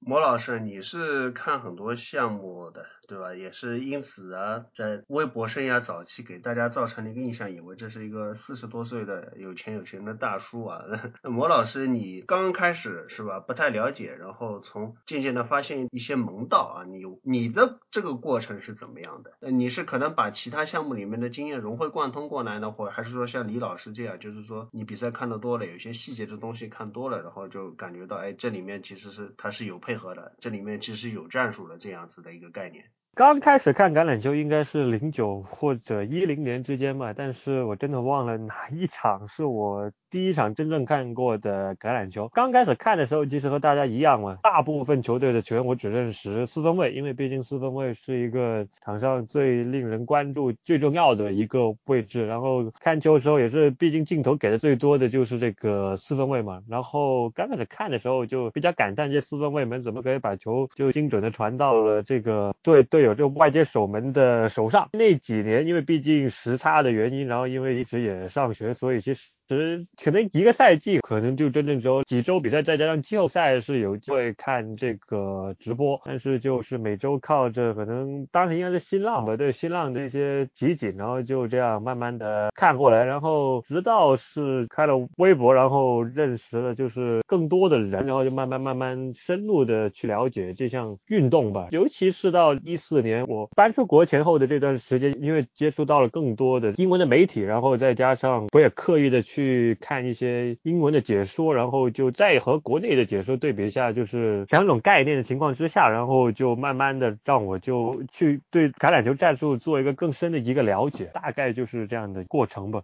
[0.00, 3.34] 莫老师，你是看很多项目的，对吧？
[3.34, 10.84] 也是因此啊，在微博生涯早期给大家造成了一个印象，以为这是一个四十多岁的有钱有闲的大叔啊。
[11.24, 13.40] 莫老师，你刚刚开始是吧？
[13.40, 16.84] 不太了解，然后从渐渐的发现一些门道啊。
[16.84, 19.50] 你你的这个过程是怎么样的？
[19.50, 32.90] 你是可能把其他项目里面的经验融会贯通过来呢，或还是说像李老师这样，就是说你比赛看的多了，有些细节的东西看多了，然后就感觉到，哎，这里面其实是它是有配合的，这里面其实有战术的这样子的一个概念。
[33.18, 39.90] 刚开始看橄榄球应该是零九或者一零年之间吧，但是我真的忘了哪一场是我。
[40.10, 44.38] 第一场真正看过的橄榄球，刚开始看的时候，其实和大家一样嘛。
[44.42, 52.26] 大部分球队的球员我只认识四分卫，因为毕竟四分卫是一个场上最令人关注、最重要的一个位置。
[52.26, 56.62] 然后看球的时候也是，毕竟镜头给的最多的就是这个四分卫嘛。
[56.68, 64.88] 然后刚开始看的时候就比较感叹，这四分卫们怎么可以把球就精准的传到了这个队队友这外接守门的手上？
[64.92, 69.28] 那几年因为毕竟时差的原因，然后因为一直也上学，所以其实。
[69.48, 91.68] 其实可能一个赛季，可能就真正只有几周比赛，再加上季后赛是有机会看这个直播，但是就是每周靠着可能当时应该是新浪吧，对新浪的一些集锦，然后就这样慢慢的看过来，然后直到是开了微博，然后认识了就是更多的人，然后就慢慢慢慢深入的去了解这项运动吧。
[91.70, 99.37] 尤其是到一四年我搬出国前后的这段时间，因为接触到了更多的英文的媒体，然后再加上我也刻意的去。
[99.38, 112.82] 去看一些英文的解说，然后就再和国内的解说对比一下，就是两种概念的情况之下，然后就慢慢的让我就去对橄榄球战术做一个更深的一个了解，大概就是这样的过程吧。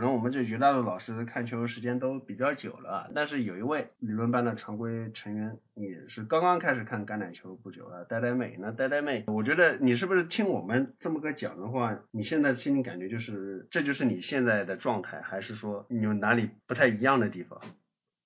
[0.00, 8.56] 可能我们这绝大多数老师看球时间都比较久了，但是有一位理论班的常规成员也是刚刚开始看橄榄球不久啊，呆呆妹。
[8.58, 17.60] 那呆呆妹，我觉得你是不是听我们这么个讲的话，你现在心里感觉就是这就是你现在的状态，还是说你有哪里不太一样的地方？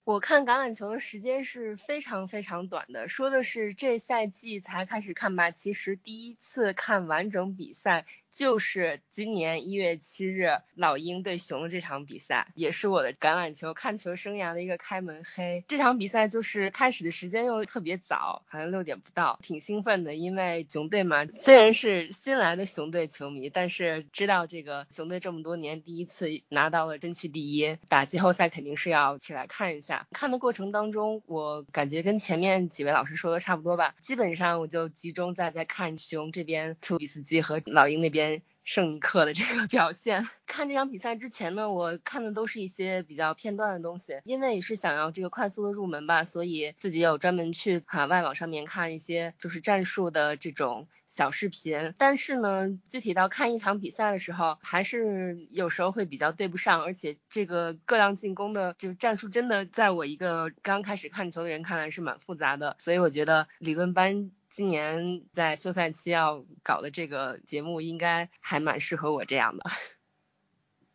[0.04, 8.06] 我看橄榄球的时间是非常非常短的，说的是这赛季才开始看吧，其实第一次看完整比赛。
[8.34, 15.64] 就是今年一月七日老鹰对熊的这场比赛，也是我的橄榄球看球生涯的一个开门黑。
[15.68, 30.08] 这场比赛就是开始的时间又特别早，好像六点不到，挺兴奋的，因为熊队嘛，虽然是新来的熊队球迷，但是知道这个熊队这么多年第一次拿到了争区第一，打季后赛肯定是要起来看一下。
[30.10, 38.23] 看的过程当中，我感觉跟前面几位老师说的差不多吧，基本上我就集中在在看熊这边，图比斯基和老鹰那边。
[38.64, 51.92] 胜一刻的这个表现， 看这场比赛之前呢，我看的都是一些比较片段的东西，因为也是想要这个快速的入门吧，所以自己有专门去海外网上面看一些就是战术的这种小视频。
[51.98, 64.30] 但是呢，具体到看一场比赛的时候，还是有时候会比较对不上，而且这个各量进攻的就战术真的在我一个刚开始看球的人看来是蛮复杂的，所以我觉得理论班。
[64.56, 69.64] 今年在休赛期要搞的这个节目，应该还蛮适合我这样的。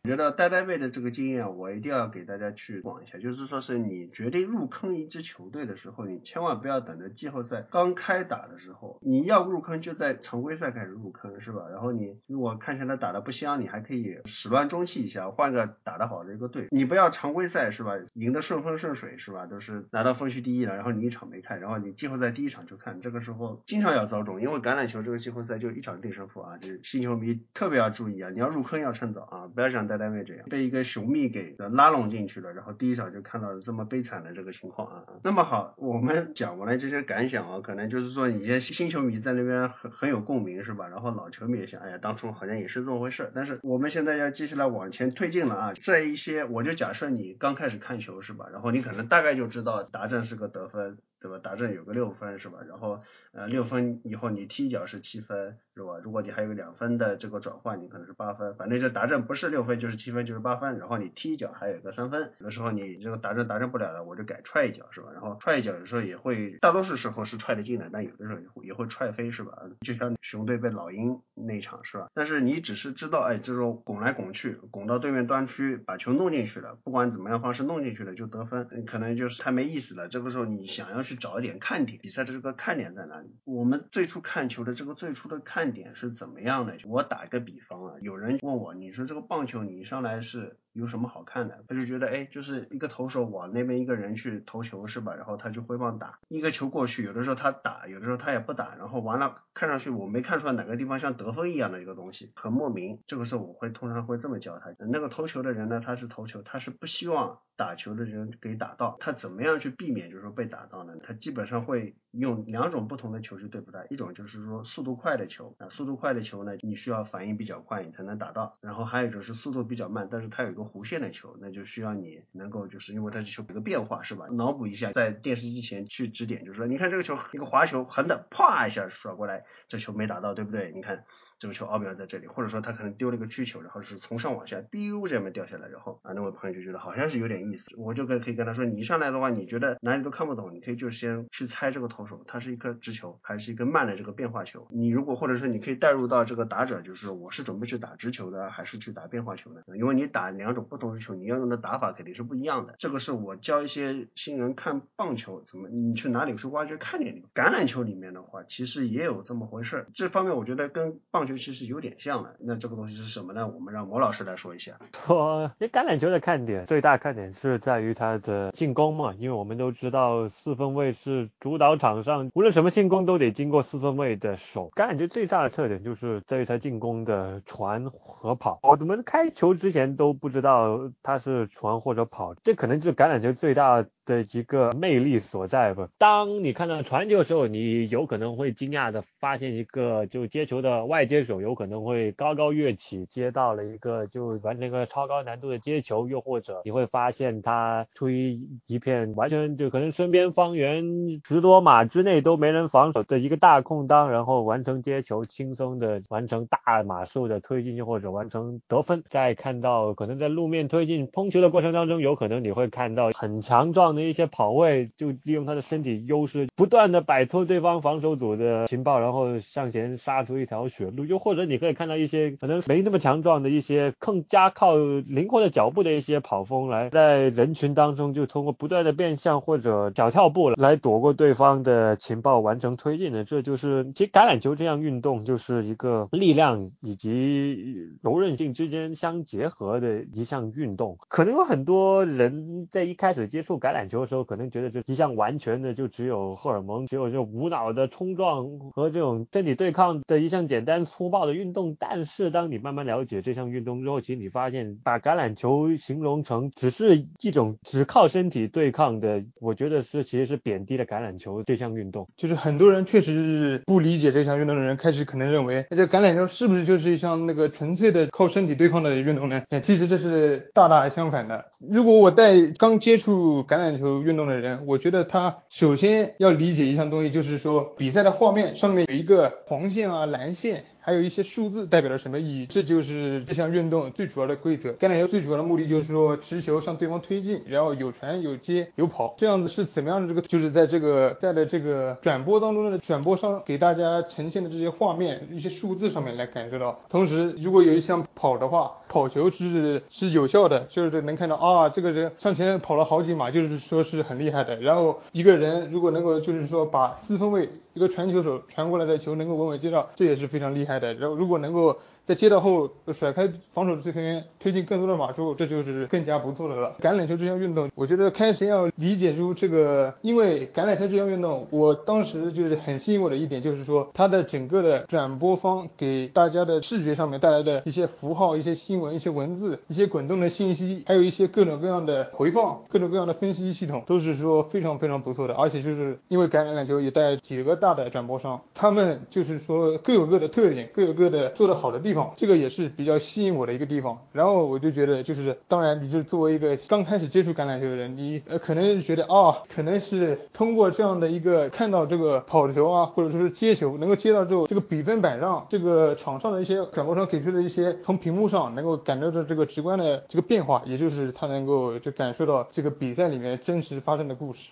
[0.03, 11.67] 我觉得呆呆妹的这个经验，我一定要给大家去讲一下，就是说是你决定入坑一支球队的时候，你千万不要等着季后赛刚开打的时候，你要入坑就在常规赛开始入坑，是吧？
[11.69, 16.69] 然后你如果看起来打的不香，你还可以始乱终弃一下，换个打得好的一个队。
[16.71, 35.03] 你不要常规赛是吧，赢得顺风顺水是吧，都是拿到分区第一了，然后你一场没看，然后你季后赛第一场就看，这个时候经常要遭中，因为橄榄球这个季后赛就一场定胜负啊，就是新球迷特别要注意啊，你要入坑要趁早啊，不要想在单位这样被一个熊蜜给拉拢进去了，然后第一场就看到了这么悲惨的这个情况啊。
[35.23, 40.87] 那么好，我们讲完了这些感想啊，可能就是说你些新球迷在那边很很有共鸣是吧？
[40.87, 43.31] 然后老球迷也想，哎呀，当初好像也是这么回事。
[43.35, 48.47] 但是我们现在要接下来往前推进了啊，在一些我就假设你刚开始看球是吧？
[48.51, 50.99] 然后你可能大概就知道达阵是个得分。
[51.21, 51.37] 对吧？
[51.37, 52.59] 达阵有个六分是吧？
[52.65, 53.01] 然后
[53.33, 55.97] 呃六分以后你踢一脚是七分是吧？
[56.03, 58.53] 如果你还有两分的这个转换，你可能是八分。
[58.55, 60.77] 反正这达阵不是六分就是七分就是八分。
[60.77, 62.33] 然后你踢一脚还有一个三分。
[62.39, 65.07] 有的时候你这个达阵达阵不了了，我就改踹一脚是吧？
[65.13, 69.53] 然后踹一脚有时候也会，大多数时候是踹得进的，但有的时候也会踹飞是吧？
[69.79, 72.07] 就像熊队被老鹰那场是吧？
[72.13, 80.07] 但是你只是知道哎，这种拱来拱去，拱到对面端区把球弄进去了，不管怎么样方式弄进去了就得分，可能就是太没意思了。
[80.09, 83.29] 这个时候你想要去找一点看点，比赛的这个看点在哪里？
[83.45, 86.77] 我们最初看球的这个最初的看点是怎么样的？
[86.85, 90.57] 我打个比方啊，有人问我，你说这个棒球你一上来是？
[90.79, 91.63] 有什么好看的？
[91.67, 95.13] 他就觉得，哎，就是一个投手往那边一个人去投球是吧？
[95.15, 103.01] 然后他就挥棒打一个球过去，有的时候他打，有的时候他也不打，然后完了看上去我没看出来哪个地方像得分一样的一个东西，很莫名。
[103.05, 110.93] 这个时候我会通常会这么教他：那个投球的人呢，他是投球，他是不希望打球的人给打到，他怎么样去避免就是说被打到呢？
[111.03, 124.27] 他基本上会用两种不同的球去对付他，一种就是说速度快的球啊，速度快的球呢，你需要反应比较快，你才能打到；然后还有一种是速度比较慢，但是他有一个弧线的球，那就需要你能够就是因为它这球有个变化是吧？
[124.27, 130.71] 脑补一下，在电视机前去指点，就是说你看这个球一个滑球横的，啪一下甩过来，这球没打到，对不对？
[130.75, 131.05] 你看。
[131.39, 144.67] 这个球奥妙在这里，或者说他可能丢了一个曲球，然后是从上往下，biu 这么掉下来，然后啊那位朋友就觉得好像是有点意思，我就跟可以跟他说，你一上来的话，你觉得哪里都看不懂，你可以就先去猜这个投手，他是一颗直球还是一个慢的这个变化球？
[144.69, 149.63] 你如果或者是你可以带入到这个打者，就是我是准备去打直球的，还是去打变化球的？
[149.77, 152.75] 因为你打两种不同的球，你要用的打法肯定是不一样的。
[152.79, 157.23] 这个是我教一些新人看棒球怎么，你去哪里去挖掘看点。
[157.33, 162.25] 橄榄球里面的话，其实也有这么回事，这方面我觉得跟棒球其实有点像。
[162.39, 163.47] 那这个东西是什么呢？
[163.47, 164.73] 我们让魔老师来说一下。
[165.05, 174.71] 说，那橄榄球的看点，最大看点是在于它的进攻嘛，因为我们都知道四分卫是主导场上，无论什么进攻都得经过四分卫的手。
[174.75, 178.59] 橄榄球最大的特点就是在于它进攻的传和跑。
[178.63, 183.85] 我们开球之前都不知道它是传或者跑，这可能就是橄榄球最大。
[184.09, 185.87] 的一个魅力所在吧。
[185.99, 200.83] 当你看到传球的时候，你有可能会惊讶的发现一个，就接球的外接手有可能会高高跃起，接到了一个就完成一个超高难度的接球，又或者你会发现他出于一片完全就可能身边方圆
[201.23, 209.03] 十多码之内都没人防守的一个大空当，然后完成接球，轻松的完成大码数的推进，又或者完成得分。
[209.07, 213.98] 再看到可能在路面推进碰球的过程当中，有可能你会看到很强壮的。
[214.03, 221.03] 一些跑位就利用他的身体优势，不断的摆脱对方防守组的情报，然后向前杀出一条血路。
[221.03, 233.25] 又或者你可以看到一些可能没那么强壮的一些更加靠灵活的脚步的一些跑锋，来在人群当中就通过不断的变向或者脚跳步来躲过对方的情报，完成推进的。
[233.25, 240.97] 这就是其实橄榄球这样运动就是一个力量以及柔韧性之间相结合的一项运动。
[241.07, 243.88] 可能有很多人在一开始接触橄榄。
[243.89, 251.75] 球的时候可能觉得这一项完全的就只有荷尔蒙，只有就无脑的冲撞和这种身体对抗的一项简单粗暴的运动。
[251.79, 262.07] 但是当你慢慢了解这项运动之后，其实你发现把橄榄球形容成只是一种只靠身体对抗的，我觉得是其实是贬低了橄榄球这项运动。
[262.15, 269.43] 就是很多人确实是不理解这项运动的人，开始可能认为这橄榄球是不是就是一项那个纯粹的靠身体对抗的运动呢？
[269.63, 271.45] 其实这是大大相反的。
[271.59, 280.65] 如果我在刚接触橄榄，篮球运动的人，我觉得他首先要理解一项东西，就是说比赛的画面上面有一个黄线啊、蓝线。
[280.89, 282.47] 还有一些数字代表了什么意义？
[282.47, 284.71] 这就是这项运动最主要的规则。
[284.71, 290.07] 橄榄球最主要的目的就是说持球向对方推进，然后有传有接有跑，这样子是怎么样的？
[290.07, 296.79] 这个就是在这个在的这个转播当中的转播上给大家呈现的这些画面、一些数字上面来感受到。
[296.89, 304.55] 同时，如果有一项跑的话，跑球是是有效的，就是能看到啊，这个人向前跑了好几码，就是说是很厉害的。
[304.59, 310.93] 然后一个人如果能够就是说把四分卫一个传球手传过来的球能够稳稳接到，这也是非常厉害对。
[310.93, 311.79] 然后如果能够
[312.09, 316.75] 在接到后甩开防守的这球员，推进更多的码数，这就是更加不错的了。
[316.81, 335.35] 橄榄球这项运动，我觉得开始要理解出这个，因为橄榄球这项运动，我当时就是很吸引我的一点，就是说它的整个的转播方给大家的视觉上面带来的一些符号、一些新闻、一些文字、一些滚动的信息，还有一些各种各样的回放、各种各样的分析系统，都是说非常非常不错的。
[335.35, 341.98] 而且就是因为橄榄球也带几个大的转播商，他们就是说各有各的特点，各有各的做得好的地方。
[342.15, 364.49] 这个也是比较吸引我的一个地方，然后我就觉得就是，当然你就作为一个刚开始接触橄榄球的人，你呃可能觉得啊，可能是通过这样的一个看到这个跑球啊，或者说是接球，能够接到之后，这个比分板上，这个场上的一些转播商给出的一些从屏幕上能够感受到这个直观的这个变化，也就是他能够就感受到这个比赛里面真实发生的故事。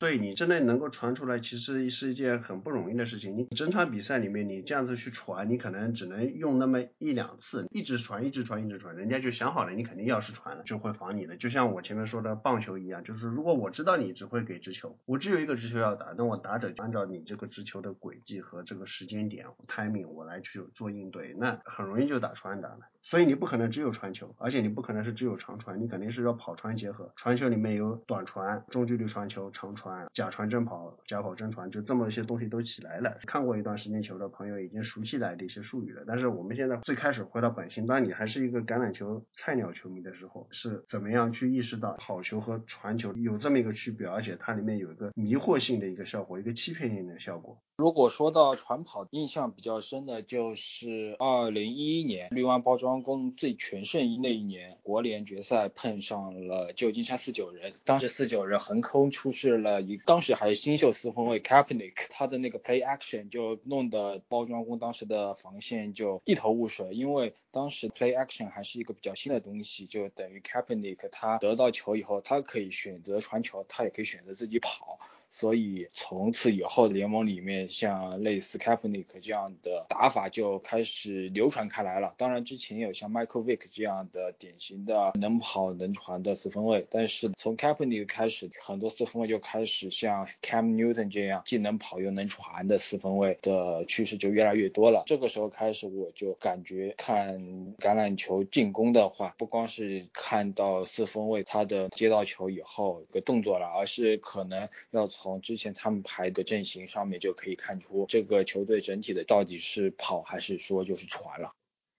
[0.00, 3.36] 所以你真的能够传出来，其实是一件很不容易的事情。
[3.36, 11.36] 你整场比赛里面，你这样子去传，你可能只能用那么一两次，一直传，一直传，一直传，人家就想好了，你肯定要是传了，就会防你的。
[11.36, 22.78] 就像我前面说的棒球一样，就是如果我知道你只会给直球，我只有一个直球要打，那我打者按照你这个直球的轨迹和这个时间点 timing 我来去做应对，那很容易就打穿打了。
[23.10, 27.12] 所以你不可能只有传球，而且你不可能是只有长传，你肯定是要跑传结合。
[27.16, 33.18] 传球里面有短传、中距离传球、长传、假传真跑、假跑真传，就这么一些东西都起来了。
[33.26, 36.04] 看过一段时间球的朋友已经熟悉来的一些术语了。
[36.06, 47.60] 但是我们现在最开始回到本心，当你还是一个橄榄球菜鸟球迷的时候，是怎么样去意识到跑球和传球有这么一个区别，而且它里面有一个迷惑性的一个效果，一个欺骗性的效果。
[47.80, 74.98] 如果说到传跑，印象比较深的就是二零一一年绿湾包装工最全盛那一年，国联决赛碰上了旧金山四九人，当时四九人横空出世了一，当时还是新秀四分卫 Kaepernick，他的那个 play action 就弄得包装工当时的防线就一头雾水，因为当时 play action 还是一个比较新的东西，就等于 Kaepernick 他得到球以后，他可以选择传球，他也可以选择自己跑。
[75.30, 82.14] 所以从此以后，联盟里面像类似 Kaepernick 这样的打法就开始流传开来了。
[82.16, 95.04] 当然之前有像 Michael Vick 这样的典型的能跑能传的四分卫，但是从 Kaepernick 开始，很多四分卫就开始像 Cam Newton 这样既能跑又能传的四分卫的趋势就越来越多了。
[95.06, 97.38] 这个时候开始，我就感觉看
[97.78, 111.52] 橄榄球进攻的话，不光是看到四分卫他的接到球以后一个动作了，而是可能要从从之前他们排的阵型上面就可以看出，这个球队整体的到底是跑还是说就是传了。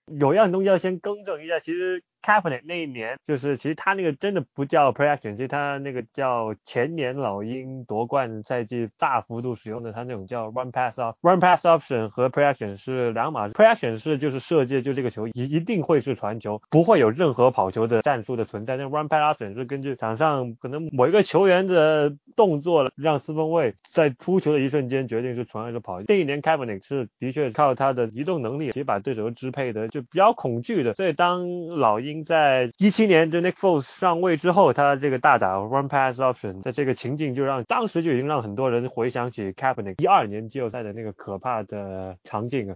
[0.07, 2.03] 有样东西要先更正一下，其实。
[2.22, 11.15] Cabinet 那一年，就是其实他那个真的不叫 play action，其实他那个叫前年老鹰夺冠赛季大幅度使用的他那种叫 run pass off。
[11.22, 18.77] run pass option 和 play action 是两码事，play action 是就是设计就这个球一一定会是传球，不会有任何跑球的战术的存在。
[18.77, 26.02] 那 run pass option 是根据场上可能某一个球员的动作，让四分卫在出球的一瞬间决定是传还是跑。
[26.03, 30.93] 这一年 Cabinet 是的确靠他的移动能力，其实把对手支配的就比较恐惧的。
[30.93, 42.75] 所以当老鹰在一七年，就 Nick Foles 上位之后，他这个大打 run pass option，在这个情境就让当时就已经让很多人回想起 Kaepernick 一二年季后赛的那个可怕的场景啊。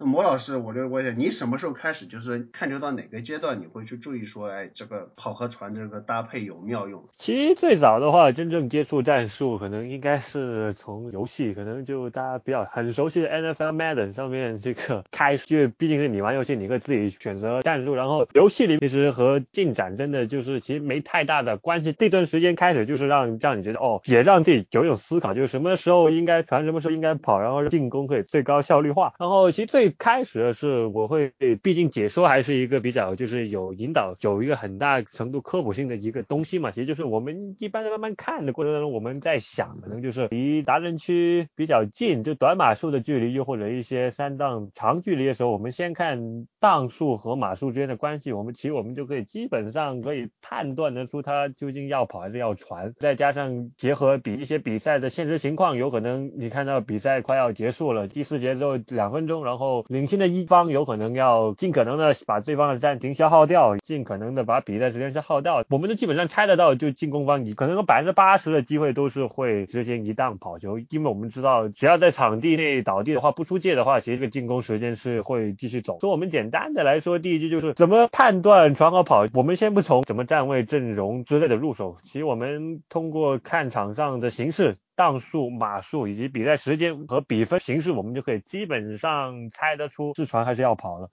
[0.00, 7.08] 那魔老师，我就问一下，你什么时候开始就是看球到哪个阶段你会去注意说，哎，这个跑和传这个搭配有妙用？
[7.16, 21.92] 其实最早的话，真正接触战术可能应该是从游戏，可能就大家比较很熟悉的 NFL Madden 上面这个 开始，因为毕竟是你玩游戏，你可以自己选择战术，然后游戏里其实和进展真的就是其实没太大的关系。
[21.92, 29.12] 这段时间开始就是让让你觉得哦，也让自己有一种思考，就是什么时候应该传，什么时候应该跑，然后进攻可以最高效率化。
[29.18, 31.32] 然后其实最开始是我会，
[31.62, 36.70] 毕竟解说还是一个比较就是有引导，有一个很大程度科普性的一个东西嘛。
[36.70, 52.94] 其实就是我们一般在慢慢看的过程当中，我们在想，可能就是离达人区比较近，就短码数的距离，又或者一些三档长距离的时候，我们先看档数和码数之间的关系，我们其实我们就可以基本上可以判断得出他究竟要跑还是要传。
[52.98, 65.64] 再加上结合比一些比赛的现实情况，有可能你看到比赛快要结束了，第四节之后两分钟，然后领先的一方有可能要尽可能的把对方的暂停消耗掉，尽可能的把比赛时间消耗掉。
[65.68, 75.98] 我们都基本上猜得到，就进攻方你可能有百分之八十的机会都是会执行一档跑球，因为我们知道只要在场地内倒地的话，不出界的话，其实这个进攻时间是会继续走。
[76.00, 84.76] 所以我们简单的来说，第一句就是怎么判断传和跑，我们先不从怎么站位、阵容之类的入手，其实我们通过看场上的形势。
[84.98, 91.08] 档数、码数以及比赛时间和比分形式，我们就可以基本上猜得出是传还是要跑了。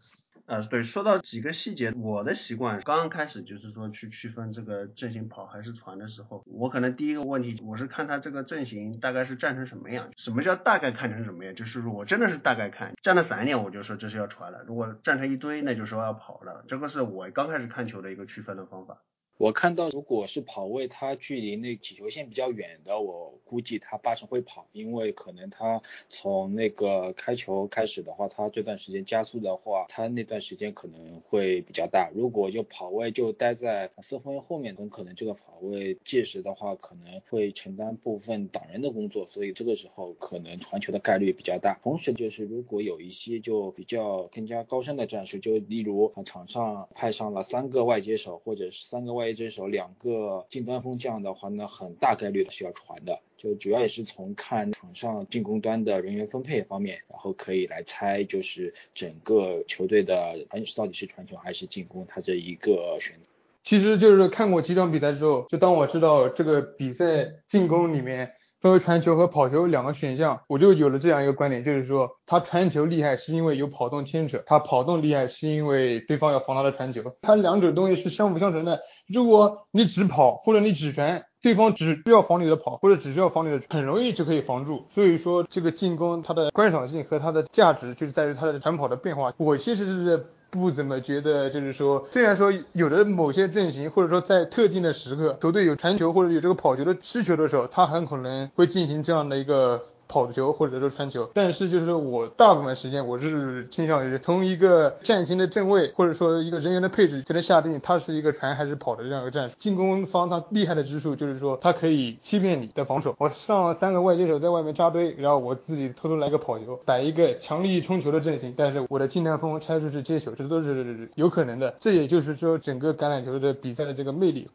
[0.47, 10.09] 呃，对，说到几个细节，我的习惯刚刚开始就是说去区分这个阵型跑还是传的时候，我可能第一个问题我是看他这个阵型大概是站成什么样。
[10.17, 11.53] 什么叫大概看成什么样？
[11.53, 16.63] 就是说我真的是大概看，站的散一点我就说这是要传了，如果站成一堆那就说要跑了。
[16.67, 19.03] 这个是我刚开始看球的一个区分的方法。
[19.37, 32.09] 我看到，如果是跑位，他距离那起球线比较远的，我估计他八成会跑，因为可能他从那个开球开始的话，他这段时间加速的话，他那段时间可能会比较大。
[32.15, 41.77] 如果就跑位就待在四分后面，很可能这个跑位届时的话，可能会承担部分挡人的工作，所以这个时候可能传球的概率比较大。
[41.83, 49.24] 同时就是如果有一些就比较更加高深的战术，就例如场上派上了三个外接手或者是三个外。
[49.33, 63.29] 这手两个近端锋这样的话呢，很大概率的是要传的，就主要也是从看场上进攻端的人员分配方面，然后可以来猜就是整个球队的传到底是传球还是进攻，他这一个选择。
[63.63, 68.31] 其实就是看过几场比赛之后，就当我知道这个比赛进攻里面。
[68.65, 78.79] 分为传球和跑球两个选项，我就有了这样一个观点，就是说他传球厉害是因为有跑动牵扯，他跑动厉害是因为对方要防他的传球，他两者东西是相辅相成的。
[79.07, 84.87] 如果你只跑或者你只传，对方只需要防你的跑或者只需要防你的，很容易就可以防住。
[84.89, 89.31] 所以说这个进攻它的观赏性和它的价值就是在于它的传跑的变化。
[89.37, 90.25] 我其实是。
[90.55, 99.83] 不怎么觉得，就是说，虽然说有的某些阵型，或者说在特定的时刻，球队有传球或者有这个跑球的需求的时候，他很可能会进行这样的一个。
[100.07, 109.55] 跑球或者说传球，但是就是我大部分时间我是倾向于从一个战型的正位或者说一个人员的配置就能下定它是一个传还是跑的这样一个战术。
[109.59, 121.75] 进攻方他厉害的之处就是说他可以欺骗你的防守，我上三个外接手在外面扎堆，然后我自己偷偷来个跑球，摆一个强力冲球的阵型，但是我的近端锋拆出去接球，这都是有可能的。
[121.79, 124.47] 这也就是说整个橄榄球的比赛的这个魅力。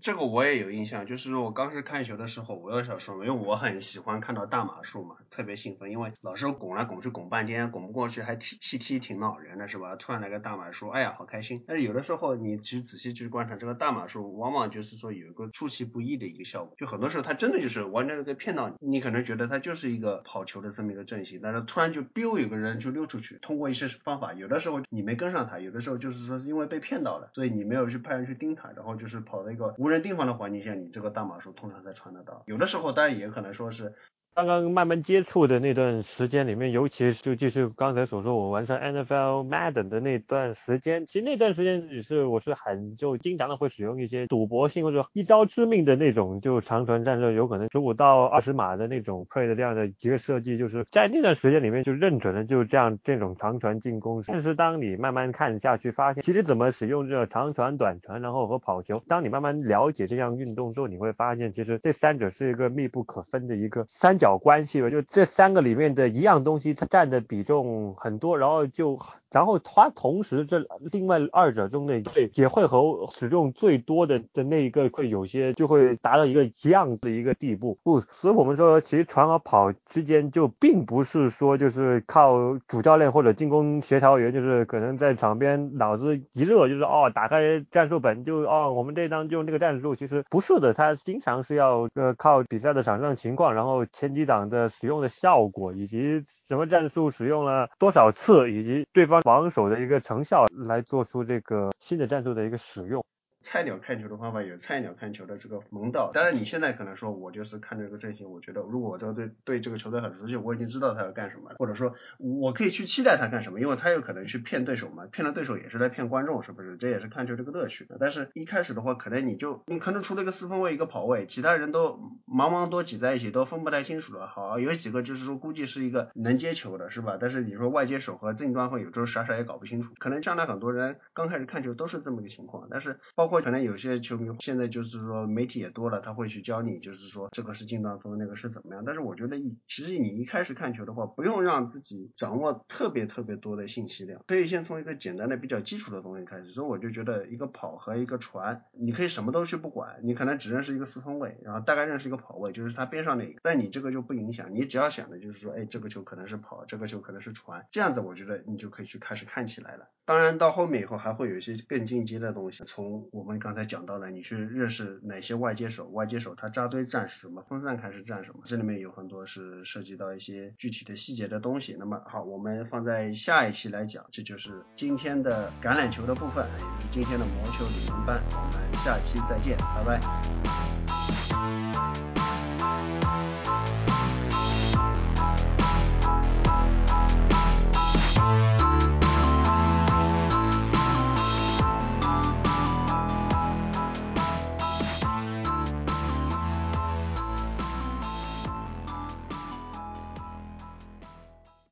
[0.00, 9.96] 这个我也有印象，就是我刚是看球的时候，我有想说，因为我很喜欢看到大马术嘛，特别兴奋，因为老是拱来拱去拱半天，拱不过去，还踢气踢挺恼人的是吧？
[9.96, 11.64] 突然来个大马术，哎呀，好开心。
[11.66, 30.62] 但是有的时候你其实仔细去观察这个大马术，往往就是说有一个出其不意的一个效果，就很多时候他真的就是完全是在骗到你，你可能觉得他就是一个跑球的这么一个阵型，但是突然就 biu 有个人就溜出去，通过一些方法，有的时候你没跟上他，有的时候就是说是因为被骗到了，所以你没有去派人去盯他，然后就是跑了一个无人盯防的环境。
[30.62, 33.94] 下你这个大码数通常才传得到，有的时候当然也可能说是。
[34.34, 54.24] 刚刚慢慢接触的那段时间里面，尤其是就是刚才所说我完成 NFL Madden 的那段时间，其实那段时间也是我是很就经常的会使用一些赌博性或者一招致命的那种就长传战术，有可能十五到二十码的那种 play 的这样的一个设计，就是在那段时间里面就认准了就这样这种长传进攻。
[54.26, 64.16] 但是当你慢慢看下去，发现其实怎么使用这个长传、短传，然后和跑球，当你慢慢了解这项运动之后，你会发现其实这三者是一个密不可分的一个三。
[64.22, 68.96] 角关系吧，就这三个里面的一样东西，它占的比重很多，然后就。
[69.32, 99.21] 然后它同时这另外二者中的最也会和使用最多的的那一个会有些就会达到一个一样的一个地步，不，所以我们说其实传和跑之间就并不是说就是靠主教练或者进攻协调员，就是可能在场边脑子一热就是哦打开战术本就哦我们这张就用这个战术，其实不是的，他经常是要呃靠比赛的场上情况，然后前几档的使用的效果以及什么战术使用了多少次以及对方。
[99.22, 103.04] 防守的一个成效来做出这个新的战术的一个使用。
[103.42, 116.76] 菜鸟看球的方法有菜鸟看球的这个门道，当然你现在可能说我就是看这个阵型，我觉得如果我都对对这个球队很熟悉，我已经知道他要干什么，或者说我可以去期待他干什么，因为他有可能去骗对手嘛，骗了对手也是在骗观众，是不是？
[116.76, 117.88] 这也是看球这个乐趣。
[117.98, 124.28] 但是一开始的话，可能你就你可能除了一个四分卫一个跑位，其他人都茫茫多挤在一起，都分不太清楚了。
[124.28, 127.18] 好，有几个就是说估计是一个能接球的，是吧？
[127.20, 133.31] 但是你说外接手和正端锋有时候傻傻也搞不清楚，可能将来很多人刚开始看球都是这么个情况，但是包括。
[133.32, 138.84] 括可能有些球迷现在就是说媒体也多了，他会去教你，就是说这个是近端锋，那个是怎么样。
[138.84, 146.50] 但是我觉得一其实你一开始看球的话，不用让自己掌握特别特别多的信息量，可以先从一个简单的比较基础的东西开始。
[146.50, 159.88] 所以我就觉得一个跑和一个传，你可以什么都去不管，你可能只认识一个四分位，然后大概认识一个跑位，就是他边上那个，但你这个就不影响，你只要想的就是说，哎，这个球可能是跑，这个球可能是传，这样子我觉得你就可以去开始看起来了。
[160.04, 171.76] 当然到后面以后还会有一些更进阶的东西，从我我们刚才讲到了，你去认识哪些外接手，外接手他扎堆站什么，分散开是站什么，这里面有很多是涉及到一些具体的细节的东西。
[171.78, 178.20] 那么好，我们放在下一期来讲，这就是今天的橄榄球的部分，也就是今天的魔球理论班。
[178.32, 180.00] 我们下期再见，拜拜。